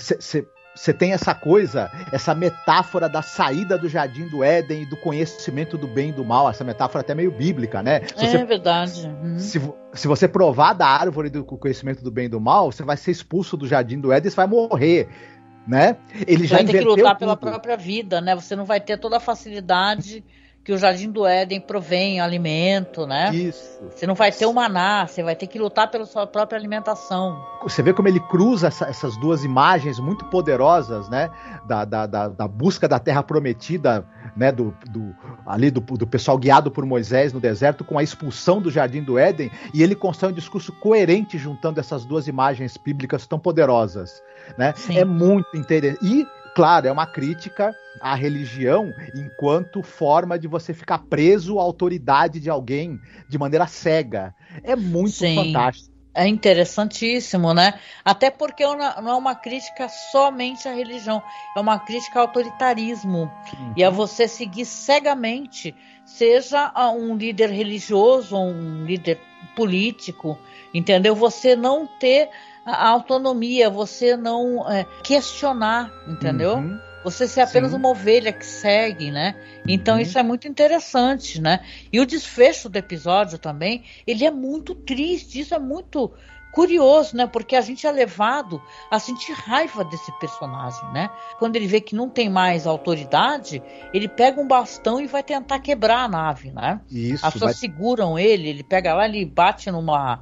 você 0.75 0.93
tem 0.93 1.11
essa 1.11 1.35
coisa, 1.35 1.91
essa 2.11 2.33
metáfora 2.33 3.09
da 3.09 3.21
saída 3.21 3.77
do 3.77 3.89
jardim 3.89 4.27
do 4.27 4.43
Éden 4.43 4.83
e 4.83 4.85
do 4.85 4.95
conhecimento 4.95 5.77
do 5.77 5.87
bem 5.87 6.09
e 6.09 6.13
do 6.13 6.23
mal, 6.23 6.49
essa 6.49 6.63
metáfora 6.63 7.01
até 7.01 7.13
meio 7.13 7.31
bíblica, 7.31 7.83
né? 7.83 8.01
Se 8.15 8.25
é 8.25 8.29
você, 8.29 8.45
verdade. 8.45 9.07
Uhum. 9.07 9.39
Se, 9.39 9.61
se 9.93 10.07
você 10.07 10.27
provar 10.27 10.73
da 10.73 10.87
árvore 10.87 11.29
do 11.29 11.43
conhecimento 11.43 12.03
do 12.03 12.11
bem 12.11 12.25
e 12.25 12.29
do 12.29 12.39
mal, 12.39 12.71
você 12.71 12.83
vai 12.83 12.95
ser 12.95 13.11
expulso 13.11 13.57
do 13.57 13.67
jardim 13.67 13.99
do 13.99 14.11
Éden 14.11 14.27
e 14.27 14.31
você 14.31 14.35
vai 14.35 14.47
morrer. 14.47 15.09
Né? 15.67 15.97
Ele 16.25 16.47
já 16.47 16.57
vai 16.57 16.65
ter 16.65 16.79
que 16.79 16.85
lutar 16.85 17.11
tudo. 17.11 17.19
pela 17.19 17.37
própria 17.37 17.77
vida, 17.77 18.21
né? 18.21 18.33
Você 18.33 18.55
não 18.55 18.65
vai 18.65 18.79
ter 18.79 18.97
toda 18.97 19.17
a 19.17 19.19
facilidade 19.19 20.23
que 20.63 20.73
o 20.73 20.77
Jardim 20.77 21.09
do 21.09 21.25
Éden 21.25 21.59
provém 21.59 22.19
alimento, 22.19 23.07
né? 23.07 23.33
Isso. 23.33 23.79
Você 23.89 24.05
não 24.05 24.13
vai 24.13 24.31
ter 24.31 24.45
o 24.45 24.53
maná, 24.53 25.07
você 25.07 25.23
vai 25.23 25.35
ter 25.35 25.47
que 25.47 25.57
lutar 25.57 25.89
pela 25.89 26.05
sua 26.05 26.27
própria 26.27 26.59
alimentação. 26.59 27.41
Você 27.63 27.81
vê 27.81 27.93
como 27.93 28.07
ele 28.07 28.19
cruza 28.19 28.67
essa, 28.67 28.85
essas 28.85 29.17
duas 29.17 29.43
imagens 29.43 29.99
muito 29.99 30.25
poderosas, 30.25 31.09
né? 31.09 31.29
Da, 31.65 31.85
da, 31.85 32.05
da, 32.05 32.27
da 32.27 32.47
busca 32.47 32.87
da 32.87 32.99
terra 32.99 33.23
prometida, 33.23 34.05
né? 34.35 34.51
Do, 34.51 34.75
do 34.89 35.15
ali 35.45 35.71
do, 35.71 35.79
do, 35.81 36.05
pessoal 36.05 36.37
guiado 36.37 36.69
por 36.69 36.85
Moisés 36.85 37.33
no 37.33 37.39
deserto 37.39 37.83
com 37.83 37.97
a 37.97 38.03
expulsão 38.03 38.61
do 38.61 38.69
Jardim 38.69 39.01
do 39.01 39.17
Éden 39.17 39.49
e 39.73 39.81
ele 39.81 39.95
constrói 39.95 40.31
um 40.31 40.35
discurso 40.35 40.71
coerente 40.73 41.37
juntando 41.37 41.79
essas 41.79 42.05
duas 42.05 42.27
imagens 42.27 42.77
bíblicas 42.77 43.25
tão 43.25 43.39
poderosas, 43.39 44.21
né? 44.57 44.73
Sim. 44.75 44.97
É 44.97 45.05
muito 45.05 45.55
interessante. 45.55 46.05
E 46.05 46.27
claro, 46.55 46.87
é 46.87 46.91
uma 46.91 47.05
crítica 47.05 47.75
à 48.01 48.15
religião 48.15 48.93
enquanto 49.15 49.83
forma 49.83 50.37
de 50.37 50.47
você 50.47 50.73
ficar 50.73 50.99
preso 50.99 51.59
à 51.59 51.61
autoridade 51.61 52.39
de 52.39 52.49
alguém 52.49 52.99
de 53.27 53.37
maneira 53.37 53.67
cega. 53.67 54.33
É 54.63 54.75
muito 54.75 55.11
Sim. 55.11 55.35
fantástico. 55.35 55.89
É 56.13 56.27
interessantíssimo, 56.27 57.53
né? 57.53 57.79
Até 58.03 58.31
porque 58.31 58.65
não 58.65 59.09
é 59.09 59.13
uma 59.13 59.35
crítica 59.35 59.87
somente 59.87 60.67
à 60.67 60.73
religião, 60.73 61.21
é 61.55 61.59
uma 61.59 61.79
crítica 61.79 62.19
ao 62.19 62.27
autoritarismo. 62.27 63.31
Uhum. 63.53 63.73
E 63.77 63.83
a 63.83 63.89
você 63.89 64.27
seguir 64.27 64.65
cegamente, 64.65 65.73
seja 66.03 66.73
um 66.93 67.15
líder 67.15 67.51
religioso 67.51 68.35
ou 68.35 68.47
um 68.47 68.85
líder 68.85 69.19
político, 69.55 70.37
entendeu? 70.73 71.15
Você 71.15 71.55
não 71.55 71.87
ter 71.99 72.29
a 72.65 72.87
autonomia, 72.87 73.69
você 73.69 74.15
não 74.15 74.69
é, 74.69 74.85
questionar, 75.03 75.91
entendeu? 76.07 76.55
Uhum. 76.55 76.79
Você 77.03 77.27
ser 77.27 77.41
apenas 77.41 77.71
Sim. 77.71 77.77
uma 77.77 77.89
ovelha 77.89 78.33
que 78.33 78.45
segue, 78.45 79.09
né? 79.09 79.35
Então 79.67 79.95
uhum. 79.95 80.01
isso 80.01 80.19
é 80.19 80.23
muito 80.23 80.47
interessante, 80.47 81.41
né? 81.41 81.61
E 81.91 81.99
o 81.99 82.05
desfecho 82.05 82.67
do 82.67 82.77
episódio 82.77 83.37
também, 83.37 83.83
ele 84.05 84.25
é 84.25 84.31
muito 84.31 84.75
triste, 84.75 85.39
isso 85.39 85.55
é 85.55 85.59
muito 85.59 86.11
curioso, 86.51 87.15
né? 87.15 87.27
Porque 87.27 87.55
a 87.55 87.61
gente 87.61 87.85
é 87.85 87.91
levado 87.91 88.61
a 88.89 88.99
sentir 88.99 89.33
raiva 89.33 89.83
desse 89.83 90.11
personagem, 90.19 90.91
né? 90.91 91.09
Quando 91.37 91.55
ele 91.55 91.67
vê 91.67 91.79
que 91.79 91.95
não 91.95 92.09
tem 92.09 92.29
mais 92.29 92.65
autoridade, 92.65 93.61
ele 93.93 94.07
pega 94.07 94.41
um 94.41 94.47
bastão 94.47 94.99
e 94.99 95.07
vai 95.07 95.23
tentar 95.23 95.59
quebrar 95.59 96.03
a 96.03 96.07
nave, 96.07 96.51
né? 96.51 96.81
Isso, 96.89 97.25
As 97.25 97.33
pessoas 97.33 97.51
vai... 97.51 97.59
seguram 97.59 98.17
ele, 98.17 98.49
ele 98.49 98.63
pega 98.63 98.93
lá, 98.93 99.05
ele 99.05 99.25
bate 99.25 99.71
numa 99.71 100.21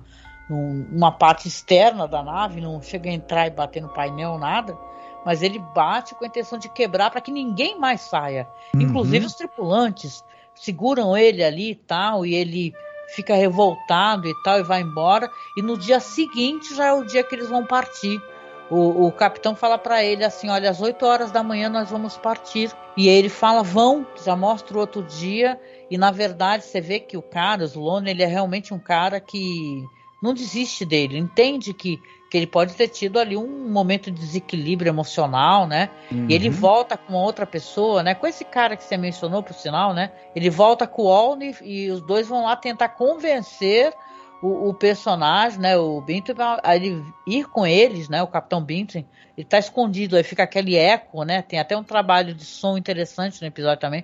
numa 0.50 1.12
parte 1.12 1.48
externa 1.48 2.08
da 2.08 2.24
nave, 2.24 2.62
não 2.62 2.82
chega 2.82 3.10
a 3.10 3.14
entrar 3.14 3.48
e 3.48 3.52
bater 3.52 3.82
no 3.82 3.90
painel, 3.90 4.38
nada. 4.38 4.78
Mas 5.26 5.42
ele 5.42 5.60
bate 5.60 6.16
com 6.16 6.24
a 6.24 6.28
intenção 6.28 6.58
de 6.58 6.70
quebrar 6.70 7.12
para 7.12 7.20
que 7.20 7.32
ninguém 7.32 7.78
mais 7.78 8.02
saia. 8.02 8.48
Uhum. 8.74 8.82
Inclusive 8.82 9.26
os 9.26 9.36
tripulantes 9.36 10.24
seguram 10.56 11.18
ele 11.18 11.44
ali 11.44 11.72
e 11.72 11.76
tal, 11.76 12.26
e 12.26 12.34
ele 12.34 12.74
fica 13.10 13.36
revoltado 13.36 14.28
e 14.28 14.34
tal, 14.44 14.60
e 14.60 14.64
vai 14.64 14.82
embora. 14.82 15.30
E 15.58 15.62
no 15.62 15.78
dia 15.78 16.00
seguinte 16.00 16.76
já 16.76 16.88
é 16.88 16.94
o 16.94 17.04
dia 17.04 17.24
que 17.24 17.36
eles 17.36 17.50
vão 17.50 17.66
partir. 17.66 18.22
O, 18.70 19.08
o 19.08 19.12
capitão 19.12 19.56
fala 19.56 19.78
para 19.78 20.04
ele 20.04 20.24
assim: 20.24 20.50
Olha, 20.50 20.70
às 20.70 20.82
8 20.82 21.06
horas 21.06 21.32
da 21.32 21.44
manhã 21.44 21.70
nós 21.70 21.90
vamos 21.90 22.18
partir. 22.18 22.72
E 22.96 23.08
ele 23.08 23.30
fala: 23.30 23.64
Vão, 23.64 24.06
já 24.24 24.36
mostra 24.36 24.78
o 24.78 24.80
outro 24.80 25.04
dia. 25.04 25.60
E 25.90 25.98
na 25.98 26.12
verdade 26.12 26.64
você 26.64 26.82
vê 26.82 27.00
que 27.00 27.18
o 27.18 27.22
cara, 27.22 27.64
o 27.64 27.66
Sloane, 27.66 28.10
ele 28.10 28.24
é 28.24 28.28
realmente 28.28 28.74
um 28.74 28.80
cara 28.80 29.22
que 29.22 29.86
não 30.22 30.34
desiste 30.34 30.86
dele, 30.86 31.18
entende 31.18 31.74
que, 31.74 32.02
que 32.30 32.38
ele 32.38 32.48
pode 32.48 32.74
ter 32.74 32.88
tido 32.88 33.20
ali 33.20 33.38
um 33.38 33.70
momento 33.70 34.10
de 34.10 34.20
desequilíbrio 34.20 34.90
emocional, 34.90 35.68
né? 35.68 35.90
Uhum. 36.12 36.28
E 36.30 36.34
ele 36.34 36.50
uhum. 36.50 36.56
volta 36.56 36.98
com 36.98 37.14
outra 37.14 37.46
pessoa, 37.46 38.02
né? 38.02 38.16
Com 38.16 38.26
esse 38.26 38.44
cara 38.44 38.76
que 38.76 38.84
você 38.84 38.98
mencionou, 38.98 39.44
por 39.44 39.54
sinal, 39.54 39.94
né? 39.94 40.12
Ele 40.36 40.50
volta 40.50 40.88
com 40.88 41.04
o 41.04 41.06
Olney 41.06 41.56
e 41.62 41.90
os 41.92 42.02
dois 42.02 42.28
vão 42.28 42.46
lá 42.46 42.56
tentar 42.56 42.90
convencer 42.90 43.94
o, 44.42 44.70
o 44.70 44.74
personagem, 44.74 45.60
né? 45.60 45.78
O 45.78 46.02
Binton 46.02 46.34
a 46.64 46.76
ele 46.76 47.04
ir 47.28 47.46
com 47.46 47.66
eles, 47.66 48.10
né? 48.10 48.22
O 48.24 48.28
Capitão 48.28 48.64
Binton, 48.64 49.04
ele 49.38 49.46
tá 49.46 49.60
escondido, 49.60 50.18
aí 50.18 50.24
fica 50.24 50.44
aquele 50.44 50.76
eco, 50.76 51.24
né? 51.24 51.44
Tem 51.44 51.60
até 51.60 51.78
um 51.78 51.84
trabalho 51.84 52.34
de 52.34 52.44
som 52.44 52.76
interessante 52.76 53.40
no 53.42 53.48
episódio 53.48 53.80
também, 53.80 54.04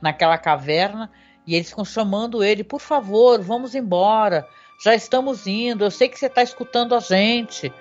naquela 0.00 0.38
caverna. 0.38 1.10
E 1.46 1.54
eles 1.54 1.68
ficam 1.68 1.84
chamando 1.84 2.44
ele, 2.44 2.62
por 2.62 2.80
favor, 2.80 3.40
vamos 3.42 3.74
embora 3.74 4.46
já 4.80 4.94
estamos 4.94 5.46
indo, 5.46 5.84
eu 5.84 5.90
sei 5.90 6.08
que 6.08 6.18
você 6.18 6.26
está 6.26 6.42
escutando 6.42 6.94
a 6.94 7.00
gente. 7.00 7.72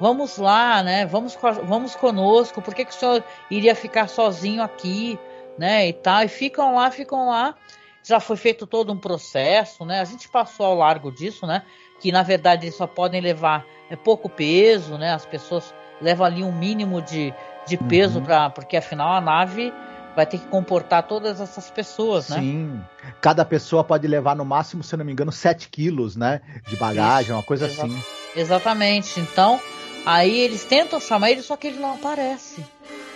vamos 0.00 0.38
lá, 0.38 0.82
né? 0.82 1.04
Vamos, 1.04 1.36
vamos 1.64 1.94
conosco. 1.94 2.62
Por 2.62 2.74
que, 2.74 2.86
que 2.86 2.90
o 2.90 2.94
senhor 2.94 3.22
iria 3.50 3.74
ficar 3.74 4.08
sozinho 4.08 4.62
aqui, 4.62 5.18
né? 5.58 5.88
E 5.88 5.92
tal. 5.92 6.22
E 6.22 6.28
ficam 6.28 6.74
lá, 6.74 6.90
ficam 6.90 7.28
lá. 7.28 7.54
Já 8.02 8.18
foi 8.18 8.36
feito 8.36 8.66
todo 8.66 8.92
um 8.92 8.96
processo, 8.96 9.84
né? 9.84 10.00
A 10.00 10.04
gente 10.04 10.26
passou 10.28 10.64
ao 10.64 10.74
largo 10.74 11.12
disso, 11.12 11.46
né? 11.46 11.62
Que 12.00 12.10
na 12.10 12.22
verdade 12.22 12.64
eles 12.64 12.76
só 12.76 12.86
podem 12.86 13.20
levar 13.20 13.66
é, 13.90 13.96
pouco 13.96 14.30
peso, 14.30 14.96
né? 14.96 15.12
As 15.12 15.26
pessoas 15.26 15.74
levam 16.00 16.24
ali 16.24 16.42
um 16.42 16.52
mínimo 16.52 17.02
de, 17.02 17.34
de 17.66 17.76
peso 17.76 18.20
uhum. 18.20 18.24
para 18.24 18.48
porque 18.48 18.76
afinal 18.78 19.12
a 19.12 19.20
nave 19.20 19.70
vai 20.18 20.26
ter 20.26 20.38
que 20.38 20.46
comportar 20.48 21.04
todas 21.04 21.40
essas 21.40 21.70
pessoas, 21.70 22.28
né? 22.28 22.40
Sim. 22.40 22.80
Cada 23.20 23.44
pessoa 23.44 23.84
pode 23.84 24.04
levar 24.08 24.34
no 24.34 24.44
máximo, 24.44 24.82
se 24.82 24.96
não 24.96 25.04
me 25.04 25.12
engano, 25.12 25.30
7 25.30 25.68
quilos, 25.68 26.16
né? 26.16 26.40
De 26.66 26.74
bagagem, 26.74 27.26
Isso, 27.26 27.34
uma 27.34 27.42
coisa 27.44 27.66
exa 27.66 27.84
assim. 27.84 28.02
Exatamente. 28.34 29.20
Então, 29.20 29.60
aí 30.04 30.40
eles 30.40 30.64
tentam 30.64 30.98
chamar 30.98 31.30
ele, 31.30 31.40
só 31.40 31.56
que 31.56 31.68
ele 31.68 31.78
não 31.78 31.94
aparece. 31.94 32.66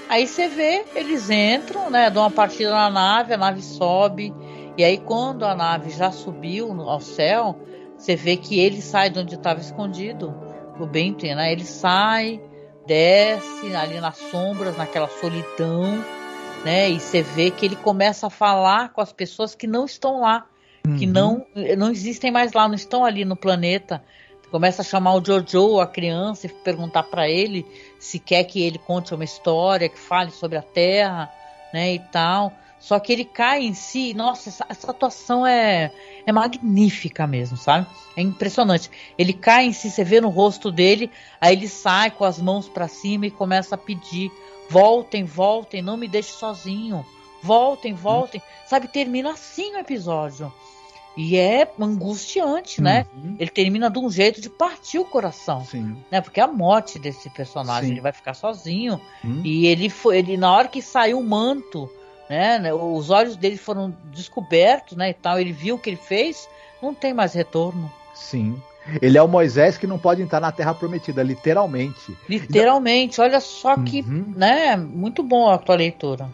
Aí 0.09 0.29
você 0.29 0.47
vê, 0.47 0.85
eles 0.95 1.29
entram, 1.29 1.91
né? 1.91 2.09
Dão 2.09 2.23
uma 2.23 2.31
partida 2.31 2.71
na 2.71 2.89
nave, 2.89 3.35
a 3.35 3.37
nave 3.37 3.63
sobe. 3.63 4.33
E 4.79 4.85
aí, 4.85 4.99
quando 4.99 5.45
a 5.45 5.57
nave 5.57 5.91
já 5.91 6.13
subiu 6.13 6.71
ao 6.83 7.01
céu, 7.01 7.59
você 7.99 8.15
vê 8.15 8.37
que 8.37 8.61
ele 8.61 8.81
sai 8.81 9.11
de 9.11 9.19
onde 9.19 9.35
estava 9.35 9.59
escondido, 9.59 10.33
o 10.79 10.87
Benton, 10.87 11.35
né? 11.35 11.51
Ele 11.51 11.65
sai, 11.65 12.41
desce 12.87 13.75
ali 13.75 13.99
nas 13.99 14.19
sombras, 14.19 14.77
naquela 14.77 15.09
solidão 15.09 16.22
né? 16.65 16.91
E 16.91 17.01
você 17.01 17.23
vê 17.23 17.51
que 17.51 17.67
ele 17.67 17.77
começa 17.77 18.27
a 18.27 18.31
falar 18.31 18.91
com 18.91 19.01
as 19.01 19.13
pessoas 19.13 19.55
que 19.55 19.67
não 19.67 19.85
estão 19.85 20.21
lá, 20.21 20.47
uhum. 20.87 20.97
que 20.97 21.07
não, 21.07 21.47
não 21.77 21.91
existem 21.91 22.31
mais 22.31 22.53
lá, 22.53 22.69
não 22.69 22.75
estão 22.75 23.05
ali 23.05 23.25
no 23.25 23.37
planeta. 23.37 24.03
Começa 24.51 24.83
a 24.83 24.85
chamar 24.85 25.15
o 25.15 25.25
Jojo, 25.25 25.81
a 25.81 25.87
criança, 25.87 26.47
e 26.47 26.51
perguntar 26.51 27.05
para 27.05 27.27
ele 27.27 27.65
se 27.99 28.19
quer 28.19 28.45
que 28.45 28.63
ele 28.63 28.79
conte 28.79 29.15
uma 29.15 29.25
história, 29.25 29.89
que 29.89 29.99
fale 29.99 30.31
sobre 30.31 30.59
a 30.59 30.63
Terra, 30.63 31.31
né, 31.73 31.95
e 31.95 31.99
tal. 31.99 32.53
Só 32.79 32.99
que 32.99 33.13
ele 33.13 33.25
cai 33.25 33.63
em 33.63 33.75
si, 33.75 34.13
nossa, 34.13 34.49
essa, 34.49 34.67
essa, 34.69 34.91
atuação 34.91 35.47
é, 35.47 35.93
é 36.27 36.33
magnífica 36.33 37.29
mesmo, 37.29 37.57
sabe? 37.57 37.87
É 38.17 38.21
impressionante. 38.21 38.91
Ele 39.17 39.33
cai 39.33 39.67
em 39.67 39.73
si, 39.73 39.89
você 39.89 40.03
vê 40.03 40.21
no 40.21 40.29
rosto 40.29 40.71
dele, 40.71 41.09
aí 41.41 41.55
ele 41.55 41.69
sai 41.69 42.11
com 42.11 42.25
as 42.25 42.41
mãos 42.41 42.69
para 42.69 42.89
cima 42.89 43.27
e 43.27 43.31
começa 43.31 43.77
a 43.77 43.79
pedir 43.79 44.33
Voltem, 44.73 45.25
voltem, 45.25 45.83
não 45.83 45.97
me 45.97 46.09
deixe 46.09 46.33
sozinho. 46.33 47.05
Voltem, 47.43 47.93
voltem. 47.93 48.41
Hum. 48.41 48.67
Sabe, 48.67 48.89
termina 48.89 49.33
assim 49.33 49.75
o 49.75 49.79
episódio. 49.79 50.53
E 51.17 51.37
é 51.37 51.71
angustiante, 51.79 52.81
né? 52.81 53.07
Uhum. 53.15 53.37
Ele 53.39 53.51
termina 53.51 53.91
de 53.91 53.99
um 53.99 54.11
jeito 54.11 54.41
de 54.41 54.49
partir 54.49 54.99
o 54.99 55.05
coração. 55.05 55.65
Sim. 55.65 55.97
Né? 56.11 56.23
Porque 56.23 56.41
a 56.41 56.47
morte 56.47 56.99
desse 56.99 57.29
personagem, 57.29 57.89
Sim. 57.89 57.93
ele 57.93 58.01
vai 58.01 58.13
ficar 58.13 58.33
sozinho. 58.33 58.99
Uhum. 59.23 59.43
E 59.45 59.67
ele 59.67 59.91
foi, 59.91 60.19
ele, 60.19 60.37
na 60.39 60.51
hora 60.51 60.69
que 60.69 60.81
saiu 60.81 61.19
o 61.19 61.25
manto, 61.25 61.91
né, 62.31 62.59
né? 62.59 62.73
Os 62.73 63.11
olhos 63.11 63.37
dele 63.37 63.59
foram 63.59 63.95
descobertos, 64.05 64.97
né? 64.97 65.11
E 65.11 65.15
tal, 65.15 65.39
ele 65.39 65.53
viu 65.53 65.75
o 65.75 65.79
que 65.79 65.91
ele 65.91 65.99
fez, 65.99 66.49
não 66.81 66.95
tem 66.95 67.13
mais 67.13 67.35
retorno. 67.35 67.93
Sim. 68.15 68.61
Ele 69.01 69.17
é 69.17 69.23
o 69.23 69.29
Moisés 69.29 69.79
que 69.79 69.87
não 69.87 69.99
pode 69.99 70.23
entrar 70.23 70.41
na 70.41 70.53
Terra 70.53 70.75
Prometida, 70.75 71.23
literalmente. 71.23 72.17
Literalmente, 72.29 73.21
olha 73.21 73.41
só 73.41 73.77
que, 73.77 74.01
uhum. 74.01 74.33
né, 74.37 74.77
muito 74.77 75.23
bom 75.23 75.49
a 75.51 75.59
tua 75.59 75.77
leitura. 75.77 76.29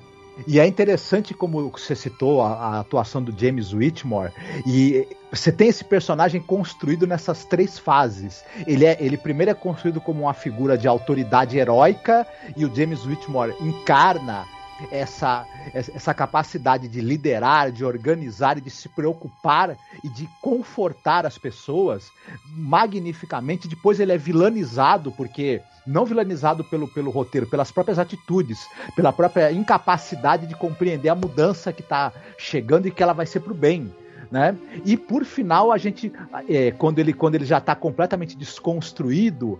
E 0.46 0.60
é 0.60 0.66
interessante 0.66 1.34
como 1.34 1.68
você 1.70 1.96
citou 1.96 2.42
a, 2.42 2.52
a, 2.52 2.80
atuação 2.80 3.22
do 3.22 3.36
James 3.36 3.72
Whitmore 3.72 4.32
e 4.64 5.06
você 5.32 5.50
tem 5.50 5.68
esse 5.68 5.84
personagem 5.84 6.40
construído 6.40 7.06
nessas 7.06 7.44
três 7.44 7.78
fases. 7.78 8.44
Ele 8.66 8.86
é, 8.86 8.96
ele 9.00 9.16
primeiro 9.16 9.50
é 9.50 9.54
construído 9.54 10.00
como 10.00 10.22
uma 10.22 10.34
figura 10.34 10.78
de 10.78 10.86
autoridade 10.86 11.58
heróica 11.58 12.26
e 12.56 12.64
o 12.64 12.72
James 12.74 13.04
Whitmore 13.04 13.54
encarna 13.60 14.46
essa, 14.90 15.46
essa 15.74 16.14
capacidade 16.14 16.88
de 16.88 17.00
liderar, 17.00 17.72
de 17.72 17.84
organizar 17.84 18.58
e 18.58 18.60
de 18.60 18.70
se 18.70 18.88
preocupar 18.88 19.76
e 20.02 20.08
de 20.08 20.28
confortar 20.40 21.26
as 21.26 21.36
pessoas 21.36 22.10
magnificamente. 22.50 23.68
Depois 23.68 24.00
ele 24.00 24.12
é 24.12 24.18
vilanizado, 24.18 25.12
porque 25.12 25.60
não 25.86 26.04
vilanizado 26.04 26.62
pelo, 26.64 26.86
pelo 26.88 27.10
roteiro, 27.10 27.46
pelas 27.46 27.70
próprias 27.70 27.98
atitudes, 27.98 28.66
pela 28.94 29.12
própria 29.12 29.50
incapacidade 29.50 30.46
de 30.46 30.54
compreender 30.54 31.08
a 31.08 31.14
mudança 31.14 31.72
que 31.72 31.82
está 31.82 32.12
chegando 32.36 32.86
e 32.86 32.90
que 32.90 33.02
ela 33.02 33.12
vai 33.12 33.26
ser 33.26 33.40
para 33.40 33.52
o 33.52 33.56
bem. 33.56 33.92
Né? 34.30 34.54
E 34.84 34.96
por 34.96 35.24
final 35.24 35.72
a 35.72 35.78
gente, 35.78 36.12
é, 36.48 36.70
quando 36.72 36.98
ele 36.98 37.14
quando 37.14 37.34
ele 37.34 37.46
já 37.46 37.58
está 37.58 37.74
completamente 37.74 38.36
desconstruído, 38.36 39.58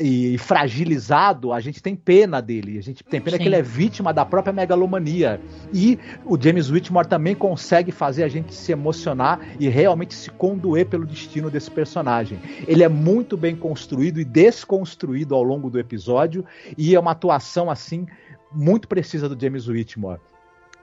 e 0.00 0.38
fragilizado, 0.38 1.52
a 1.52 1.60
gente 1.60 1.82
tem 1.82 1.96
pena 1.96 2.40
dele. 2.40 2.78
A 2.78 2.82
gente 2.82 3.02
tem 3.02 3.20
pena 3.20 3.36
Sim. 3.36 3.42
que 3.42 3.48
ele 3.48 3.56
é 3.56 3.62
vítima 3.62 4.12
da 4.12 4.24
própria 4.24 4.52
megalomania. 4.52 5.40
E 5.72 5.98
o 6.24 6.40
James 6.40 6.70
Whitmore 6.70 7.08
também 7.08 7.34
consegue 7.34 7.90
fazer 7.90 8.22
a 8.22 8.28
gente 8.28 8.54
se 8.54 8.70
emocionar 8.70 9.40
e 9.58 9.68
realmente 9.68 10.14
se 10.14 10.30
condoer 10.30 10.86
pelo 10.86 11.04
destino 11.04 11.50
desse 11.50 11.70
personagem. 11.70 12.38
Ele 12.66 12.84
é 12.84 12.88
muito 12.88 13.36
bem 13.36 13.56
construído 13.56 14.20
e 14.20 14.24
desconstruído 14.24 15.34
ao 15.34 15.42
longo 15.42 15.68
do 15.68 15.78
episódio 15.78 16.44
e 16.76 16.94
é 16.94 17.00
uma 17.00 17.10
atuação 17.10 17.70
assim 17.70 18.06
muito 18.52 18.88
precisa 18.88 19.28
do 19.28 19.40
James 19.40 19.68
Whitmore. 19.68 20.20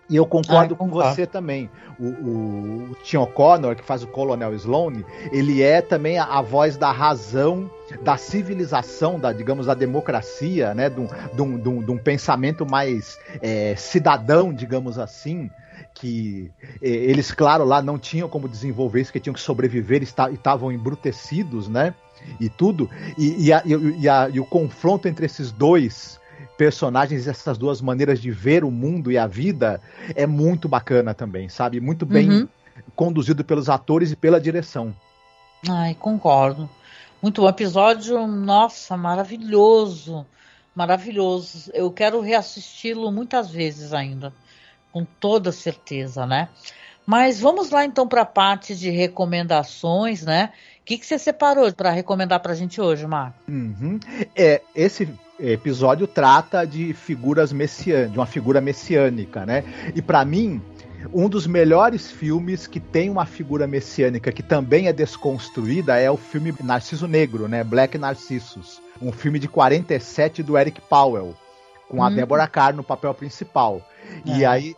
E 0.09 0.15
eu 0.15 0.25
concordo 0.25 0.75
ah, 0.75 0.77
com 0.77 0.87
você 0.87 1.25
também. 1.25 1.69
O, 1.99 2.05
o, 2.05 2.91
o 2.91 2.95
Tim 3.03 3.17
O'Connor, 3.17 3.75
que 3.75 3.83
faz 3.83 4.03
o 4.03 4.07
Colonel 4.07 4.53
Sloane, 4.53 5.03
ele 5.31 5.63
é 5.63 5.81
também 5.81 6.19
a, 6.19 6.25
a, 6.25 6.41
voz 6.41 6.77
da 6.77 6.91
razão, 6.91 7.69
da 8.03 8.15
civilização, 8.15 9.19
da, 9.19 9.33
digamos, 9.33 9.65
da 9.65 9.73
democracia, 9.73 10.75
né? 10.75 10.89
De 10.89 10.99
um, 10.99 11.07
de 11.07 11.41
um, 11.41 11.57
de 11.57 11.69
um, 11.69 11.83
de 11.83 11.91
um 11.91 11.97
pensamento 11.97 12.69
mais 12.69 13.17
é, 13.41 13.75
cidadão, 13.75 14.53
digamos 14.53 14.99
assim. 14.99 15.49
Que 15.95 16.51
é, 16.81 16.87
eles, 16.89 17.31
claro, 17.31 17.65
lá 17.65 17.81
não 17.81 17.97
tinham 17.97 18.29
como 18.29 18.47
desenvolver 18.47 19.01
isso, 19.01 19.11
que 19.11 19.19
tinham 19.19 19.33
que 19.33 19.41
sobreviver 19.41 20.03
e 20.03 20.33
estavam 20.33 20.71
embrutecidos, 20.71 21.67
né? 21.67 21.95
E 22.39 22.47
tudo. 22.47 22.89
E, 23.17 23.47
e, 23.47 23.53
a, 23.53 23.63
e, 23.65 24.07
a, 24.07 24.29
e 24.29 24.39
o 24.39 24.45
confronto 24.45 25.07
entre 25.07 25.25
esses 25.25 25.51
dois 25.51 26.19
personagens, 26.57 27.27
essas 27.27 27.57
duas 27.57 27.81
maneiras 27.81 28.21
de 28.21 28.31
ver 28.31 28.63
o 28.63 28.71
mundo 28.71 29.11
e 29.11 29.17
a 29.17 29.27
vida, 29.27 29.81
é 30.15 30.25
muito 30.25 30.67
bacana 30.67 31.13
também, 31.13 31.49
sabe? 31.49 31.79
Muito 31.79 32.05
bem 32.05 32.29
uhum. 32.29 32.47
conduzido 32.95 33.43
pelos 33.43 33.69
atores 33.69 34.11
e 34.11 34.15
pela 34.15 34.39
direção. 34.39 34.95
Ai, 35.69 35.95
concordo. 35.95 36.69
Muito 37.21 37.41
bom 37.41 37.49
episódio, 37.49 38.27
nossa, 38.27 38.95
maravilhoso. 38.95 40.25
Maravilhoso. 40.75 41.71
Eu 41.73 41.91
quero 41.91 42.21
reassisti-lo 42.21 43.11
muitas 43.11 43.49
vezes 43.49 43.93
ainda, 43.93 44.33
com 44.91 45.05
toda 45.05 45.51
certeza, 45.51 46.25
né? 46.25 46.49
Mas 47.05 47.39
vamos 47.39 47.69
lá 47.69 47.85
então 47.85 48.07
para 48.07 48.21
a 48.21 48.25
parte 48.25 48.75
de 48.75 48.89
recomendações, 48.89 50.23
né? 50.23 50.51
O 50.81 50.85
que, 50.85 50.97
que 50.97 51.05
você 51.05 51.17
separou 51.17 51.71
para 51.73 51.91
recomendar 51.91 52.39
para 52.39 52.51
a 52.51 52.55
gente 52.55 52.81
hoje, 52.81 53.07
Marco? 53.07 53.37
Uhum. 53.47 53.99
É, 54.35 54.61
esse 54.75 55.07
episódio 55.39 56.07
trata 56.07 56.65
de 56.65 56.93
figuras 56.93 57.51
messiânicas, 57.51 58.11
de 58.11 58.17
uma 58.17 58.25
figura 58.25 58.61
messiânica, 58.61 59.45
né? 59.45 59.63
E 59.93 60.01
para 60.01 60.23
mim, 60.23 60.61
um 61.13 61.29
dos 61.29 61.45
melhores 61.45 62.11
filmes 62.11 62.67
que 62.67 62.79
tem 62.79 63.09
uma 63.09 63.25
figura 63.25 63.67
messiânica 63.67 64.31
que 64.31 64.43
também 64.43 64.87
é 64.87 64.93
desconstruída 64.93 65.97
é 65.97 66.09
o 66.09 66.17
filme 66.17 66.53
Narciso 66.63 67.07
Negro, 67.07 67.47
né? 67.47 67.63
Black 67.63 67.97
Narcissus, 67.97 68.81
um 69.01 69.11
filme 69.11 69.39
de 69.39 69.47
47 69.47 70.41
do 70.41 70.57
Eric 70.57 70.81
Powell, 70.81 71.35
com 71.89 72.03
a 72.03 72.07
hum. 72.07 72.15
Deborah 72.15 72.47
Carr 72.47 72.75
no 72.75 72.83
papel 72.83 73.13
principal. 73.13 73.81
É. 74.25 74.37
E 74.37 74.45
aí, 74.45 74.75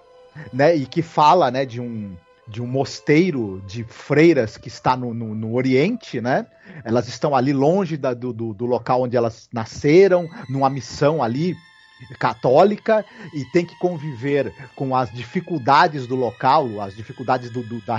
né, 0.51 0.75
e 0.75 0.85
que 0.85 1.01
fala, 1.01 1.49
né, 1.51 1.65
de 1.65 1.79
um 1.81 2.15
de 2.47 2.61
um 2.61 2.67
mosteiro 2.67 3.61
de 3.67 3.83
freiras 3.83 4.57
que 4.57 4.69
está 4.69 4.95
no, 4.95 5.13
no, 5.13 5.35
no 5.35 5.53
Oriente, 5.53 6.21
né? 6.21 6.45
Elas 6.83 7.07
estão 7.07 7.35
ali 7.35 7.51
longe 7.51 7.97
da, 7.97 8.13
do, 8.13 8.31
do, 8.31 8.53
do, 8.53 8.65
local 8.65 9.03
onde 9.03 9.17
elas 9.17 9.49
nasceram, 9.51 10.29
numa 10.49 10.69
missão 10.69 11.21
ali 11.21 11.55
católica 12.19 13.03
e 13.33 13.43
tem 13.45 13.65
que 13.65 13.75
conviver 13.79 14.53
com 14.75 14.95
as 14.95 15.11
dificuldades 15.11 16.05
do 16.05 16.15
local, 16.15 16.79
as 16.79 16.95
dificuldades 16.95 17.49
do, 17.49 17.63
do, 17.63 17.81
da, 17.81 17.97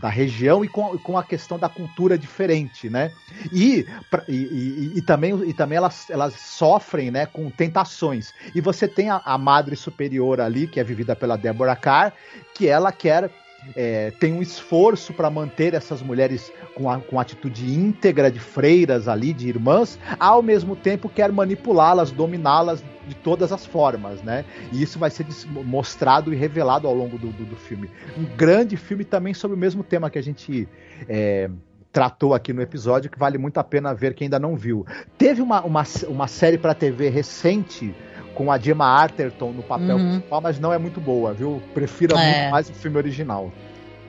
da, 0.00 0.08
região 0.08 0.62
e 0.62 0.68
com, 0.68 0.98
com, 0.98 1.16
a 1.16 1.24
questão 1.24 1.58
da 1.58 1.68
cultura 1.68 2.18
diferente, 2.18 2.90
né? 2.90 3.10
E, 3.50 3.86
e, 4.28 4.32
e, 4.34 4.92
e 4.96 5.02
também, 5.02 5.52
também 5.52 5.78
elas, 5.78 6.10
elas 6.10 6.34
sofrem 6.34 7.10
né, 7.10 7.24
com 7.24 7.50
tentações. 7.50 8.34
E 8.54 8.60
você 8.60 8.86
tem 8.86 9.08
a, 9.08 9.22
a 9.24 9.38
madre 9.38 9.76
superior 9.76 10.40
ali, 10.40 10.66
que 10.66 10.78
é 10.78 10.84
vivida 10.84 11.16
pela 11.16 11.36
Deborah 11.36 11.76
Carr, 11.76 12.12
que 12.54 12.68
ela 12.68 12.92
quer 12.92 13.30
é, 13.74 14.10
tem 14.12 14.32
um 14.32 14.42
esforço 14.42 15.12
para 15.12 15.30
manter 15.30 15.74
essas 15.74 16.02
mulheres 16.02 16.52
com, 16.74 16.90
a, 16.90 16.98
com 17.00 17.18
atitude 17.18 17.70
íntegra 17.70 18.30
de 18.30 18.38
freiras 18.38 19.08
ali, 19.08 19.32
de 19.32 19.48
irmãs, 19.48 19.98
ao 20.18 20.42
mesmo 20.42 20.76
tempo 20.76 21.08
quer 21.08 21.32
manipulá-las, 21.32 22.10
dominá-las 22.10 22.82
de 23.06 23.14
todas 23.14 23.52
as 23.52 23.64
formas, 23.64 24.22
né? 24.22 24.44
E 24.72 24.82
isso 24.82 24.98
vai 24.98 25.10
ser 25.10 25.26
mostrado 25.64 26.32
e 26.32 26.36
revelado 26.36 26.86
ao 26.86 26.94
longo 26.94 27.18
do, 27.18 27.28
do, 27.28 27.44
do 27.44 27.56
filme. 27.56 27.90
Um 28.16 28.24
grande 28.24 28.76
filme 28.76 29.04
também 29.04 29.32
sobre 29.32 29.56
o 29.56 29.58
mesmo 29.58 29.82
tema 29.82 30.10
que 30.10 30.18
a 30.18 30.22
gente 30.22 30.68
é, 31.08 31.50
tratou 31.92 32.34
aqui 32.34 32.52
no 32.52 32.60
episódio, 32.60 33.10
que 33.10 33.18
vale 33.18 33.38
muito 33.38 33.58
a 33.58 33.64
pena 33.64 33.94
ver 33.94 34.14
quem 34.14 34.26
ainda 34.26 34.38
não 34.38 34.56
viu. 34.56 34.86
Teve 35.16 35.40
uma, 35.40 35.62
uma, 35.62 35.82
uma 36.06 36.28
série 36.28 36.58
para 36.58 36.74
TV 36.74 37.08
recente 37.08 37.94
com 38.38 38.52
a 38.52 38.56
Gemma 38.56 38.86
Arterton 38.86 39.50
no 39.50 39.64
papel 39.64 39.96
uhum. 39.96 40.10
principal, 40.10 40.40
mas 40.40 40.60
não 40.60 40.72
é 40.72 40.78
muito 40.78 41.00
boa, 41.00 41.34
viu? 41.34 41.60
Prefiro 41.74 42.16
é. 42.16 42.42
muito 42.42 42.50
mais 42.52 42.70
o 42.70 42.72
filme 42.72 42.96
original. 42.96 43.50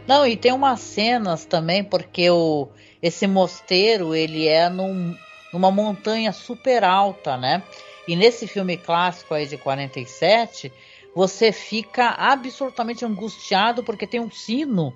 Não, 0.08 0.24
e 0.24 0.38
tem 0.38 0.54
umas 0.54 0.82
cenas 0.82 1.46
também, 1.46 1.84
porque 1.84 2.30
o, 2.30 2.68
esse 3.02 3.26
mosteiro, 3.26 4.14
ele 4.14 4.48
é 4.48 4.70
num, 4.70 5.16
numa 5.52 5.72
montanha 5.72 6.32
super 6.32 6.84
alta, 6.84 7.38
né? 7.38 7.64
E 8.08 8.16
nesse 8.16 8.46
filme 8.46 8.78
clássico 8.78 9.34
aí 9.34 9.48
de 9.48 9.58
47, 9.58 10.72
você 11.16 11.52
fica 11.52 12.10
absolutamente 12.10 13.04
angustiado 13.04 13.84
porque 13.84 14.06
tem 14.06 14.20
um 14.20 14.30
sino 14.30 14.94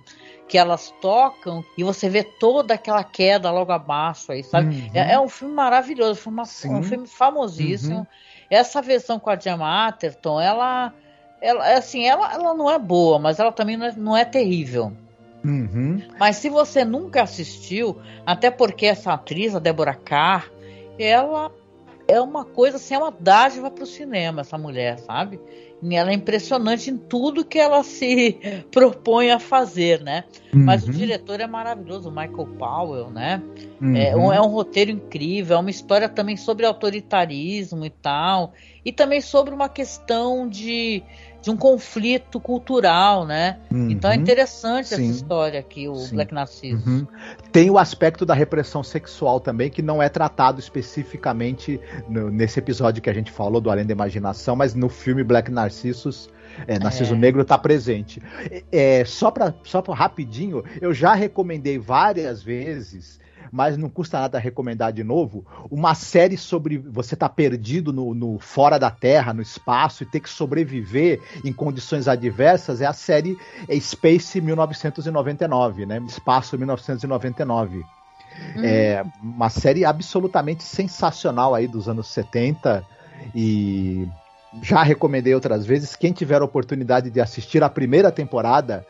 que 0.48 0.60
elas 0.60 0.94
tocam 1.02 1.66
e 1.76 1.84
você 1.84 2.08
vê 2.08 2.22
toda 2.24 2.76
aquela 2.76 3.04
queda 3.04 3.50
logo 3.50 3.72
abaixo 3.72 4.32
aí, 4.32 4.44
sabe? 4.44 4.76
Uhum. 4.76 4.92
É, 4.94 5.14
é, 5.14 5.20
um 5.20 5.28
filme 5.28 5.56
maravilhoso, 5.56 6.22
uma, 6.30 6.44
um 6.44 6.84
filme 6.84 7.08
famosíssimo. 7.08 8.00
Uhum. 8.00 8.08
Essa 8.50 8.82
versão 8.82 9.20
com 9.20 9.30
a 9.30 9.38
Gemma 9.38 9.88
Atherton, 9.88 10.39
ela, 10.39 10.94
ela 11.41 11.78
assim, 11.78 12.06
ela, 12.06 12.34
ela 12.34 12.54
não 12.54 12.70
é 12.70 12.78
boa, 12.80 13.20
mas 13.20 13.39
ela 13.39 13.52
também 13.52 13.78
não 13.78 13.86
é, 13.86 13.91
não 13.96 14.18
é 14.18 14.26
terrível. 14.26 14.94
Uhum. 15.44 16.02
Mas 16.18 16.38
se 16.38 16.50
você 16.50 16.86
nunca 16.86 17.24
assistiu, 17.24 18.00
até 18.26 18.50
porque 18.50 18.86
essa 18.86 19.14
atriz, 19.14 19.54
a 19.56 19.60
Deborah 19.60 19.96
Carr, 19.96 20.50
ela 20.98 21.52
é 22.08 22.20
uma 22.20 22.46
coisa 22.46 22.78
assim, 22.78 22.96
é 22.96 22.98
uma 22.98 23.12
dádiva 23.12 23.70
para 23.70 23.84
o 23.84 23.88
cinema, 23.88 24.41
essa 24.41 24.58
mulher, 24.58 25.00
sabe? 25.00 25.39
Ela 25.92 26.12
é 26.12 26.14
impressionante 26.14 26.90
em 26.90 26.98
tudo 26.98 27.44
que 27.44 27.60
ela 27.60 27.84
se 27.84 28.38
propõe 28.72 29.32
a 29.32 29.40
fazer, 29.40 30.02
né? 30.02 30.24
Uhum. 30.54 30.64
Mas 30.66 30.84
o 30.84 30.88
uhum. 30.88 30.94
diretor 30.94 31.40
é 31.40 31.48
maravilhoso, 31.48 32.10
o 32.10 32.12
Michael 32.12 32.48
Powell, 32.58 33.10
né? 33.10 33.42
Uhum. 33.82 33.96
É, 33.96 34.16
um, 34.16 34.34
é 34.34 34.42
um 34.42 34.48
roteiro 34.48 34.92
incrível, 34.92 35.58
é 35.58 35.60
uma 35.60 35.70
história 35.70 36.08
também 36.08 36.38
sobre 36.38 36.66
autoritarismo 36.66 37.86
e 37.86 37.90
tal, 37.90 38.54
e 38.86 38.92
também 38.92 39.22
sobre 39.22 39.54
uma 39.54 39.70
questão 39.70 40.48
de 40.48 41.04
de 41.44 41.52
um 41.52 41.58
conflito 41.58 42.40
cultural, 42.40 43.26
né? 43.26 43.60
Uhum. 43.70 43.92
Então 43.92 44.10
é 44.10 44.16
interessante 44.16 44.88
Sim. 44.88 44.94
essa 44.96 45.04
história 45.04 45.60
aqui, 45.60 45.90
o 45.90 45.96
Sim. 45.96 46.16
Black 46.16 46.34
Narcissus. 46.34 46.88
Uhum. 46.88 47.06
Tem 47.52 47.70
o 47.70 47.78
aspecto 47.78 48.26
da 48.26 48.34
repressão 48.34 48.82
sexual 48.82 49.42
também, 49.42 49.70
que 49.70 49.82
não 49.82 50.02
é 50.02 50.08
tratado 50.08 50.62
especificamente 50.62 51.82
no, 52.08 52.32
nesse 52.32 52.60
episódio 52.60 53.02
que 53.02 53.10
a 53.10 53.14
gente 53.14 53.30
falou 53.30 53.60
do 53.60 53.70
Além 53.70 53.86
da 53.86 53.92
Imaginação, 53.92 54.56
mas 54.56 54.74
no 54.74 54.88
filme 54.88 55.22
Black 55.22 55.52
Narcissus 55.52 56.30
é, 56.66 56.80
Narciso 56.80 57.14
é. 57.14 57.18
Negro 57.18 57.42
está 57.42 57.58
presente. 57.58 58.22
É, 58.72 59.04
só 59.04 59.30
para 59.30 59.54
só 59.64 59.82
pra 59.82 59.94
rapidinho, 59.94 60.64
eu 60.80 60.94
já 60.94 61.14
recomendei 61.14 61.78
várias 61.78 62.42
vezes 62.42 63.20
mas 63.54 63.78
não 63.78 63.88
custa 63.88 64.20
nada 64.20 64.39
recomendar 64.39 64.91
de 64.91 65.04
novo, 65.04 65.45
uma 65.70 65.93
série 65.93 66.36
sobre 66.36 66.80
você 66.80 67.14
estar 67.14 67.30
tá 67.30 67.36
perdido 67.36 67.93
no, 67.93 68.16
no, 68.16 68.39
fora 68.39 68.80
da 68.80 68.89
Terra, 68.89 69.32
no 69.32 69.43
espaço 69.43 70.01
e 70.01 70.08
ter 70.08 70.22
que 70.22 70.30
sobreviver 70.30 71.22
em 71.45 71.54
condições 71.54 72.08
adversas 72.08 72.82
é 72.82 72.88
a 72.88 72.93
série 72.93 73.38
Space 73.80 74.41
1999, 74.41 75.86
né? 75.86 76.01
Espaço 76.08 76.58
1999. 76.58 77.78
Uhum. 77.78 77.86
É 78.64 79.06
uma 79.22 79.51
série 79.51 79.86
absolutamente 79.86 80.64
sensacional 80.64 81.54
aí 81.54 81.68
dos 81.68 81.88
anos 81.88 82.08
70 82.08 82.84
e 83.36 84.08
já 84.64 84.82
recomendei 84.82 85.36
outras 85.36 85.64
vezes. 85.64 85.95
Quem 85.95 86.12
tiver 86.12 86.41
a 86.41 86.45
oportunidade 86.45 87.12
de 87.12 87.22
assistir 87.22 87.62
a 87.62 87.70
primeira 87.70 88.12
temporada, 88.12 88.84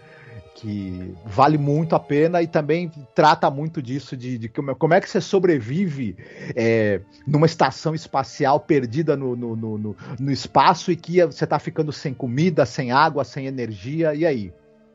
que 0.55 1.15
vale 1.25 1.57
muito 1.57 1.95
a 1.95 1.99
pena 1.99 2.41
e 2.41 2.47
também 2.47 2.91
trata 3.15 3.49
muito 3.49 3.81
disso 3.81 4.15
de, 4.15 4.37
de 4.37 4.49
como 4.49 4.93
é 4.93 5.01
que 5.01 5.09
você 5.09 5.19
sobrevive 5.19 6.15
é, 6.55 7.01
numa 7.25 7.45
estação 7.45 7.95
espacial 7.95 8.59
perdida 8.59 9.17
no, 9.17 9.35
no, 9.35 9.55
no, 9.55 9.97
no 10.19 10.31
espaço 10.31 10.91
e 10.91 10.95
que 10.95 11.25
você 11.25 11.43
está 11.43 11.57
ficando 11.57 11.91
sem 11.91 12.13
comida, 12.13 12.65
sem 12.65 12.91
água, 12.91 13.23
sem 13.23 13.47
energia, 13.47 14.13
e 14.13 14.25
aí? 14.25 14.53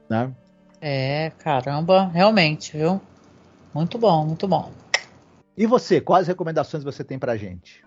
Né? 0.09 0.31
É, 0.81 1.33
caramba, 1.39 2.09
realmente, 2.09 2.77
viu? 2.77 3.01
Muito 3.75 3.99
bom, 3.99 4.25
muito 4.27 4.47
bom. 4.47 4.71
E 5.57 5.67
você, 5.67 6.01
quais 6.01 6.29
recomendações 6.29 6.85
você 6.85 7.03
tem 7.03 7.19
pra 7.19 7.37
gente? 7.37 7.85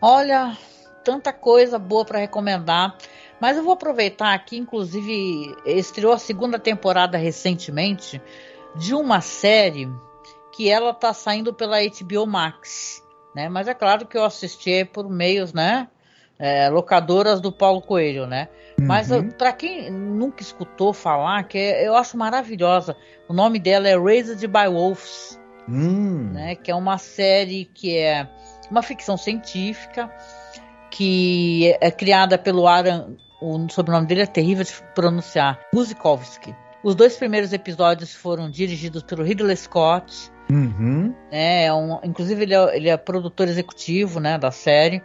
Olha, 0.00 0.56
tanta 1.04 1.32
coisa 1.32 1.78
boa 1.78 2.04
para 2.04 2.18
recomendar. 2.18 2.96
Mas 3.42 3.56
eu 3.56 3.64
vou 3.64 3.72
aproveitar 3.72 4.34
aqui, 4.34 4.56
inclusive, 4.56 5.56
estreou 5.66 6.12
a 6.12 6.18
segunda 6.18 6.60
temporada 6.60 7.18
recentemente 7.18 8.22
de 8.76 8.94
uma 8.94 9.20
série 9.20 9.90
que 10.52 10.70
ela 10.70 10.94
tá 10.94 11.12
saindo 11.12 11.52
pela 11.52 11.78
HBO 11.80 12.24
Max, 12.24 13.04
né? 13.34 13.48
Mas 13.48 13.66
é 13.66 13.74
claro 13.74 14.06
que 14.06 14.16
eu 14.16 14.24
assisti 14.24 14.84
por 14.84 15.10
meios, 15.10 15.52
né? 15.52 15.88
É, 16.38 16.68
locadoras 16.68 17.40
do 17.40 17.50
Paulo 17.50 17.82
Coelho, 17.82 18.28
né? 18.28 18.48
Uhum. 18.78 18.86
Mas 18.86 19.08
para 19.36 19.52
quem 19.52 19.90
nunca 19.90 20.40
escutou 20.40 20.92
falar, 20.92 21.42
que 21.42 21.58
eu 21.58 21.96
acho 21.96 22.16
maravilhosa, 22.16 22.96
o 23.28 23.32
nome 23.32 23.58
dela 23.58 23.88
é 23.88 23.98
Raised 23.98 24.46
by 24.46 24.68
Wolves, 24.68 25.36
uhum. 25.66 26.30
né? 26.32 26.54
Que 26.54 26.70
é 26.70 26.74
uma 26.76 26.96
série 26.96 27.64
que 27.64 27.98
é 27.98 28.24
uma 28.70 28.84
ficção 28.84 29.16
científica 29.16 30.08
que 30.92 31.74
é 31.80 31.90
criada 31.90 32.36
pelo 32.38 32.68
Aaron 32.68 33.16
o 33.42 33.68
sobrenome 33.68 34.06
dele 34.06 34.22
é 34.22 34.26
terrível 34.26 34.64
de 34.64 34.72
pronunciar, 34.94 35.58
Muzikovsky. 35.74 36.54
Os 36.84 36.94
dois 36.94 37.16
primeiros 37.16 37.52
episódios 37.52 38.14
foram 38.14 38.48
dirigidos 38.48 39.02
pelo 39.02 39.24
Ridley 39.24 39.56
Scott. 39.56 40.30
Uhum. 40.50 41.14
Né, 41.30 41.64
é 41.64 41.74
um, 41.74 41.98
inclusive, 42.04 42.42
ele 42.42 42.54
é, 42.54 42.76
ele 42.76 42.88
é, 42.88 42.96
produtor 42.96 43.48
executivo 43.48 44.20
né, 44.20 44.38
da 44.38 44.50
série. 44.50 45.02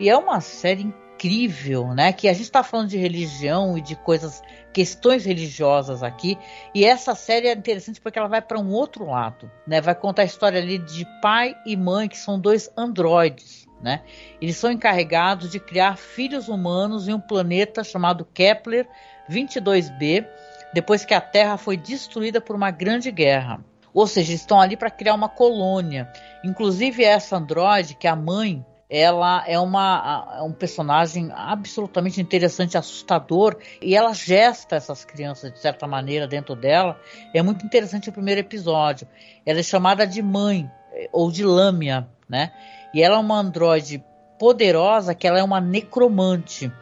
E 0.00 0.08
é 0.08 0.16
uma 0.16 0.40
série 0.40 0.82
incrível, 0.82 1.88
né? 1.94 2.12
Que 2.12 2.28
a 2.28 2.32
gente 2.32 2.44
está 2.44 2.62
falando 2.62 2.88
de 2.88 2.96
religião 2.96 3.76
e 3.76 3.80
de 3.80 3.96
coisas, 3.96 4.40
questões 4.72 5.24
religiosas 5.24 6.02
aqui. 6.02 6.38
E 6.74 6.84
essa 6.84 7.14
série 7.14 7.48
é 7.48 7.52
interessante 7.52 8.00
porque 8.00 8.18
ela 8.18 8.28
vai 8.28 8.40
para 8.40 8.58
um 8.58 8.70
outro 8.70 9.06
lado, 9.06 9.50
né? 9.66 9.80
Vai 9.80 9.94
contar 9.94 10.22
a 10.22 10.26
história 10.26 10.60
ali 10.60 10.78
de 10.78 11.04
pai 11.20 11.54
e 11.66 11.76
mãe, 11.76 12.08
que 12.08 12.16
são 12.16 12.38
dois 12.38 12.70
androides. 12.76 13.67
Né? 13.80 14.02
Eles 14.40 14.56
são 14.56 14.72
encarregados 14.72 15.50
de 15.50 15.60
criar 15.60 15.96
filhos 15.96 16.48
humanos 16.48 17.06
em 17.06 17.14
um 17.14 17.20
planeta 17.20 17.84
chamado 17.84 18.24
Kepler 18.24 18.88
22b, 19.30 20.26
depois 20.74 21.04
que 21.04 21.14
a 21.14 21.20
Terra 21.20 21.56
foi 21.56 21.76
destruída 21.76 22.40
por 22.40 22.56
uma 22.56 22.70
grande 22.70 23.10
guerra. 23.10 23.64
Ou 23.94 24.06
seja, 24.06 24.32
estão 24.32 24.60
ali 24.60 24.76
para 24.76 24.90
criar 24.90 25.14
uma 25.14 25.28
colônia. 25.28 26.10
Inclusive 26.44 27.04
essa 27.04 27.36
androide, 27.36 27.94
que 27.94 28.06
é 28.06 28.10
a 28.10 28.16
mãe, 28.16 28.64
ela 28.90 29.44
é 29.46 29.58
uma 29.58 30.38
é 30.38 30.42
um 30.42 30.52
personagem 30.52 31.30
absolutamente 31.34 32.20
interessante, 32.20 32.78
assustador, 32.78 33.56
e 33.82 33.94
ela 33.94 34.14
gesta 34.14 34.76
essas 34.76 35.04
crianças 35.04 35.52
de 35.52 35.58
certa 35.58 35.86
maneira 35.86 36.26
dentro 36.26 36.56
dela. 36.56 36.98
É 37.34 37.42
muito 37.42 37.66
interessante 37.66 38.08
o 38.08 38.12
primeiro 38.12 38.40
episódio. 38.40 39.06
Ela 39.44 39.60
é 39.60 39.62
chamada 39.62 40.06
de 40.06 40.22
mãe 40.22 40.70
ou 41.12 41.30
de 41.30 41.44
lâmina, 41.44 42.08
né? 42.28 42.52
E 42.92 43.02
ela 43.02 43.16
é 43.16 43.18
uma 43.18 43.38
androide 43.38 44.02
poderosa, 44.38 45.14
que 45.14 45.26
ela 45.26 45.38
é 45.38 45.42
uma 45.42 45.60
necromante. 45.60 46.72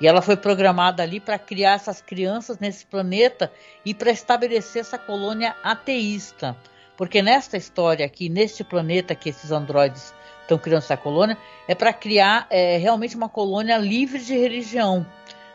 E 0.00 0.06
ela 0.06 0.22
foi 0.22 0.36
programada 0.36 1.02
ali 1.02 1.20
para 1.20 1.38
criar 1.38 1.74
essas 1.74 2.00
crianças 2.00 2.58
nesse 2.58 2.86
planeta 2.86 3.52
e 3.84 3.92
para 3.92 4.10
estabelecer 4.10 4.80
essa 4.80 4.96
colônia 4.96 5.54
ateísta. 5.62 6.56
Porque 6.96 7.20
nesta 7.20 7.56
história 7.56 8.06
aqui, 8.06 8.28
neste 8.28 8.64
planeta 8.64 9.14
que 9.14 9.28
esses 9.28 9.50
androides 9.50 10.14
estão 10.42 10.58
criando 10.58 10.82
essa 10.82 10.96
colônia, 10.96 11.36
é 11.68 11.74
para 11.74 11.92
criar 11.92 12.46
é, 12.50 12.78
realmente 12.78 13.14
uma 13.14 13.28
colônia 13.28 13.76
livre 13.76 14.18
de 14.18 14.36
religião. 14.36 15.06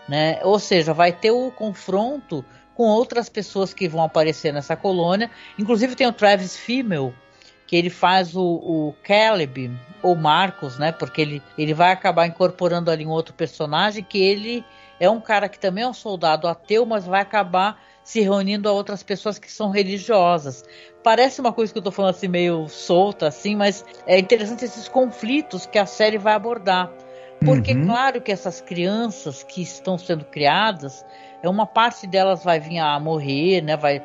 Né? 0.08 0.40
Ou 0.44 0.60
seja, 0.60 0.94
vai 0.94 1.12
ter 1.12 1.32
o 1.32 1.50
confronto 1.52 2.46
com 2.76 2.84
outras 2.84 3.30
pessoas 3.30 3.74
que 3.74 3.88
vão 3.88 4.04
aparecer 4.04 4.54
nessa 4.54 4.76
colônia. 4.76 5.32
Inclusive 5.58 5.96
tem 5.96 6.06
o 6.06 6.14
Travis 6.14 6.56
Fimmel, 6.56 7.14
que 7.68 7.76
ele 7.76 7.90
faz 7.90 8.36
o, 8.36 8.44
o 8.44 8.96
Caleb, 9.04 9.72
ou 10.02 10.16
Marcos, 10.16 10.78
né? 10.78 10.92
Porque 10.92 11.22
ele, 11.22 11.42
ele 11.58 11.74
vai 11.74 11.92
acabar 11.92 12.28
incorporando 12.28 12.92
ali 12.92 13.06
um 13.06 13.10
outro 13.10 13.34
personagem 13.34 14.04
que 14.04 14.20
ele 14.20 14.64
é 15.00 15.10
um 15.10 15.20
cara 15.20 15.50
que 15.50 15.60
também 15.60 15.84
é 15.84 15.88
um 15.88 15.94
soldado 15.94 16.48
ateu, 16.48 16.86
mas 16.86 17.06
vai 17.06 17.22
acabar 17.22 17.82
se 18.04 18.22
reunindo 18.22 18.70
a 18.70 18.72
outras 18.72 19.02
pessoas 19.02 19.40
que 19.40 19.52
são 19.52 19.72
religiosas. 19.72 20.64
Parece 21.04 21.42
uma 21.42 21.52
coisa 21.52 21.74
que 21.74 21.80
eu 21.80 21.84
tô 21.84 21.92
falando 21.92 22.12
assim 22.12 22.28
meio 22.28 22.68
solta 22.70 23.28
assim, 23.28 23.56
mas 23.56 23.84
é 24.06 24.18
interessante 24.20 24.64
esses 24.64 24.88
conflitos 24.88 25.66
que 25.66 25.80
a 25.80 25.86
série 25.86 26.20
vai 26.20 26.34
abordar. 26.34 26.92
Porque 27.44 27.74
uhum. 27.74 27.88
claro 27.88 28.22
que 28.22 28.32
essas 28.32 28.62
crianças 28.62 29.44
que 29.44 29.62
estão 29.62 29.98
sendo 29.98 30.24
criadas, 30.24 31.06
é 31.44 31.50
uma 31.50 31.66
parte 31.66 32.08
delas 32.08 32.44
vai 32.44 32.60
vir 32.60 32.80
a 32.80 33.00
morrer, 33.00 33.62
né? 33.62 33.76
Vai 33.76 34.04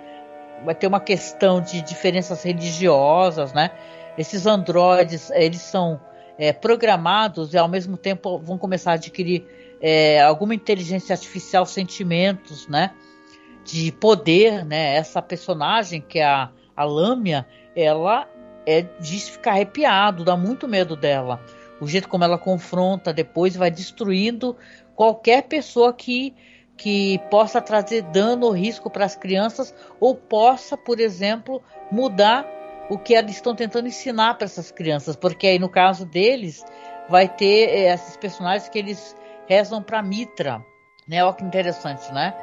vai 0.65 0.75
ter 0.75 0.87
uma 0.87 1.01
questão 1.01 1.61
de 1.61 1.83
diferenças 1.83 2.43
religiosas, 2.43 3.53
né? 3.53 3.71
Esses 4.19 4.47
androides, 4.47 5.31
eles 5.31 5.61
são 5.61 6.01
é, 6.39 6.53
programados 6.53 7.55
e 7.55 7.59
ao 7.59 7.69
mesmo 7.69 7.97
tempo 7.97 8.39
vão 8.39 8.59
começar 8.59 8.93
a 8.93 8.95
adquirir 8.95 9.45
é, 9.81 10.21
alguma 10.21 10.55
inteligência 10.55 11.13
artificial, 11.13 11.65
sentimentos, 11.65 12.69
né? 12.69 12.91
De 13.65 13.93
poder, 13.93 14.65
né? 14.65 14.97
Essa 14.97 15.23
personagem 15.23 16.01
que 16.01 16.19
é 16.19 16.25
a, 16.25 16.51
a 16.77 16.85
Lâmia, 16.85 17.47
ela 17.75 18.29
é 18.67 18.83
de 18.83 19.19
ficar 19.19 19.53
arrepiado, 19.53 20.25
dá 20.25 20.37
muito 20.37 20.69
medo 20.69 20.97
dela. 20.97 21.41
O 21.81 21.87
jeito 21.87 22.09
como 22.09 22.25
ela 22.25 22.37
confronta 22.37 23.13
depois 23.13 23.57
vai 23.57 23.71
destruindo 23.71 24.57
qualquer 24.95 25.45
pessoa 25.45 25.95
que 25.95 26.35
que 26.81 27.19
possa 27.31 27.61
trazer 27.61 28.01
dano 28.01 28.47
ou 28.47 28.53
risco 28.53 28.89
para 28.89 29.05
as 29.05 29.15
crianças 29.15 29.75
ou 30.01 30.15
possa, 30.15 30.79
por 30.79 30.99
exemplo, 30.99 31.63
mudar 31.93 32.47
o 32.89 32.97
que 32.97 33.13
eles 33.13 33.33
estão 33.33 33.55
tentando 33.55 33.87
ensinar 33.87 34.39
para 34.39 34.47
essas 34.47 34.73
crianças, 34.73 35.15
porque 35.15 35.47
aí 35.47 35.59
no 35.59 35.69
caso 35.69 36.07
deles 36.07 36.65
vai 37.07 37.29
ter 37.29 37.69
eh, 37.69 37.93
esses 37.93 38.17
personagens 38.17 38.71
que 38.71 38.79
eles 38.79 39.15
rezam 39.47 39.83
para 39.83 40.03
Mitra, 40.03 40.65
né? 41.07 41.23
Olha 41.23 41.35
que 41.35 41.45
interessante, 41.45 42.11
né? 42.15 42.35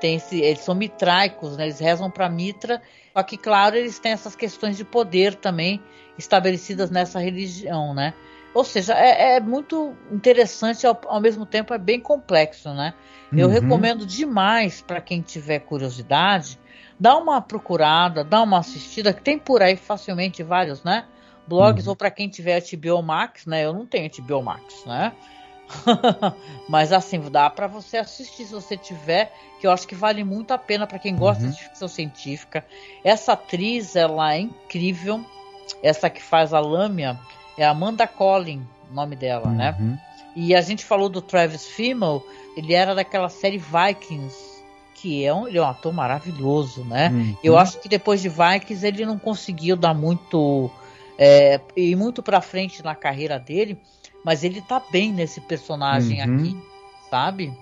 Tem 0.00 0.14
esse, 0.14 0.40
eles 0.40 0.60
são 0.60 0.76
mitraicos, 0.76 1.56
né? 1.56 1.64
Eles 1.64 1.80
rezam 1.80 2.08
para 2.08 2.28
Mitra, 2.30 2.80
só 3.12 3.24
que 3.24 3.36
claro 3.36 3.74
eles 3.74 3.98
têm 3.98 4.12
essas 4.12 4.36
questões 4.36 4.76
de 4.76 4.84
poder 4.84 5.34
também 5.34 5.82
estabelecidas 6.16 6.92
nessa 6.92 7.18
religião, 7.18 7.92
né? 7.92 8.14
Ou 8.52 8.64
seja, 8.64 8.94
é, 8.94 9.36
é 9.36 9.40
muito 9.40 9.94
interessante, 10.10 10.86
ao, 10.86 11.00
ao, 11.06 11.20
mesmo 11.20 11.46
tempo 11.46 11.72
é 11.72 11.78
bem 11.78 12.00
complexo, 12.00 12.72
né? 12.74 12.94
Eu 13.32 13.46
uhum. 13.46 13.52
recomendo 13.52 14.04
demais 14.04 14.82
para 14.82 15.00
quem 15.00 15.20
tiver 15.20 15.60
curiosidade, 15.60 16.58
dá 16.98 17.16
uma 17.16 17.40
procurada, 17.40 18.24
dá 18.24 18.42
uma 18.42 18.58
assistida, 18.58 19.12
que 19.12 19.22
tem 19.22 19.38
por 19.38 19.62
aí 19.62 19.76
facilmente 19.76 20.42
vários, 20.42 20.82
né? 20.82 21.06
Blogs, 21.46 21.84
uhum. 21.84 21.90
ou 21.90 21.96
para 21.96 22.10
quem 22.10 22.28
tiver 22.28 22.60
HBO 22.60 23.02
Max, 23.02 23.46
né? 23.46 23.64
Eu 23.64 23.72
não 23.72 23.86
tenho 23.86 24.10
HBO 24.10 24.42
Max, 24.42 24.84
né? 24.84 25.12
Mas 26.68 26.92
assim, 26.92 27.20
dá 27.30 27.48
para 27.48 27.68
você 27.68 27.98
assistir 27.98 28.44
se 28.44 28.52
você 28.52 28.76
tiver, 28.76 29.32
que 29.60 29.66
eu 29.66 29.70
acho 29.70 29.86
que 29.86 29.94
vale 29.94 30.24
muito 30.24 30.52
a 30.52 30.58
pena 30.58 30.86
para 30.86 30.98
quem 30.98 31.14
gosta 31.14 31.44
uhum. 31.44 31.50
de 31.50 31.62
ficção 31.62 31.86
científica. 31.86 32.64
Essa 33.04 33.34
atriz, 33.34 33.94
ela 33.94 34.34
é 34.34 34.40
incrível. 34.40 35.24
Essa 35.82 36.10
que 36.10 36.20
faz 36.20 36.52
a 36.52 36.58
Lâmia, 36.58 37.16
é 37.62 37.66
Amanda 37.66 38.06
Collin, 38.06 38.66
o 38.90 38.94
nome 38.94 39.16
dela, 39.16 39.50
né? 39.50 39.76
uhum. 39.78 39.90
né? 39.90 40.00
E 40.34 40.54
a 40.54 40.60
gente 40.60 40.84
falou 40.84 41.08
do 41.08 41.20
Travis 41.20 41.66
Fimmel, 41.66 42.24
ele 42.56 42.72
era 42.72 42.94
daquela 42.94 43.28
série 43.28 43.58
Vikings, 43.58 44.36
que 44.94 45.24
é 45.24 45.34
um, 45.34 45.48
ele 45.48 45.58
é 45.58 45.62
um 45.62 45.66
ator 45.66 45.92
maravilhoso, 45.92 46.84
né? 46.84 47.08
Uhum. 47.08 47.36
Eu 47.42 47.58
acho 47.58 47.78
que 47.80 47.88
depois 47.88 48.22
de 48.22 48.28
Vikings 48.28 48.86
ele 48.86 49.04
não 49.04 49.18
conseguiu 49.18 49.76
dar 49.76 49.94
muito 49.94 50.70
é, 51.18 51.60
ir 51.76 51.96
muito 51.96 52.22
para 52.22 52.40
frente 52.40 52.82
na 52.82 52.94
carreira 52.94 53.38
dele, 53.38 53.78
mas 54.24 54.44
ele 54.44 54.60
tá 54.60 54.80
bem 54.90 55.12
nesse 55.12 55.40
personagem 55.40 56.22
uhum. 56.22 56.36
aqui, 56.36 56.56
sabe? 57.10 57.52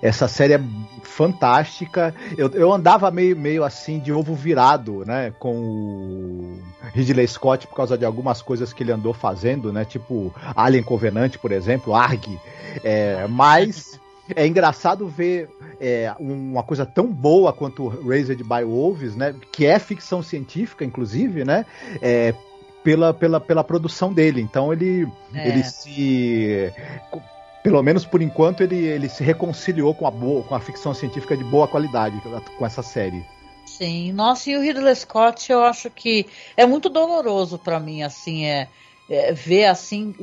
Essa 0.00 0.28
série 0.28 0.54
é 0.54 0.60
fantástica. 1.02 2.14
Eu, 2.36 2.48
eu 2.50 2.72
andava 2.72 3.10
meio, 3.10 3.36
meio 3.36 3.64
assim 3.64 3.98
de 3.98 4.12
ovo 4.12 4.34
virado, 4.34 5.04
né? 5.06 5.32
Com 5.38 5.54
o 5.56 6.58
Ridley 6.94 7.26
Scott 7.26 7.66
por 7.66 7.76
causa 7.76 7.96
de 7.96 8.04
algumas 8.04 8.42
coisas 8.42 8.72
que 8.72 8.82
ele 8.82 8.92
andou 8.92 9.12
fazendo, 9.12 9.72
né? 9.72 9.84
Tipo 9.84 10.32
Alien 10.54 10.82
Covenant, 10.82 11.36
por 11.38 11.52
exemplo, 11.52 11.94
ARG. 11.94 12.38
É, 12.84 13.26
mas 13.28 14.00
é 14.34 14.46
engraçado 14.46 15.08
ver 15.08 15.48
é, 15.80 16.14
uma 16.18 16.62
coisa 16.62 16.86
tão 16.86 17.06
boa 17.06 17.52
quanto 17.52 17.88
Raised 17.88 18.42
by 18.42 18.64
Wolves, 18.64 19.16
né? 19.16 19.34
Que 19.50 19.66
é 19.66 19.78
ficção 19.78 20.22
científica, 20.22 20.84
inclusive, 20.84 21.44
né? 21.44 21.66
É, 22.00 22.34
pela, 22.84 23.12
pela, 23.14 23.40
pela 23.40 23.64
produção 23.64 24.12
dele. 24.12 24.40
Então 24.40 24.72
ele, 24.72 25.08
é. 25.34 25.48
ele 25.48 25.64
se 25.64 26.72
pelo 27.62 27.82
menos 27.82 28.04
por 28.04 28.20
enquanto, 28.20 28.62
ele, 28.62 28.76
ele 28.76 29.08
se 29.08 29.22
reconciliou 29.22 29.94
com 29.94 30.06
a, 30.06 30.10
boa, 30.10 30.42
com 30.42 30.54
a 30.54 30.60
ficção 30.60 30.92
científica 30.92 31.36
de 31.36 31.44
boa 31.44 31.68
qualidade 31.68 32.20
com 32.58 32.66
essa 32.66 32.82
série. 32.82 33.24
Sim, 33.64 34.12
nossa, 34.12 34.50
e 34.50 34.56
o 34.56 34.60
Ridley 34.60 34.94
Scott 34.94 35.50
eu 35.50 35.64
acho 35.64 35.88
que 35.88 36.26
é 36.56 36.66
muito 36.66 36.88
doloroso 36.88 37.58
para 37.58 37.78
mim, 37.78 38.02
assim, 38.02 38.44
é, 38.44 38.68
é, 39.08 39.32
ver 39.32 39.66
assim, 39.66 40.14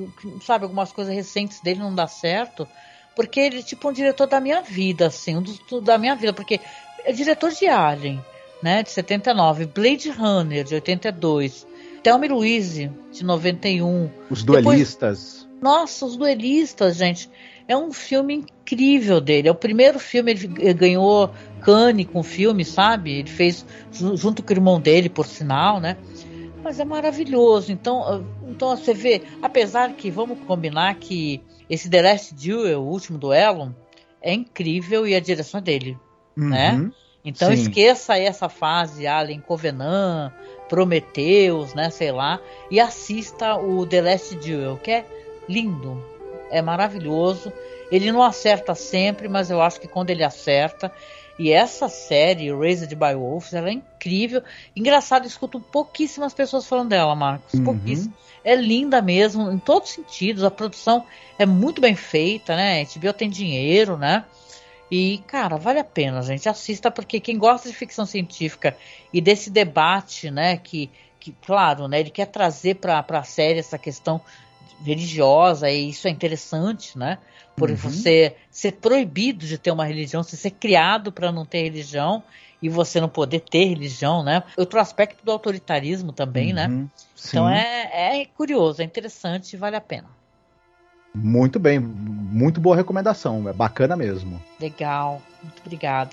sabe, 0.45 0.65
algumas 0.65 0.91
coisas 0.91 1.13
recentes 1.13 1.59
dele 1.61 1.79
não 1.79 1.95
dá 1.95 2.07
certo, 2.07 2.67
porque 3.15 3.39
ele 3.39 3.59
é 3.59 3.63
tipo 3.63 3.89
um 3.89 3.93
diretor 3.93 4.27
da 4.27 4.39
minha 4.39 4.61
vida, 4.61 5.07
assim, 5.07 5.37
um 5.37 5.41
dos, 5.41 5.59
da 5.81 5.97
minha 5.97 6.15
vida, 6.15 6.33
porque 6.33 6.59
é 7.03 7.11
diretor 7.11 7.51
de 7.51 7.67
Alien, 7.67 8.23
né, 8.61 8.83
de 8.83 8.91
79, 8.91 9.65
Blade 9.65 10.09
Runner, 10.09 10.63
de 10.63 10.75
82, 10.75 11.65
Thelma 12.03 12.27
Louise, 12.27 12.91
de 13.11 13.23
91. 13.23 14.09
Os 14.29 14.43
duelistas. 14.43 15.33
Depois, 15.33 15.48
nossa, 15.61 16.05
Os 16.05 16.15
Duelistas, 16.15 16.97
gente, 16.97 17.29
é 17.67 17.75
um 17.75 17.91
filme 17.91 18.35
incrível 18.35 19.21
dele. 19.21 19.47
É 19.47 19.51
o 19.51 19.55
primeiro 19.55 19.99
filme, 19.99 20.31
ele 20.31 20.73
ganhou 20.73 21.31
Cannes 21.61 22.07
com 22.07 22.19
o 22.19 22.23
filme, 22.23 22.65
sabe? 22.65 23.19
Ele 23.19 23.29
fez 23.29 23.65
junto 23.91 24.41
com 24.41 24.49
o 24.49 24.55
irmão 24.55 24.79
dele, 24.79 25.09
por 25.09 25.27
sinal, 25.27 25.79
né? 25.79 25.97
Mas 26.63 26.79
é 26.79 26.85
maravilhoso. 26.85 27.71
Então, 27.71 28.01
ah, 28.03 28.21
então 28.47 28.75
você 28.75 28.93
vê, 28.93 29.21
apesar 29.41 29.93
que 29.93 30.09
vamos 30.09 30.39
combinar 30.47 30.95
que 30.95 31.41
esse 31.69 31.89
The 31.89 32.01
Last 32.01 32.33
Duel, 32.35 32.81
o 32.81 32.87
último 32.87 33.17
duelo, 33.17 33.75
é 34.21 34.33
incrível 34.33 35.07
e 35.07 35.15
a 35.15 35.19
direção 35.19 35.59
é 35.59 35.63
dele, 35.63 35.97
né? 36.35 36.73
uhum, 36.73 36.83
né? 36.85 36.91
Então 37.23 37.49
sim. 37.49 37.61
esqueça 37.61 38.13
aí 38.13 38.23
essa 38.23 38.49
fase 38.49 39.05
Alien 39.05 39.41
Covenant, 39.41 40.31
Prometheus, 40.67 41.73
né, 41.73 41.89
sei 41.89 42.11
lá, 42.11 42.39
e 42.71 42.79
assista 42.79 43.55
o 43.55 43.85
The 43.85 44.01
Last 44.01 44.35
Duel, 44.35 44.77
que 44.77 44.91
é 44.91 45.05
lindo, 45.49 46.01
é 46.51 46.61
maravilhoso. 46.61 47.51
Ele 47.91 48.11
não 48.11 48.21
acerta 48.21 48.75
sempre, 48.75 49.27
mas 49.27 49.49
eu 49.49 49.61
acho 49.61 49.81
que 49.81 49.87
quando 49.87 50.11
ele 50.11 50.23
acerta. 50.23 50.91
E 51.39 51.51
essa 51.51 51.89
série, 51.89 52.53
Raised 52.53 52.93
by 52.93 53.15
Wolves, 53.15 53.53
ela 53.53 53.69
é 53.69 53.73
incrível. 53.73 54.43
Engraçado, 54.75 55.25
escuto 55.25 55.59
pouquíssimas 55.59 56.33
pessoas 56.33 56.67
falando 56.67 56.89
dela, 56.89 57.15
Marcos. 57.15 57.53
Uhum. 57.53 57.63
Pouquíssimas. 57.63 58.13
É 58.43 58.55
linda 58.55 59.01
mesmo, 59.01 59.51
em 59.51 59.57
todos 59.57 59.89
os 59.89 59.95
sentidos. 59.95 60.43
A 60.43 60.51
produção 60.51 61.05
é 61.37 61.45
muito 61.45 61.81
bem 61.81 61.95
feita, 61.95 62.55
né? 62.55 62.81
A 62.81 62.99
HBO 62.99 63.13
tem 63.13 63.29
dinheiro, 63.29 63.97
né? 63.97 64.23
E, 64.91 65.19
cara, 65.27 65.55
vale 65.55 65.79
a 65.79 65.83
pena, 65.83 66.21
gente. 66.21 66.49
Assista, 66.49 66.89
porque 66.89 67.19
quem 67.19 67.37
gosta 67.37 67.69
de 67.69 67.75
ficção 67.75 68.05
científica 68.05 68.75
e 69.13 69.21
desse 69.21 69.49
debate, 69.49 70.31
né, 70.31 70.57
que, 70.57 70.89
que 71.19 71.31
claro, 71.45 71.87
né, 71.87 71.99
ele 71.99 72.09
quer 72.09 72.25
trazer 72.25 72.75
para 72.75 73.05
a 73.07 73.23
série 73.23 73.59
essa 73.59 73.77
questão 73.77 74.19
religiosa, 74.83 75.69
e 75.69 75.89
isso 75.89 76.07
é 76.07 76.11
interessante, 76.11 76.97
né? 76.97 77.17
Por 77.55 77.69
uhum. 77.69 77.75
você 77.75 78.35
ser 78.49 78.73
proibido 78.73 79.45
de 79.45 79.57
ter 79.57 79.71
uma 79.71 79.85
religião, 79.85 80.23
você 80.23 80.37
ser 80.37 80.51
criado 80.51 81.11
para 81.11 81.31
não 81.31 81.45
ter 81.45 81.63
religião 81.63 82.23
e 82.61 82.69
você 82.69 82.99
não 82.99 83.09
poder 83.09 83.41
ter 83.41 83.65
religião, 83.65 84.23
né? 84.23 84.43
Outro 84.57 84.79
aspecto 84.79 85.23
do 85.23 85.31
autoritarismo 85.31 86.11
também, 86.11 86.53
né? 86.53 86.67
uhum. 86.67 86.81
né? 86.81 86.87
Sim. 87.15 87.29
Então 87.29 87.49
é, 87.49 88.21
é 88.21 88.25
curioso, 88.25 88.81
é 88.81 88.85
interessante 88.85 89.53
e 89.53 89.57
vale 89.57 89.75
a 89.75 89.81
pena. 89.81 90.07
Muito 91.13 91.59
bem, 91.59 91.79
muito 91.79 92.61
boa 92.61 92.75
recomendação, 92.75 93.49
é 93.49 93.53
bacana 93.53 93.95
mesmo. 93.95 94.41
Legal, 94.59 95.21
muito 95.43 95.61
obrigada. 95.65 96.11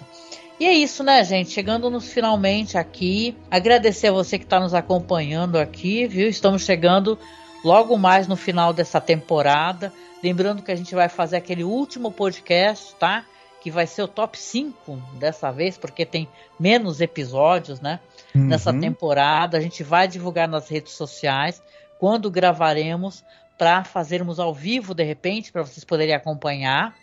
E 0.59 0.65
é 0.65 0.73
isso, 0.73 1.05
né, 1.05 1.23
gente? 1.23 1.51
Chegando 1.51 1.91
nos 1.91 2.11
finalmente 2.11 2.79
aqui. 2.79 3.37
Agradecer 3.51 4.09
a 4.09 4.13
você 4.13 4.39
que 4.39 4.45
está 4.45 4.59
nos 4.59 4.73
acompanhando 4.73 5.59
aqui, 5.59 6.07
viu? 6.07 6.29
Estamos 6.29 6.63
chegando 6.63 7.19
logo 7.65 7.97
mais 7.97 8.27
no 8.27 8.37
final 8.37 8.73
dessa 8.73 9.01
temporada. 9.01 9.93
Lembrando 10.23 10.63
que 10.63 10.73
a 10.73 10.77
gente 10.77 10.95
vai 10.95 11.09
fazer 11.09 11.37
aquele 11.37 11.65
último 11.65 12.11
podcast, 12.11 12.95
tá? 12.97 13.25
Que 13.61 13.71
vai 13.71 13.87
ser 13.87 14.03
o 14.03 14.09
top 14.09 14.39
5 14.39 14.97
dessa 15.15 15.51
vez, 15.51 15.77
porque 15.77 16.07
tem 16.07 16.29
menos 16.59 17.01
episódios, 17.01 17.81
né? 17.81 18.01
Uhum. 18.35 18.47
Nessa 18.47 18.73
temporada. 18.73 19.59
A 19.59 19.61
gente 19.61 19.83
vai 19.83 20.07
divulgar 20.09 20.49
nas 20.49 20.69
redes 20.69 20.93
sociais 20.93 21.63
quando 21.99 22.31
gravaremos 22.31 23.25
para 23.59 23.85
fazermos 23.85 24.39
ao 24.39 24.55
vivo 24.55 24.95
de 24.95 25.03
repente, 25.03 25.51
para 25.51 25.63
vocês 25.63 25.85
poderem 25.85 26.15
acompanhar. 26.15 26.95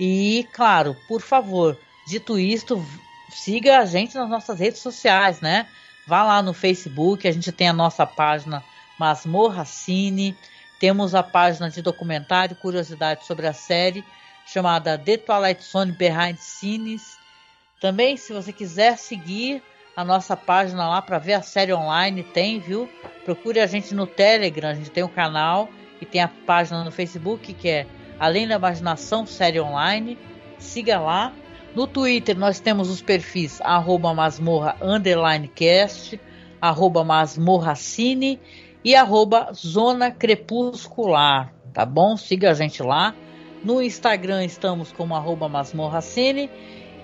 E, 0.00 0.46
claro, 0.52 0.96
por 1.08 1.20
favor, 1.20 1.78
dito 2.06 2.38
isto, 2.38 2.84
siga 3.30 3.78
a 3.78 3.86
gente 3.86 4.14
nas 4.14 4.28
nossas 4.28 4.58
redes 4.58 4.80
sociais, 4.80 5.40
né? 5.40 5.66
Vá 6.06 6.22
lá 6.22 6.42
no 6.42 6.52
Facebook, 6.52 7.26
a 7.26 7.32
gente 7.32 7.50
tem 7.50 7.68
a 7.68 7.72
nossa 7.72 8.06
página 8.06 8.62
Masmorra 8.98 9.64
Cine. 9.64 10.36
Temos 10.78 11.14
a 11.14 11.22
página 11.22 11.70
de 11.70 11.80
documentário, 11.80 12.56
curiosidade 12.56 13.24
sobre 13.24 13.46
a 13.46 13.52
série, 13.52 14.04
chamada 14.46 14.98
The 14.98 15.16
Twilight 15.16 15.62
Zone 15.64 15.92
Behind 15.92 16.36
Scenes. 16.38 17.18
Também, 17.80 18.16
se 18.16 18.32
você 18.32 18.52
quiser 18.52 18.98
seguir 18.98 19.62
a 19.96 20.04
nossa 20.04 20.36
página 20.36 20.88
lá 20.88 21.00
para 21.00 21.18
ver 21.18 21.34
a 21.34 21.42
série 21.42 21.72
online, 21.72 22.22
tem, 22.22 22.60
viu? 22.60 22.88
Procure 23.24 23.60
a 23.60 23.66
gente 23.66 23.94
no 23.94 24.06
Telegram, 24.06 24.68
a 24.68 24.74
gente 24.74 24.90
tem 24.90 25.02
um 25.02 25.08
canal 25.08 25.70
e 26.00 26.04
tem 26.04 26.20
a 26.20 26.28
página 26.28 26.84
no 26.84 26.92
Facebook 26.92 27.54
que 27.54 27.68
é 27.68 27.86
Além 28.18 28.46
da 28.46 28.56
Imaginação 28.56 29.26
Série 29.26 29.60
Online. 29.60 30.18
Siga 30.58 30.98
lá. 30.98 31.32
No 31.74 31.86
Twitter 31.86 32.36
nós 32.38 32.60
temos 32.60 32.88
os 32.88 33.02
perfis 33.02 33.60
arroba 33.60 34.14
masmorra 34.14 34.76
underline 34.80 35.48
cast, 35.48 36.18
arroba 36.60 37.04
masmorra 37.04 37.74
cine 37.74 38.40
e 38.86 38.94
arroba 38.94 39.52
Zona 39.52 40.12
Crepuscular, 40.12 41.52
tá 41.74 41.84
bom? 41.84 42.16
Siga 42.16 42.52
a 42.52 42.54
gente 42.54 42.84
lá. 42.84 43.16
No 43.64 43.82
Instagram 43.82 44.44
estamos 44.44 44.92
como 44.92 45.16
arroba 45.16 45.48
Masmorracine 45.48 46.48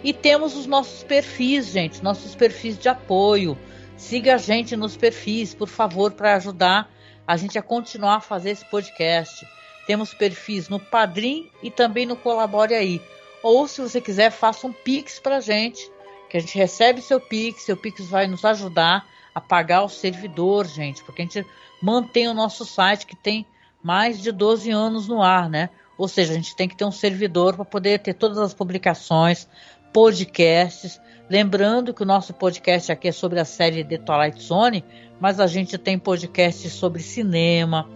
e 0.04 0.12
temos 0.12 0.54
os 0.54 0.64
nossos 0.64 1.02
perfis, 1.02 1.72
gente, 1.72 2.00
nossos 2.00 2.36
perfis 2.36 2.78
de 2.78 2.88
apoio. 2.88 3.58
siga 3.96 4.36
a 4.36 4.38
gente 4.38 4.76
nos 4.76 4.96
perfis, 4.96 5.54
por 5.54 5.66
favor, 5.66 6.12
para 6.12 6.36
ajudar 6.36 6.88
a 7.26 7.36
gente 7.36 7.58
a 7.58 7.62
continuar 7.62 8.18
a 8.18 8.20
fazer 8.20 8.50
esse 8.50 8.64
podcast. 8.66 9.44
Temos 9.84 10.14
perfis 10.14 10.68
no 10.68 10.78
Padrim 10.78 11.50
e 11.64 11.68
também 11.68 12.06
no 12.06 12.14
Colabore 12.14 12.74
Aí. 12.74 13.02
Ou, 13.42 13.66
se 13.66 13.80
você 13.80 14.00
quiser, 14.00 14.30
faça 14.30 14.68
um 14.68 14.72
Pix 14.72 15.18
para 15.18 15.38
a 15.38 15.40
gente, 15.40 15.90
que 16.30 16.36
a 16.36 16.40
gente 16.40 16.56
recebe 16.56 17.02
seu 17.02 17.20
Pix, 17.20 17.62
seu 17.64 17.76
Pix 17.76 18.06
vai 18.06 18.28
nos 18.28 18.44
ajudar 18.44 19.04
a 19.34 19.40
pagar 19.40 19.82
o 19.82 19.88
servidor, 19.88 20.66
gente, 20.66 21.02
porque 21.02 21.22
a 21.22 21.24
gente 21.24 21.44
mantém 21.82 22.28
o 22.28 22.34
nosso 22.34 22.64
site 22.64 23.06
que 23.06 23.16
tem 23.16 23.44
mais 23.82 24.22
de 24.22 24.30
12 24.30 24.70
anos 24.70 25.08
no 25.08 25.20
ar, 25.20 25.50
né? 25.50 25.68
Ou 25.98 26.08
seja, 26.08 26.32
a 26.32 26.36
gente 26.36 26.54
tem 26.54 26.68
que 26.68 26.76
ter 26.76 26.84
um 26.84 26.92
servidor 26.92 27.54
para 27.56 27.64
poder 27.64 27.98
ter 27.98 28.14
todas 28.14 28.38
as 28.38 28.54
publicações, 28.54 29.48
podcasts. 29.92 31.00
Lembrando 31.28 31.92
que 31.92 32.02
o 32.02 32.06
nosso 32.06 32.32
podcast 32.32 32.92
aqui 32.92 33.08
é 33.08 33.12
sobre 33.12 33.40
a 33.40 33.44
série 33.44 33.84
The 33.84 33.98
Twilight 33.98 34.42
Zone, 34.42 34.84
mas 35.20 35.40
a 35.40 35.46
gente 35.46 35.76
tem 35.76 35.98
podcasts 35.98 36.72
sobre 36.72 37.02
cinema, 37.02 37.88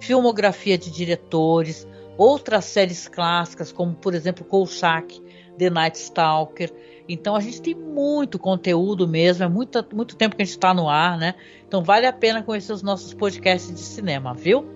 filmografia 0.00 0.78
de 0.78 0.90
diretores, 0.90 1.86
outras 2.16 2.64
séries 2.64 3.08
clássicas, 3.08 3.72
como 3.72 3.94
por 3.94 4.14
exemplo 4.14 4.44
Kolchak, 4.44 5.20
The 5.58 5.70
Night 5.70 5.98
Stalker. 5.98 6.72
Então 7.12 7.36
a 7.36 7.40
gente 7.40 7.60
tem 7.60 7.74
muito 7.74 8.38
conteúdo 8.38 9.06
mesmo, 9.06 9.44
é 9.44 9.48
muito, 9.48 9.84
muito 9.94 10.16
tempo 10.16 10.34
que 10.34 10.42
a 10.42 10.44
gente 10.44 10.54
está 10.54 10.72
no 10.72 10.88
ar, 10.88 11.18
né? 11.18 11.34
Então 11.66 11.82
vale 11.82 12.06
a 12.06 12.12
pena 12.12 12.42
conhecer 12.42 12.72
os 12.72 12.82
nossos 12.82 13.12
podcasts 13.14 13.72
de 13.72 13.80
cinema, 13.80 14.34
viu? 14.34 14.66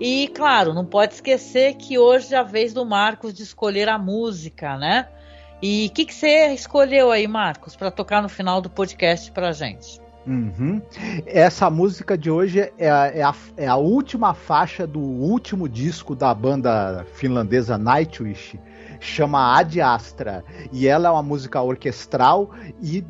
E 0.00 0.28
claro, 0.28 0.72
não 0.72 0.84
pode 0.84 1.14
esquecer 1.14 1.74
que 1.74 1.98
hoje 1.98 2.34
é 2.34 2.38
a 2.38 2.42
vez 2.42 2.72
do 2.72 2.84
Marcos 2.86 3.34
de 3.34 3.42
escolher 3.42 3.88
a 3.88 3.98
música, 3.98 4.78
né? 4.78 5.06
E 5.62 5.88
o 5.88 5.94
que, 5.94 6.06
que 6.06 6.14
você 6.14 6.46
escolheu 6.54 7.12
aí, 7.12 7.28
Marcos, 7.28 7.76
para 7.76 7.90
tocar 7.90 8.22
no 8.22 8.28
final 8.30 8.62
do 8.62 8.70
podcast 8.70 9.30
para 9.30 9.52
gente? 9.52 10.00
Uhum. 10.26 10.80
Essa 11.26 11.68
música 11.68 12.16
de 12.16 12.30
hoje 12.30 12.70
é 12.78 12.90
a, 12.90 13.06
é, 13.06 13.22
a, 13.22 13.34
é 13.56 13.66
a, 13.66 13.76
última 13.76 14.32
faixa 14.34 14.86
do 14.86 15.00
último 15.00 15.68
disco 15.68 16.14
da 16.14 16.32
banda 16.34 17.06
finlandesa 17.14 17.76
Nightwish, 17.76 18.58
chama 19.00 19.58
Ad 19.58 19.80
Astra. 19.80 20.44
E 20.70 20.86
ela 20.86 21.08
é 21.08 21.12
uma 21.12 21.22
música 21.22 21.60
orquestral 21.60 22.50
e 22.82 23.04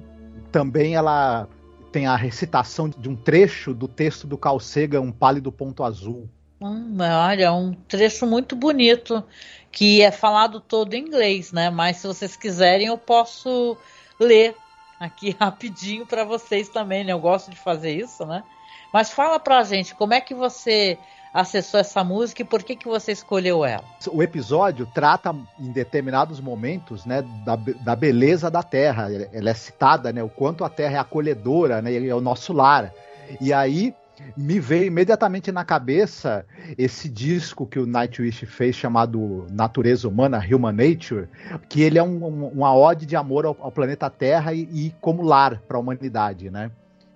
também 0.51 0.95
ela 0.95 1.49
tem 1.93 2.07
a 2.07 2.17
recitação 2.17 2.89
de 2.89 3.09
um 3.09 3.17
trecho 3.17 3.75
do 3.75 3.89
texto 3.89 4.27
do 4.27 4.39
Carl 4.39 4.61
Sagan, 4.61 5.01
Um 5.01 5.13
Pálido 5.13 5.51
Ponto 5.51 5.83
Azul. 5.83 6.29
Hum, 6.61 6.97
olha, 7.01 7.53
um 7.53 7.73
trecho 7.73 8.27
muito 8.27 8.55
bonito 8.55 9.25
que 9.73 10.03
é 10.03 10.11
falado 10.11 10.61
todo 10.61 10.95
em 10.95 11.01
inglês, 11.01 11.53
né? 11.53 11.71
Mas 11.71 11.99
se 11.99 12.07
vocês 12.07 12.37
quiserem, 12.37 12.89
eu 12.89 12.99
posso 12.99 13.77
ler 14.19 14.55
aqui 14.99 15.35
rapidinho 15.41 16.07
para 16.07 16.25
vocês 16.25 16.69
também, 16.69 17.03
né? 17.03 17.13
Eu 17.13 17.19
gosto 17.19 17.51
de 17.51 17.57
fazer 17.57 17.93
isso, 17.93 18.25
né? 18.27 18.45
Mas 18.93 19.11
fala 19.11 19.39
pra 19.39 19.63
gente, 19.63 19.95
como 19.95 20.15
é 20.15 20.21
que 20.21 20.35
você 20.35 20.99
acessou 21.33 21.81
essa 21.81 22.03
música 22.03 22.43
e 22.43 22.45
por 22.45 22.63
que, 22.63 22.77
que 22.77 22.89
você 22.89 23.13
escolheu 23.13 23.65
ela? 23.65 23.85
O 24.11 24.23
episódio 24.23 24.87
trata 24.87 25.35
em 25.59 25.71
determinados 25.71 26.41
momentos, 26.41 27.07
né, 27.07 27.23
da, 27.45 27.57
da 27.57 27.97
beleza 27.97 28.51
da 28.51 28.63
Terra. 28.63 29.09
Ela 29.33 29.51
é 29.51 29.55
citada, 29.55 30.13
né, 30.13 30.23
o 30.23 30.29
quanto 30.29 30.65
a 30.65 30.69
Terra 30.69 30.97
é 30.97 30.99
acolhedora, 30.99 31.81
né, 31.81 31.95
é 32.07 32.15
o 32.15 32.21
nosso 32.21 32.53
lar. 32.53 32.93
E 33.41 33.53
aí 33.53 33.95
me 34.37 34.61
veio 34.61 34.85
imediatamente 34.85 35.51
na 35.51 35.65
cabeça 35.65 36.45
esse 36.77 37.09
disco 37.09 37.67
que 37.67 37.79
o 37.79 37.87
Nightwish 37.87 38.45
fez 38.47 38.77
chamado 38.77 39.47
Natureza 39.51 40.09
Humana, 40.09 40.39
Human 40.39 40.73
Nature, 40.73 41.29
que 41.69 41.83
ele 41.83 41.99
é 41.99 42.03
um, 42.03 42.25
um, 42.25 42.47
uma 42.49 42.75
ode 42.75 43.07
de 43.07 43.17
amor 43.17 43.47
ao, 43.47 43.57
ao 43.61 43.73
planeta 43.73 44.11
Terra 44.11 44.53
e, 44.53 44.69
e 44.73 44.95
como 45.01 45.23
lar 45.23 45.61
para 45.67 45.77
a 45.77 45.81
humanidade, 45.81 46.51
né? 46.51 46.71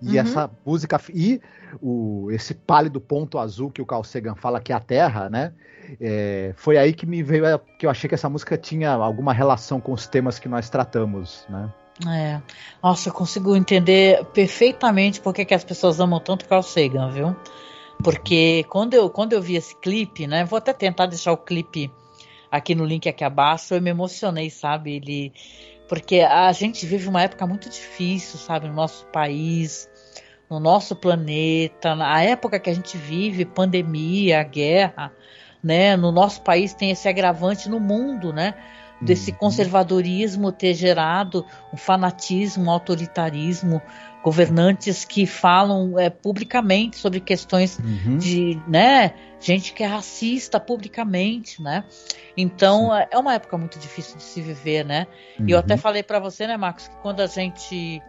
E 0.04 0.14
uhum. 0.14 0.20
essa 0.20 0.50
música 0.64 1.00
e 1.12 1.40
o, 1.80 2.28
esse 2.30 2.54
pálido 2.54 3.00
ponto 3.00 3.38
azul 3.38 3.70
que 3.70 3.80
o 3.80 3.86
Carl 3.86 4.04
Sagan 4.04 4.34
fala 4.34 4.60
que 4.60 4.72
é 4.72 4.76
a 4.76 4.80
Terra, 4.80 5.30
né? 5.30 5.52
É, 6.00 6.52
foi 6.56 6.76
aí 6.76 6.92
que 6.92 7.06
me 7.06 7.22
veio 7.22 7.58
que 7.78 7.86
eu 7.86 7.90
achei 7.90 8.08
que 8.08 8.14
essa 8.14 8.28
música 8.28 8.56
tinha 8.56 8.92
alguma 8.92 9.32
relação 9.32 9.80
com 9.80 9.92
os 9.92 10.06
temas 10.06 10.38
que 10.38 10.48
nós 10.48 10.68
tratamos, 10.68 11.46
né? 11.48 11.72
É. 12.06 12.42
Nossa, 12.82 13.08
eu 13.08 13.12
consigo 13.12 13.54
entender 13.54 14.24
perfeitamente 14.26 15.20
porque 15.20 15.44
que 15.44 15.54
as 15.54 15.64
pessoas 15.64 16.00
amam 16.00 16.20
tanto 16.20 16.46
Carl 16.46 16.62
Sagan, 16.62 17.10
viu? 17.10 17.36
Porque 18.02 18.64
quando 18.68 18.94
eu, 18.94 19.08
quando 19.08 19.32
eu 19.32 19.40
vi 19.40 19.56
esse 19.56 19.74
clipe, 19.76 20.26
né? 20.26 20.44
Vou 20.44 20.56
até 20.56 20.72
tentar 20.72 21.06
deixar 21.06 21.32
o 21.32 21.36
clipe 21.36 21.90
aqui 22.50 22.74
no 22.74 22.84
link 22.84 23.08
aqui 23.08 23.24
abaixo. 23.24 23.74
Eu 23.74 23.80
me 23.82 23.90
emocionei, 23.90 24.50
sabe? 24.50 24.96
Ele, 24.96 25.32
porque 25.88 26.20
a 26.20 26.50
gente 26.52 26.84
vive 26.86 27.08
uma 27.08 27.22
época 27.22 27.46
muito 27.46 27.68
difícil, 27.68 28.38
sabe? 28.38 28.68
No 28.68 28.74
nosso 28.74 29.06
país, 29.06 29.88
no 30.50 30.60
nosso 30.60 30.94
planeta, 30.94 31.94
na 31.94 32.22
época 32.22 32.58
que 32.58 32.70
a 32.70 32.74
gente 32.74 32.96
vive, 32.96 33.44
pandemia, 33.44 34.42
guerra, 34.42 35.12
né? 35.62 35.96
No 35.96 36.12
nosso 36.12 36.42
país 36.42 36.74
tem 36.74 36.90
esse 36.90 37.08
agravante 37.08 37.68
no 37.68 37.80
mundo, 37.80 38.32
né? 38.32 38.54
desse 39.00 39.32
uhum. 39.32 39.36
conservadorismo 39.36 40.50
ter 40.50 40.74
gerado 40.74 41.44
um 41.72 41.76
fanatismo, 41.76 42.64
um 42.64 42.70
autoritarismo, 42.70 43.82
governantes 44.22 45.04
que 45.04 45.26
falam 45.26 45.98
é, 45.98 46.08
publicamente 46.08 46.96
sobre 46.96 47.20
questões 47.20 47.78
uhum. 47.78 48.16
de, 48.16 48.58
né, 48.66 49.12
gente 49.38 49.74
que 49.74 49.82
é 49.82 49.86
racista 49.86 50.58
publicamente, 50.58 51.60
né? 51.60 51.84
Então 52.34 52.90
Sim. 52.90 53.06
é 53.10 53.18
uma 53.18 53.34
época 53.34 53.58
muito 53.58 53.78
difícil 53.78 54.16
de 54.16 54.22
se 54.22 54.40
viver, 54.40 54.84
né? 54.84 55.06
Uhum. 55.38 55.48
E 55.48 55.52
eu 55.52 55.58
até 55.58 55.74
uhum. 55.74 55.80
falei 55.80 56.02
para 56.02 56.18
você, 56.18 56.46
né, 56.46 56.56
Marcos, 56.56 56.88
que 56.88 56.96
quando 56.96 57.20
a 57.20 57.26
gente 57.26 58.02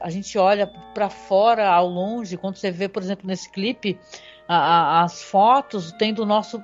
a 0.00 0.10
gente 0.10 0.38
olha 0.38 0.66
para 0.66 1.08
fora, 1.08 1.68
ao 1.68 1.88
longe, 1.88 2.36
quando 2.36 2.56
você 2.56 2.70
vê, 2.70 2.88
por 2.88 3.02
exemplo, 3.02 3.26
nesse 3.26 3.50
clipe, 3.50 3.98
a, 4.46 4.56
a, 4.56 5.02
as 5.02 5.22
fotos 5.22 5.92
tem 5.92 6.12
do 6.12 6.24
nosso 6.24 6.62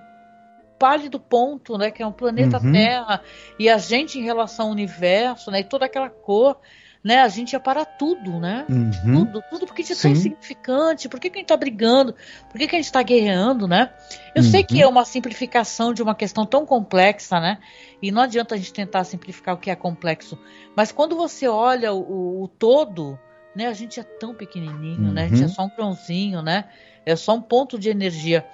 pálido 0.78 1.18
ponto, 1.18 1.78
né, 1.78 1.90
que 1.90 2.02
é 2.02 2.06
um 2.06 2.12
planeta 2.12 2.58
uhum. 2.58 2.72
Terra, 2.72 3.20
e 3.58 3.68
a 3.68 3.78
gente 3.78 4.18
em 4.18 4.22
relação 4.22 4.66
ao 4.66 4.72
universo, 4.72 5.50
né, 5.50 5.60
e 5.60 5.64
toda 5.64 5.86
aquela 5.86 6.10
cor, 6.10 6.58
né, 7.04 7.20
a 7.20 7.28
gente 7.28 7.52
ia 7.52 7.60
para 7.60 7.84
tudo, 7.84 8.40
né? 8.40 8.64
Uhum. 8.66 9.26
Tudo, 9.26 9.44
tudo 9.50 9.66
porque 9.66 9.82
gente 9.82 10.06
é 10.06 10.10
insignificante, 10.10 11.06
por 11.06 11.20
que, 11.20 11.28
que 11.28 11.36
a 11.36 11.40
gente 11.40 11.44
está 11.44 11.56
brigando, 11.56 12.14
por 12.50 12.58
que, 12.58 12.66
que 12.66 12.74
a 12.74 12.78
gente 12.78 12.86
está 12.86 13.02
guerreando, 13.02 13.68
né? 13.68 13.92
Eu 14.34 14.42
uhum. 14.42 14.50
sei 14.50 14.64
que 14.64 14.80
é 14.80 14.88
uma 14.88 15.04
simplificação 15.04 15.92
de 15.92 16.02
uma 16.02 16.14
questão 16.14 16.46
tão 16.46 16.64
complexa, 16.64 17.38
né? 17.38 17.58
E 18.00 18.10
não 18.10 18.22
adianta 18.22 18.54
a 18.54 18.58
gente 18.58 18.72
tentar 18.72 19.04
simplificar 19.04 19.54
o 19.54 19.58
que 19.58 19.70
é 19.70 19.76
complexo. 19.76 20.38
Mas 20.74 20.90
quando 20.90 21.14
você 21.14 21.46
olha 21.46 21.92
o, 21.92 22.42
o 22.42 22.48
todo, 22.48 23.18
né, 23.54 23.66
a 23.66 23.74
gente 23.74 24.00
é 24.00 24.02
tão 24.02 24.34
pequenininho, 24.34 25.12
né? 25.12 25.24
A 25.24 25.28
gente 25.28 25.42
é 25.42 25.44
uhum. 25.44 25.52
só 25.52 25.64
um 25.64 25.70
grãozinho, 25.76 26.40
né? 26.40 26.64
É 27.04 27.14
só 27.16 27.34
um 27.34 27.42
ponto 27.42 27.78
de 27.78 27.90
energia. 27.90 28.46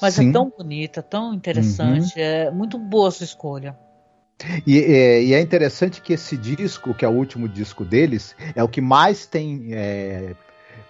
Mas 0.00 0.18
é 0.18 0.22
Sim. 0.22 0.30
é 0.30 0.32
tão 0.32 0.48
bonita, 0.48 1.02
tão 1.02 1.34
interessante. 1.34 2.18
Uhum. 2.18 2.24
É 2.24 2.50
muito 2.50 2.78
boa 2.78 3.08
a 3.08 3.10
sua 3.10 3.24
escolha. 3.24 3.76
E 4.66 4.78
é, 4.78 5.22
e 5.22 5.34
é, 5.34 5.40
interessante 5.40 6.00
que 6.00 6.12
esse 6.12 6.36
disco, 6.36 6.94
que 6.94 7.04
é 7.04 7.08
o 7.08 7.12
último 7.12 7.48
disco 7.48 7.84
deles, 7.84 8.36
é 8.54 8.62
o 8.62 8.68
que 8.68 8.80
mais 8.80 9.26
tem 9.26 9.70
é, 9.72 10.34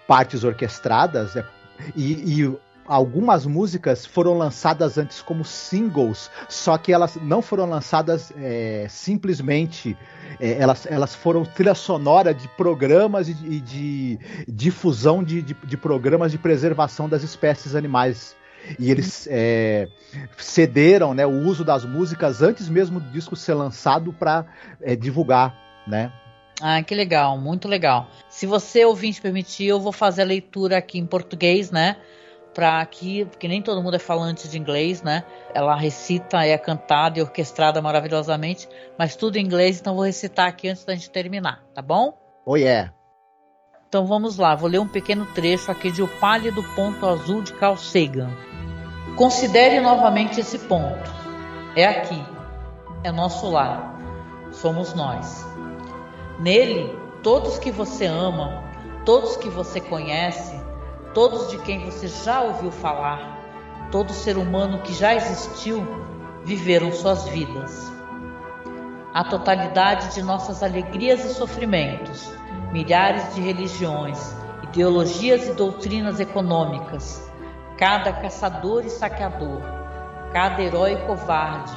partes 0.07 0.43
orquestradas. 0.43 1.35
É, 1.35 1.43
e, 1.95 2.41
e, 2.41 2.57
algumas 2.85 3.45
músicas 3.45 4.03
foram 4.03 4.35
lançadas 4.35 4.97
antes 4.97 5.21
como 5.21 5.45
singles, 5.45 6.29
só 6.47 6.75
que 6.75 6.91
elas 6.91 7.17
não 7.21 7.39
foram 7.39 7.69
lançadas 7.69 8.33
é, 8.37 8.87
simplesmente. 8.89 9.97
É, 10.39 10.59
elas, 10.59 10.85
elas 10.85 11.15
foram 11.15 11.43
trilha 11.43 11.73
sonora 11.73 12.33
de 12.33 12.47
programas 12.49 13.29
e 13.29 13.33
de, 13.33 13.59
de 13.61 14.19
difusão 14.47 15.23
de, 15.23 15.41
de, 15.41 15.53
de 15.53 15.77
programas 15.77 16.31
de 16.31 16.37
preservação 16.37 17.09
das 17.09 17.23
espécies 17.23 17.75
animais 17.75 18.35
e 18.77 18.91
eles 18.91 19.27
é, 19.31 19.87
cederam 20.37 21.13
né, 21.13 21.25
o 21.25 21.31
uso 21.47 21.63
das 21.63 21.85
músicas 21.85 22.41
antes 22.41 22.69
mesmo 22.69 22.99
do 22.99 23.09
disco 23.09 23.35
ser 23.35 23.53
lançado 23.53 24.13
para 24.13 24.45
é, 24.81 24.95
divulgar, 24.95 25.55
né? 25.87 26.11
Ah, 26.61 26.83
que 26.83 26.93
legal, 26.93 27.37
muito 27.37 27.67
legal. 27.67 28.09
Se 28.29 28.45
você 28.45 28.83
ouvinte 28.83 29.21
permitir, 29.21 29.67
eu 29.67 29.79
vou 29.79 29.93
fazer 29.93 30.23
a 30.23 30.25
leitura 30.25 30.77
aqui 30.77 30.99
em 30.99 31.05
português, 31.05 31.71
né? 31.71 31.95
Para 32.53 32.81
aqui, 32.81 33.23
porque 33.25 33.47
nem 33.47 33.61
todo 33.61 33.81
mundo 33.81 33.95
é 33.95 33.99
falante 33.99 34.49
de 34.49 34.57
inglês, 34.57 35.01
né? 35.01 35.23
Ela 35.53 35.75
recita, 35.75 36.45
é 36.45 36.57
cantada 36.57 37.17
e 37.17 37.21
orquestrada 37.21 37.81
maravilhosamente, 37.81 38.67
mas 38.97 39.15
tudo 39.15 39.37
em 39.37 39.45
inglês, 39.45 39.79
então 39.79 39.95
vou 39.95 40.03
recitar 40.03 40.47
aqui 40.47 40.67
antes 40.67 40.83
da 40.83 40.93
gente 40.93 41.09
terminar, 41.09 41.63
tá 41.73 41.81
bom? 41.81 42.17
Oh 42.45 42.57
yeah. 42.57 42.93
Então 43.89 44.05
vamos 44.05 44.37
lá, 44.37 44.53
vou 44.53 44.69
ler 44.69 44.77
um 44.77 44.87
pequeno 44.87 45.25
trecho 45.33 45.71
aqui 45.71 45.89
de 45.89 46.03
O 46.03 46.07
Pálido 46.07 46.61
Ponto 46.75 47.07
Azul 47.07 47.41
de 47.41 47.53
Carl 47.53 47.75
Sagan. 47.75 48.29
Considere 49.15 49.79
novamente 49.79 50.39
esse 50.39 50.59
ponto. 50.59 51.11
É 51.75 51.85
aqui, 51.87 52.23
é 53.03 53.11
nosso 53.11 53.49
lar, 53.49 53.99
somos 54.51 54.93
nós. 54.93 55.43
Nele, 56.39 56.95
todos 57.23 57.57
que 57.57 57.71
você 57.71 58.05
ama, 58.05 58.63
todos 59.05 59.35
que 59.37 59.49
você 59.49 59.81
conhece, 59.81 60.55
todos 61.15 61.49
de 61.49 61.57
quem 61.57 61.83
você 61.83 62.07
já 62.07 62.41
ouviu 62.41 62.69
falar, 62.69 63.89
todo 63.91 64.13
ser 64.13 64.37
humano 64.37 64.83
que 64.83 64.93
já 64.93 65.15
existiu, 65.15 65.83
viveram 66.45 66.91
suas 66.91 67.27
vidas. 67.27 67.91
A 69.15 69.23
totalidade 69.23 70.13
de 70.13 70.21
nossas 70.21 70.61
alegrias 70.61 71.25
e 71.25 71.33
sofrimentos, 71.33 72.37
milhares 72.71 73.33
de 73.33 73.41
religiões 73.41 74.35
ideologias 74.69 75.47
e 75.47 75.53
doutrinas 75.53 76.19
econômicas, 76.19 77.27
cada 77.77 78.13
caçador 78.13 78.85
e 78.85 78.89
saqueador, 78.89 79.61
cada 80.31 80.61
herói 80.61 80.93
e 80.93 81.07
covarde, 81.07 81.75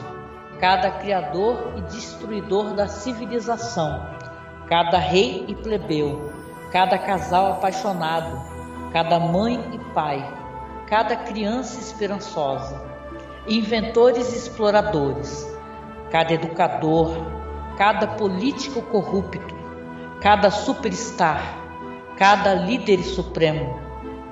cada 0.61 0.91
criador 0.91 1.73
e 1.77 1.81
destruidor 1.83 2.75
da 2.75 2.87
civilização, 2.87 4.05
cada 4.69 4.99
rei 4.99 5.45
e 5.49 5.55
plebeu, 5.55 6.31
cada 6.71 6.99
casal 6.99 7.53
apaixonado, 7.53 8.41
cada 8.93 9.19
mãe 9.19 9.59
e 9.73 9.79
pai, 9.95 10.23
cada 10.87 11.17
criança 11.17 11.81
esperançosa, 11.81 12.79
inventores 13.49 14.35
e 14.35 14.37
exploradores, 14.37 15.49
cada 16.11 16.35
educador, 16.35 17.17
cada 17.79 18.07
político 18.07 18.83
corrupto, 18.83 19.62
cada 20.23 20.51
superstar, 20.51 21.59
cada 22.17 22.55
líder 22.55 23.03
supremo, 23.03 23.81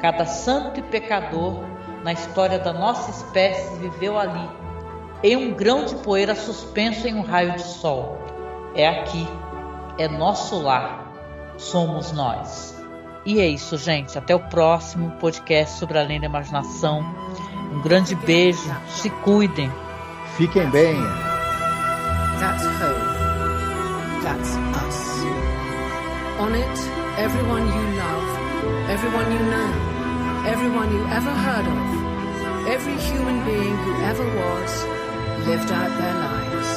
cada 0.01 0.25
santo 0.25 0.79
e 0.79 0.83
pecador 0.83 1.65
na 2.05 2.13
história 2.13 2.59
da 2.59 2.73
nossa 2.73 3.11
espécie 3.11 3.77
viveu 3.79 4.17
ali, 4.17 4.49
em 5.23 5.37
um 5.37 5.53
grão 5.53 5.85
de 5.85 5.97
poeira 5.97 6.35
suspenso 6.35 7.09
em 7.09 7.15
um 7.15 7.23
raio 7.23 7.53
de 7.53 7.63
sol. 7.63 8.19
É 8.75 8.89
aqui, 8.89 9.27
é 9.99 10.07
nosso 10.07 10.63
lar, 10.63 11.13
somos 11.59 12.13
nós. 12.13 12.81
E 13.27 13.41
é 13.41 13.47
isso, 13.47 13.77
gente. 13.77 14.17
Até 14.17 14.35
o 14.35 14.41
próximo 14.41 15.11
podcast 15.19 15.79
sobre 15.79 15.99
Além 15.99 16.21
da 16.21 16.27
Imaginação. 16.27 17.05
Um 17.73 17.83
grande 17.83 18.15
beijo, 18.15 18.75
se 18.89 19.11
cuidem. 19.11 19.71
Fiquem 20.37 20.71
bem. 20.71 20.97
That's 22.39 22.65
home. 22.65 23.11
That's 24.23 24.57
us. 24.87 25.60
On 26.41 26.55
it, 26.55 26.79
everyone 27.19 27.67
you 27.69 27.85
love, 28.01 28.29
everyone 28.89 29.31
you 29.31 29.39
know. 29.53 29.91
everyone 30.47 30.91
you 30.91 31.05
ever 31.13 31.31
heard 31.31 31.67
of, 31.69 32.67
every 32.67 32.97
human 32.97 33.45
being 33.45 33.77
who 33.85 33.93
ever 34.03 34.25
was, 34.25 34.73
lived 35.47 35.71
out 35.71 35.93
their 36.01 36.17
lives. 36.17 36.71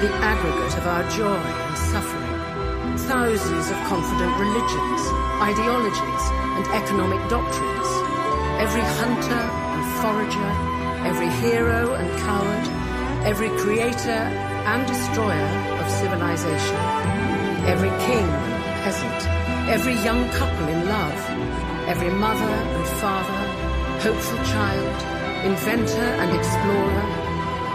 The 0.00 0.10
aggregate 0.24 0.78
of 0.78 0.86
our 0.86 1.04
joy 1.10 1.44
and 1.44 1.76
suffering, 1.92 2.98
thousands 3.04 3.68
of 3.68 3.76
confident 3.84 4.32
religions, 4.40 5.02
ideologies, 5.44 6.24
and 6.56 6.64
economic 6.80 7.20
doctrines, 7.28 7.90
every 8.64 8.86
hunter 8.96 9.44
and 9.76 9.84
forager, 10.00 10.50
every 11.04 11.28
hero 11.44 11.94
and 11.94 12.08
coward, 12.24 12.66
every 13.28 13.50
creator 13.60 14.24
and 14.72 14.86
destroyer 14.86 15.52
of 15.80 15.90
civilization, 15.90 16.80
every 17.68 17.92
king 18.08 18.53
peasant, 18.84 19.20
every 19.72 19.96
young 20.04 20.28
couple 20.36 20.68
in 20.68 20.80
love, 20.84 21.20
every 21.88 22.10
mother 22.10 22.44
and 22.44 22.86
father, 23.00 23.42
hopeful 24.04 24.36
child, 24.44 24.96
inventor 25.48 26.08
and 26.20 26.30
explorer, 26.36 27.04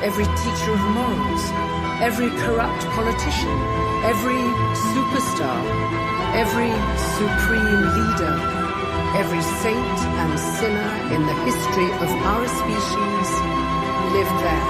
every 0.06 0.30
teacher 0.38 0.72
of 0.78 0.84
morals, 0.94 1.44
every 2.06 2.30
corrupt 2.46 2.82
politician, 2.94 3.58
every 4.06 4.44
superstar, 4.94 5.62
every 6.38 6.70
supreme 7.18 7.82
leader, 7.98 8.36
every 9.18 9.42
saint 9.66 10.00
and 10.22 10.34
sinner 10.38 10.92
in 11.16 11.26
the 11.26 11.38
history 11.50 11.90
of 12.06 12.10
our 12.32 12.46
species 12.62 13.30
lived 14.14 14.38
there, 14.46 14.68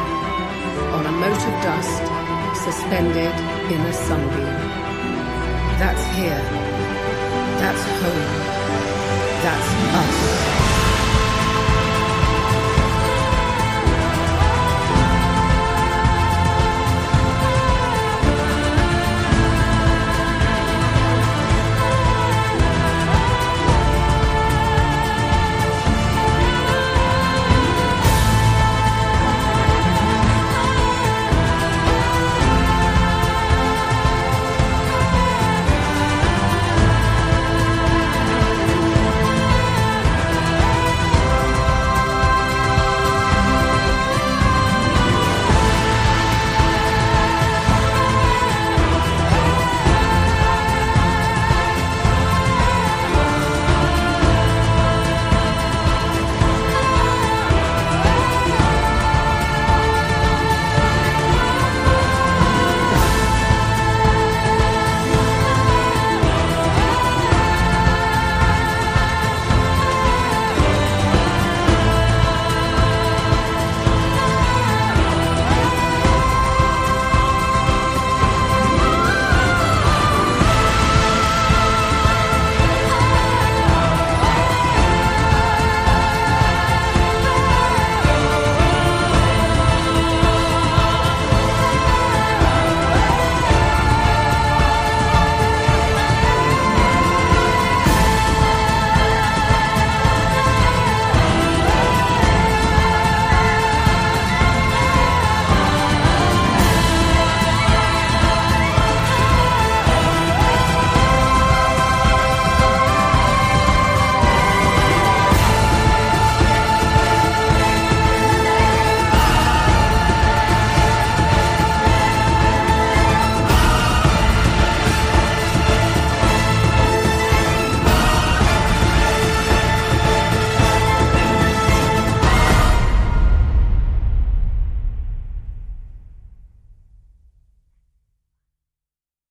on 0.95 1.03
a 1.03 1.11
mote 1.19 1.45
of 1.51 1.55
dust, 1.67 2.03
suspended 2.63 3.35
in 3.75 3.81
a 3.91 3.93
sunbeam. 4.07 4.88
That's 5.79 6.03
here. 6.13 6.41
That's 7.61 7.81
home. 8.01 8.49
That's 9.41 9.69
us. 9.95 10.58